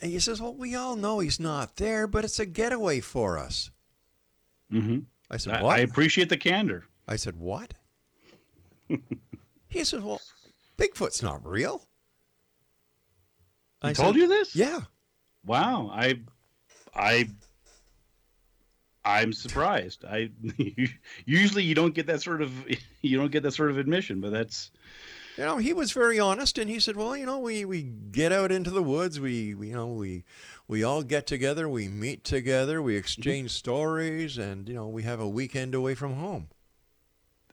And 0.02 0.12
he 0.12 0.20
says, 0.20 0.42
Well, 0.42 0.56
we 0.56 0.76
all 0.76 0.96
know 0.96 1.20
he's 1.20 1.40
not 1.40 1.76
there, 1.76 2.08
but 2.08 2.24
it's 2.24 2.40
a 2.40 2.46
getaway 2.46 3.02
for 3.02 3.38
us. 3.38 3.72
Mm-hmm. 4.72 5.00
I 5.30 5.38
said, 5.38 5.62
What? 5.62 5.80
I 5.80 5.82
appreciate 5.82 6.30
the 6.30 6.38
candor. 6.38 6.86
I 7.08 7.18
said, 7.18 7.36
What? 7.38 7.74
he 9.68 9.84
says, 9.84 10.02
Well, 10.02 10.22
Bigfoot's 10.78 11.22
not 11.22 11.46
real. 11.46 11.88
He 13.84 13.90
I 13.90 13.94
told 13.94 14.16
said, 14.16 14.22
you 14.22 14.28
this? 14.28 14.56
Yeah. 14.56 14.82
Wow. 15.46 15.92
I 15.94 16.20
I 16.96 17.30
I'm 19.06 19.34
surprised. 19.34 20.06
I 20.06 20.30
usually 21.26 21.64
you 21.64 21.76
don't 21.76 21.94
get 21.94 22.08
that 22.08 22.22
sort 22.22 22.42
of 22.42 22.52
you 23.02 23.18
don't 23.18 23.32
get 23.32 23.44
that 23.44 23.54
sort 23.54 23.70
of 23.70 23.78
admission, 23.78 24.22
but 24.22 24.32
that's 24.32 24.72
you 25.38 25.44
know 25.44 25.58
he 25.58 25.74
was 25.74 25.92
very 25.92 26.20
honest 26.20 26.58
and 26.58 26.70
he 26.70 26.80
said 26.80 26.96
well 26.96 27.18
you 27.18 27.26
know 27.26 27.40
we 27.40 27.66
we 27.66 27.82
get 27.82 28.32
out 28.32 28.52
into 28.52 28.70
the 28.70 28.84
woods 28.84 29.20
we, 29.20 29.56
we 29.56 29.70
you 29.70 29.74
know 29.74 29.88
we 29.88 30.24
we 30.68 30.84
all 30.84 31.02
get 31.02 31.26
together 31.26 31.68
we 31.68 31.88
meet 31.88 32.24
together 32.24 32.82
we 32.82 32.96
exchange 32.96 33.50
mm-hmm. 33.50 33.58
stories 33.58 34.38
and 34.38 34.70
you 34.70 34.76
know 34.76 34.88
we 34.88 35.02
have 35.04 35.20
a 35.20 35.28
weekend 35.28 35.74
away 35.74 35.96
from 35.96 36.14
home 36.14 36.48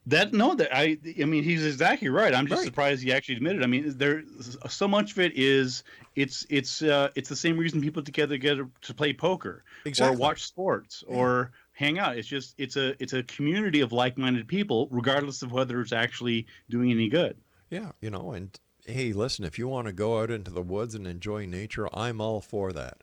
that 0.07 0.33
no 0.33 0.55
that 0.55 0.75
i 0.75 0.97
i 1.21 1.25
mean 1.25 1.45
he's 1.45 1.65
exactly 1.65 2.09
right 2.09 2.35
i'm 2.35 2.47
just 2.47 2.61
right. 2.61 2.67
surprised 2.67 3.03
he 3.03 3.13
actually 3.13 3.37
admitted 3.37 3.63
i 3.63 3.67
mean 3.67 3.97
there 3.99 4.23
so 4.69 4.89
much 4.89 5.13
of 5.13 5.19
it 5.19 5.33
is 5.37 5.85
it's 6.17 6.47
it's 6.49 6.83
uh 6.83 7.09
it's 7.15 7.29
the 7.29 7.37
same 7.37 7.59
reason 7.59 7.81
people 7.81 8.03
together 8.03 8.37
get 8.39 8.59
to 8.81 8.95
play 8.95 9.13
poker 9.13 9.63
exactly. 9.85 10.17
or 10.17 10.19
watch 10.19 10.45
sports 10.45 11.05
yeah. 11.07 11.17
or 11.17 11.53
hang 11.73 11.99
out 11.99 12.17
it's 12.17 12.29
just 12.29 12.55
it's 12.57 12.77
a 12.77 13.01
it's 13.03 13.13
a 13.13 13.23
community 13.25 13.81
of 13.81 13.93
like-minded 13.93 14.49
people 14.49 14.89
regardless 14.91 15.43
of 15.43 15.53
whether 15.53 15.81
it's 15.81 15.93
actually 15.93 16.47
doing 16.71 16.91
any 16.91 17.09
good 17.09 17.37
yeah, 17.71 17.93
you 18.01 18.11
know, 18.11 18.33
and 18.33 18.59
hey, 18.85 19.13
listen, 19.13 19.45
if 19.45 19.59
you 19.59 19.69
want 19.69 19.87
to 19.87 19.93
go 19.93 20.21
out 20.21 20.31
into 20.31 20.51
the 20.51 20.63
woods 20.63 20.95
and 20.95 21.07
enjoy 21.07 21.47
nature, 21.47 21.89
I'm 21.95 22.21
all 22.21 22.41
for 22.41 22.73
that. 22.73 23.03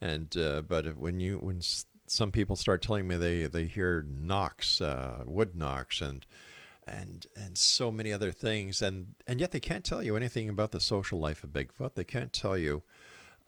And 0.00 0.36
uh, 0.36 0.62
but 0.62 0.96
when 0.98 1.20
you 1.20 1.38
when 1.38 1.62
some 2.12 2.30
people 2.30 2.56
start 2.56 2.82
telling 2.82 3.08
me 3.08 3.16
they 3.16 3.46
they 3.46 3.64
hear 3.64 4.04
knocks, 4.06 4.80
uh, 4.80 5.24
wood 5.26 5.56
knocks, 5.56 6.00
and 6.00 6.26
and 6.86 7.26
and 7.34 7.56
so 7.56 7.90
many 7.90 8.12
other 8.12 8.30
things, 8.32 8.82
and 8.82 9.14
and 9.26 9.40
yet 9.40 9.50
they 9.50 9.60
can't 9.60 9.84
tell 9.84 10.02
you 10.02 10.14
anything 10.14 10.48
about 10.48 10.72
the 10.72 10.80
social 10.80 11.18
life 11.18 11.42
of 11.42 11.50
Bigfoot. 11.50 11.94
They 11.94 12.04
can't 12.04 12.32
tell 12.32 12.58
you 12.58 12.82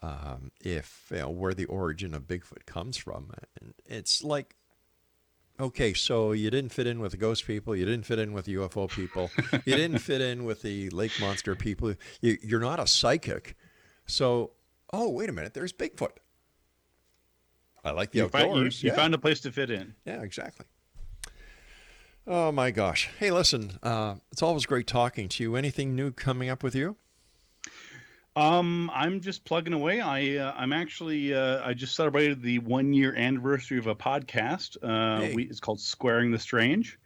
um, 0.03 0.51
if 0.63 1.09
you 1.11 1.19
know, 1.19 1.29
where 1.29 1.53
the 1.53 1.67
origin 1.67 2.15
of 2.15 2.23
Bigfoot 2.23 2.65
comes 2.65 2.97
from. 2.97 3.33
And 3.61 3.75
it's 3.87 4.25
like 4.25 4.57
Okay, 5.61 5.95
so 5.95 6.33
you 6.33 6.51
didn't 6.51 6.73
fit 6.73 6.89
in 6.89 6.99
with 6.99 7.13
the 7.13 7.17
ghost 7.17 7.47
people. 7.47 7.77
You 7.77 7.85
didn't 7.85 8.07
fit 8.07 8.19
in 8.19 8.33
with 8.33 8.47
the 8.47 8.57
UFO 8.57 8.91
people. 8.91 9.31
you 9.65 9.77
didn't 9.77 9.99
fit 9.99 10.21
in 10.21 10.45
with 10.45 10.63
the 10.63 10.91
lake 10.91 11.13
monster 11.21 11.55
people. 11.55 11.95
You, 12.21 12.39
you're 12.43 12.61
not 12.61 12.81
a 12.81 12.89
psychic. 12.89 13.57
So, 14.05 14.51
oh, 14.93 15.11
wait 15.11 15.29
a 15.29 15.33
minute. 15.33 15.55
There's 15.55 15.73
Bigfoot. 15.73 16.17
I 17.85 17.91
like 17.91 18.13
the 18.13 18.19
you 18.19 18.25
outdoors. 18.25 18.43
Find, 18.43 18.83
you, 18.83 18.91
you 18.91 18.97
found 18.97 19.15
a 19.15 19.19
place 19.19 19.41
to 19.41 19.53
fit 19.53 19.71
in. 19.71 19.95
Yeah, 20.07 20.23
exactly. 20.23 20.67
Oh 22.27 22.51
my 22.51 22.71
gosh. 22.71 23.11
Hey, 23.19 23.31
listen, 23.31 23.79
uh, 23.83 24.15
it's 24.33 24.43
always 24.43 24.65
great 24.65 24.87
talking 24.87 25.29
to 25.29 25.43
you. 25.43 25.57
Anything 25.57 25.95
new 25.95 26.11
coming 26.11 26.49
up 26.49 26.63
with 26.63 26.75
you? 26.75 26.97
Um, 28.37 28.91
I'm 28.93 29.21
just 29.21 29.45
plugging 29.45 29.75
away. 29.75 30.01
I 30.01 30.37
uh, 30.37 30.55
I'm 30.57 30.73
actually 30.73 31.35
uh, 31.35 31.61
I 31.65 31.75
just 31.75 31.95
celebrated 31.95 32.43
the 32.43 32.59
one 32.61 32.93
year 32.93 33.15
anniversary 33.15 33.79
of 33.79 33.87
a 33.87 33.95
podcast. 33.95 34.77
Uh, 34.83 35.21
hey. 35.21 35.35
we, 35.35 35.45
it's 35.45 35.61
called 35.61 35.81
Squaring 35.81 36.33
the 36.33 36.39
Strange, 36.39 36.99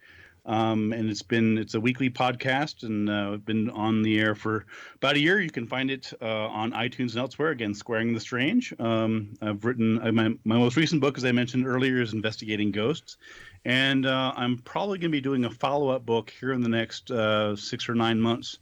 um, 0.49 0.93
and 0.95 1.11
it's 1.11 1.23
been 1.23 1.59
it's 1.59 1.75
a 1.75 1.81
weekly 1.81 2.09
podcast 2.09 2.83
and 2.83 3.09
uh, 3.09 3.37
been 3.37 3.69
on 3.71 4.03
the 4.03 4.19
air 4.19 4.35
for 4.35 4.65
about 4.97 5.15
a 5.15 5.21
year. 5.21 5.41
You 5.41 5.51
can 5.51 5.67
find 5.67 5.91
it 5.91 6.13
uh, 6.21 6.49
on 6.49 6.73
iTunes 6.73 7.11
and 7.11 7.19
elsewhere. 7.19 7.51
Again, 7.51 7.75
Squaring 7.75 8.15
the 8.15 8.21
Strange. 8.21 8.75
Um, 8.81 9.35
I've 9.43 9.65
written 9.65 10.01
uh, 10.01 10.11
my 10.11 10.31
my 10.45 10.57
most 10.57 10.77
recent 10.77 11.03
book, 11.03 11.19
as 11.19 11.25
I 11.25 11.33
mentioned 11.33 11.67
earlier, 11.67 12.01
is 12.01 12.15
Investigating 12.15 12.73
Ghosts, 12.73 13.19
and 13.67 14.07
uh, 14.07 14.33
I'm 14.35 14.59
probably 14.59 14.99
going 14.99 15.11
to 15.11 15.17
be 15.17 15.21
doing 15.21 15.45
a 15.45 15.51
follow 15.51 15.91
up 15.91 16.07
book 16.07 16.33
here 16.41 16.53
in 16.53 16.63
the 16.63 16.71
next 16.71 17.11
uh, 17.11 17.55
six 17.55 17.89
or 17.89 17.95
nine 17.95 18.19
months 18.19 18.59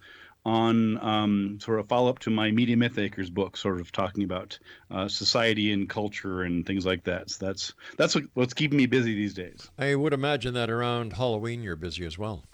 on 0.46 0.96
um, 1.04 1.58
sort 1.60 1.80
of 1.80 1.88
follow 1.88 2.08
up 2.08 2.20
to 2.20 2.30
my 2.30 2.52
Media 2.52 2.76
Mythmakers 2.76 3.32
book, 3.32 3.56
sort 3.56 3.80
of 3.80 3.90
talking 3.90 4.22
about 4.22 4.56
uh, 4.92 5.08
society 5.08 5.72
and 5.72 5.88
culture 5.88 6.42
and 6.42 6.64
things 6.64 6.86
like 6.86 7.02
that. 7.02 7.28
So 7.30 7.46
that's 7.46 7.74
that's 7.98 8.14
what, 8.14 8.24
what's 8.34 8.54
keeping 8.54 8.78
me 8.78 8.86
busy 8.86 9.12
these 9.12 9.34
days. 9.34 9.68
I 9.76 9.96
would 9.96 10.12
imagine 10.12 10.54
that 10.54 10.70
around 10.70 11.14
Halloween 11.14 11.62
you're 11.62 11.74
busy 11.74 12.06
as 12.06 12.16
well. 12.16 12.44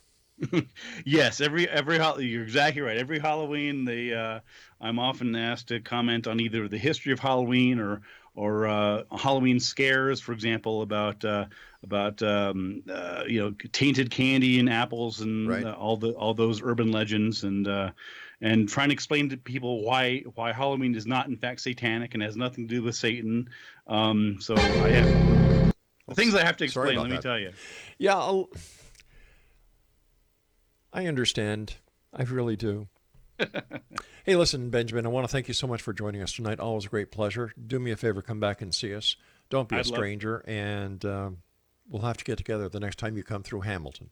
yes, 1.05 1.43
every 1.43 1.69
every 1.69 1.99
you're 2.25 2.43
exactly 2.43 2.81
right. 2.81 2.97
Every 2.97 3.19
Halloween, 3.19 3.85
they 3.85 4.15
uh, 4.15 4.41
I'm 4.81 4.99
often 4.99 5.37
asked 5.37 5.69
to 5.69 5.81
comment 5.81 6.27
on 6.27 6.41
either 6.41 6.69
the 6.69 6.79
history 6.79 7.13
of 7.13 7.21
Halloween 7.21 7.79
or 7.79 8.01
or 8.35 8.67
uh, 8.67 9.03
Halloween 9.17 9.61
scares, 9.61 10.21
for 10.21 10.33
example, 10.33 10.83
about 10.83 11.25
uh, 11.25 11.47
about 11.83 12.23
um, 12.23 12.83
uh, 12.91 13.25
you 13.27 13.41
know 13.41 13.55
tainted 13.73 14.11
candy 14.11 14.59
and 14.59 14.71
apples 14.71 15.21
and 15.21 15.49
right. 15.49 15.65
Uh, 15.65 15.73
all 15.73 15.97
the 15.97 16.13
all 16.13 16.35
those 16.35 16.63
urban 16.63 16.91
legends 16.93 17.45
and 17.45 17.69
uh, 17.69 17.91
and 18.41 18.69
trying 18.69 18.89
to 18.89 18.95
explain 18.95 19.29
to 19.29 19.37
people 19.37 19.85
why 19.85 20.21
why 20.35 20.53
Halloween 20.53 20.95
is 20.95 21.07
not 21.07 21.29
in 21.29 21.37
fact 21.37 21.61
satanic 21.61 22.15
and 22.15 22.23
has 22.23 22.37
nothing 22.37 22.67
to 22.69 22.75
do 22.75 22.83
with 22.83 22.95
Satan. 22.95 23.49
Um, 23.87 24.39
so 24.41 24.55
I 24.55 24.91
have 24.91 25.75
the 26.09 26.15
things 26.15 26.35
I 26.35 26.45
have 26.45 26.57
to 26.59 26.65
explain. 26.65 26.99
Let 26.99 27.11
me 27.11 27.19
tell 27.19 27.39
you. 27.39 27.53
Yeah, 27.99 28.17
I'll, 28.17 28.49
I 30.93 31.07
understand. 31.07 31.75
I 32.15 32.23
really 32.25 32.57
do. 32.57 32.89
hey, 34.25 34.37
listen, 34.37 34.71
Benjamin, 34.71 35.07
I 35.07 35.09
want 35.09 35.27
to 35.27 35.33
thank 35.33 35.49
you 35.49 35.55
so 35.55 35.67
much 35.67 35.83
for 35.83 35.93
joining 35.93 36.23
us 36.23 36.33
tonight. 36.33 36.61
Always 36.61 36.87
a 36.87 36.89
great 36.89 37.11
pleasure. 37.11 37.53
Do 37.67 37.79
me 37.79 37.91
a 37.91 37.97
favor, 37.97 38.23
come 38.23 38.41
back 38.41 38.63
and 38.63 38.75
see 38.75 38.95
us. 38.95 39.17
Don't 39.51 39.69
be 39.69 39.77
I'd 39.77 39.83
a 39.83 39.85
stranger, 39.85 40.43
love- 40.47 40.55
and 40.55 41.05
um, 41.05 41.39
we'll 41.89 42.03
have 42.03 42.17
to 42.17 42.25
get 42.25 42.39
together 42.39 42.69
the 42.69 42.81
next 42.81 42.99
time 42.99 43.17
you 43.17 43.23
come 43.23 43.43
through 43.43 43.63
Hamilton. 43.63 44.11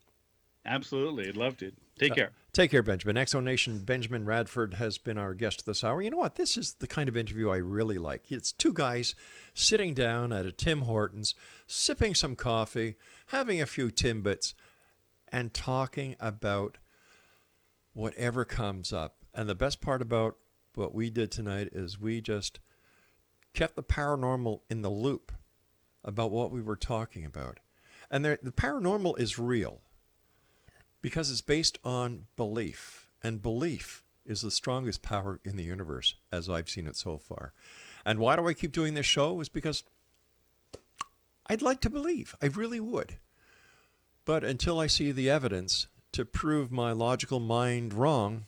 Absolutely. 0.67 1.29
I'd 1.29 1.37
love 1.37 1.57
to. 1.59 1.73
Take 1.99 2.13
uh, 2.13 2.15
care. 2.15 2.27
Uh, 2.27 2.51
take 2.53 2.71
care, 2.71 2.83
Benjamin. 2.83 3.27
Nation 3.45 3.79
Benjamin 3.79 4.25
Radford 4.25 4.75
has 4.75 4.99
been 4.99 5.19
our 5.19 5.35
guest 5.35 5.65
this 5.67 5.83
hour. 5.83 6.03
You 6.03 6.11
know 6.11 6.19
what? 6.19 6.37
This 6.37 6.57
is 6.57 6.75
the 6.75 6.87
kind 6.87 7.09
of 7.09 7.17
interview 7.17 7.51
I 7.51 7.57
really 7.57 7.99
like. 7.99 8.31
It's 8.31 8.53
two 8.53 8.73
guys 8.73 9.15
sitting 9.55 9.95
down 9.95 10.33
at 10.33 10.47
a 10.47 10.53
Tim 10.53 10.83
Hortons, 10.83 11.35
sipping 11.67 12.15
some 12.15 12.37
coffee, 12.37 12.97
having 13.29 13.61
a 13.61 13.67
few 13.67 13.91
Timbits, 13.91 14.55
and 15.33 15.55
talking 15.55 16.17
about 16.21 16.79
whatever 17.93 18.45
comes 18.45 18.93
up. 18.93 19.17
And 19.35 19.49
the 19.49 19.55
best 19.55 19.81
part 19.81 20.03
about 20.03 20.37
what 20.75 20.95
we 20.95 21.11
did 21.11 21.31
tonight 21.31 21.69
is 21.73 22.01
we 22.01 22.21
just 22.21 22.61
kept 23.55 23.77
the 23.77 23.83
paranormal 23.83 24.61
in 24.69 24.83
the 24.83 24.91
loop 24.91 25.33
about 26.05 26.31
what 26.31 26.51
we 26.51 26.63
were 26.63 26.77
talking 26.77 27.25
about. 27.25 27.59
And 28.11 28.25
the 28.25 28.37
paranormal 28.37 29.19
is 29.19 29.39
real 29.39 29.81
because 31.03 31.31
it's 31.31 31.41
based 31.41 31.79
on 31.85 32.27
belief. 32.37 33.09
And 33.23 33.43
belief 33.43 34.05
is 34.25 34.43
the 34.43 34.51
strongest 34.51 35.03
power 35.03 35.41
in 35.45 35.57
the 35.57 35.65
universe, 35.65 36.15
as 36.33 36.49
I've 36.49 36.69
seen 36.69 36.87
it 36.87 36.97
so 36.97 37.19
far. 37.19 37.53
And 38.05 38.19
why 38.19 38.37
do 38.37 38.49
I 38.49 38.55
keep 38.55 38.73
doing 38.73 38.95
this 38.95 39.07
show? 39.07 39.41
Is 39.41 39.49
because 39.49 39.85
I'd 41.47 41.63
like 41.63 41.81
to 41.81 41.91
believe. 41.91 42.35
I 42.41 42.47
really 42.47 42.81
would. 42.81 43.17
But 44.25 44.45
until 44.45 44.79
I 44.79 44.87
see 44.87 45.13
the 45.13 45.29
evidence 45.29 45.89
to 46.13 46.25
prove 46.25 46.71
my 46.71 46.93
logical 46.93 47.41
mind 47.41 47.93
wrong, 47.93 48.47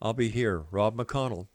I'll 0.00 0.12
be 0.12 0.28
here, 0.28 0.64
Rob 0.70 0.96
McConnell, 0.96 1.48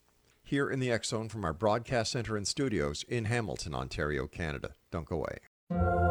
here 0.44 0.70
in 0.70 0.80
the 0.80 0.98
Zone 1.04 1.30
from 1.30 1.46
our 1.46 1.54
broadcast 1.54 2.12
center 2.12 2.36
and 2.36 2.48
studios 2.48 3.06
in 3.08 3.26
Hamilton, 3.26 3.76
Ontario, 3.76 4.28
Canada. 4.28 4.72
Don't 4.92 5.06
go 5.06 5.18
away. 5.18 5.38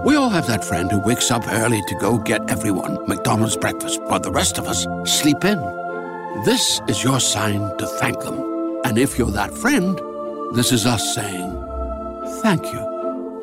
We 0.06 0.16
all 0.16 0.30
have 0.30 0.46
that 0.46 0.64
friend 0.64 0.90
who 0.90 1.00
wakes 1.00 1.30
up 1.30 1.46
early 1.46 1.82
to 1.88 1.94
go 1.96 2.18
get 2.18 2.48
everyone 2.48 3.06
McDonald's 3.06 3.56
breakfast, 3.56 4.00
while 4.04 4.20
the 4.20 4.30
rest 4.30 4.58
of 4.58 4.66
us 4.66 4.86
sleep 5.04 5.44
in. 5.44 5.58
This 6.44 6.80
is 6.88 7.04
your 7.04 7.20
sign 7.20 7.76
to 7.78 7.86
thank 7.86 8.20
them. 8.20 8.80
And 8.84 8.96
if 8.96 9.18
you're 9.18 9.30
that 9.32 9.52
friend, 9.52 10.00
this 10.54 10.72
is 10.72 10.86
us 10.86 11.14
saying 11.14 11.50
thank 12.42 12.64
you. 12.72 12.89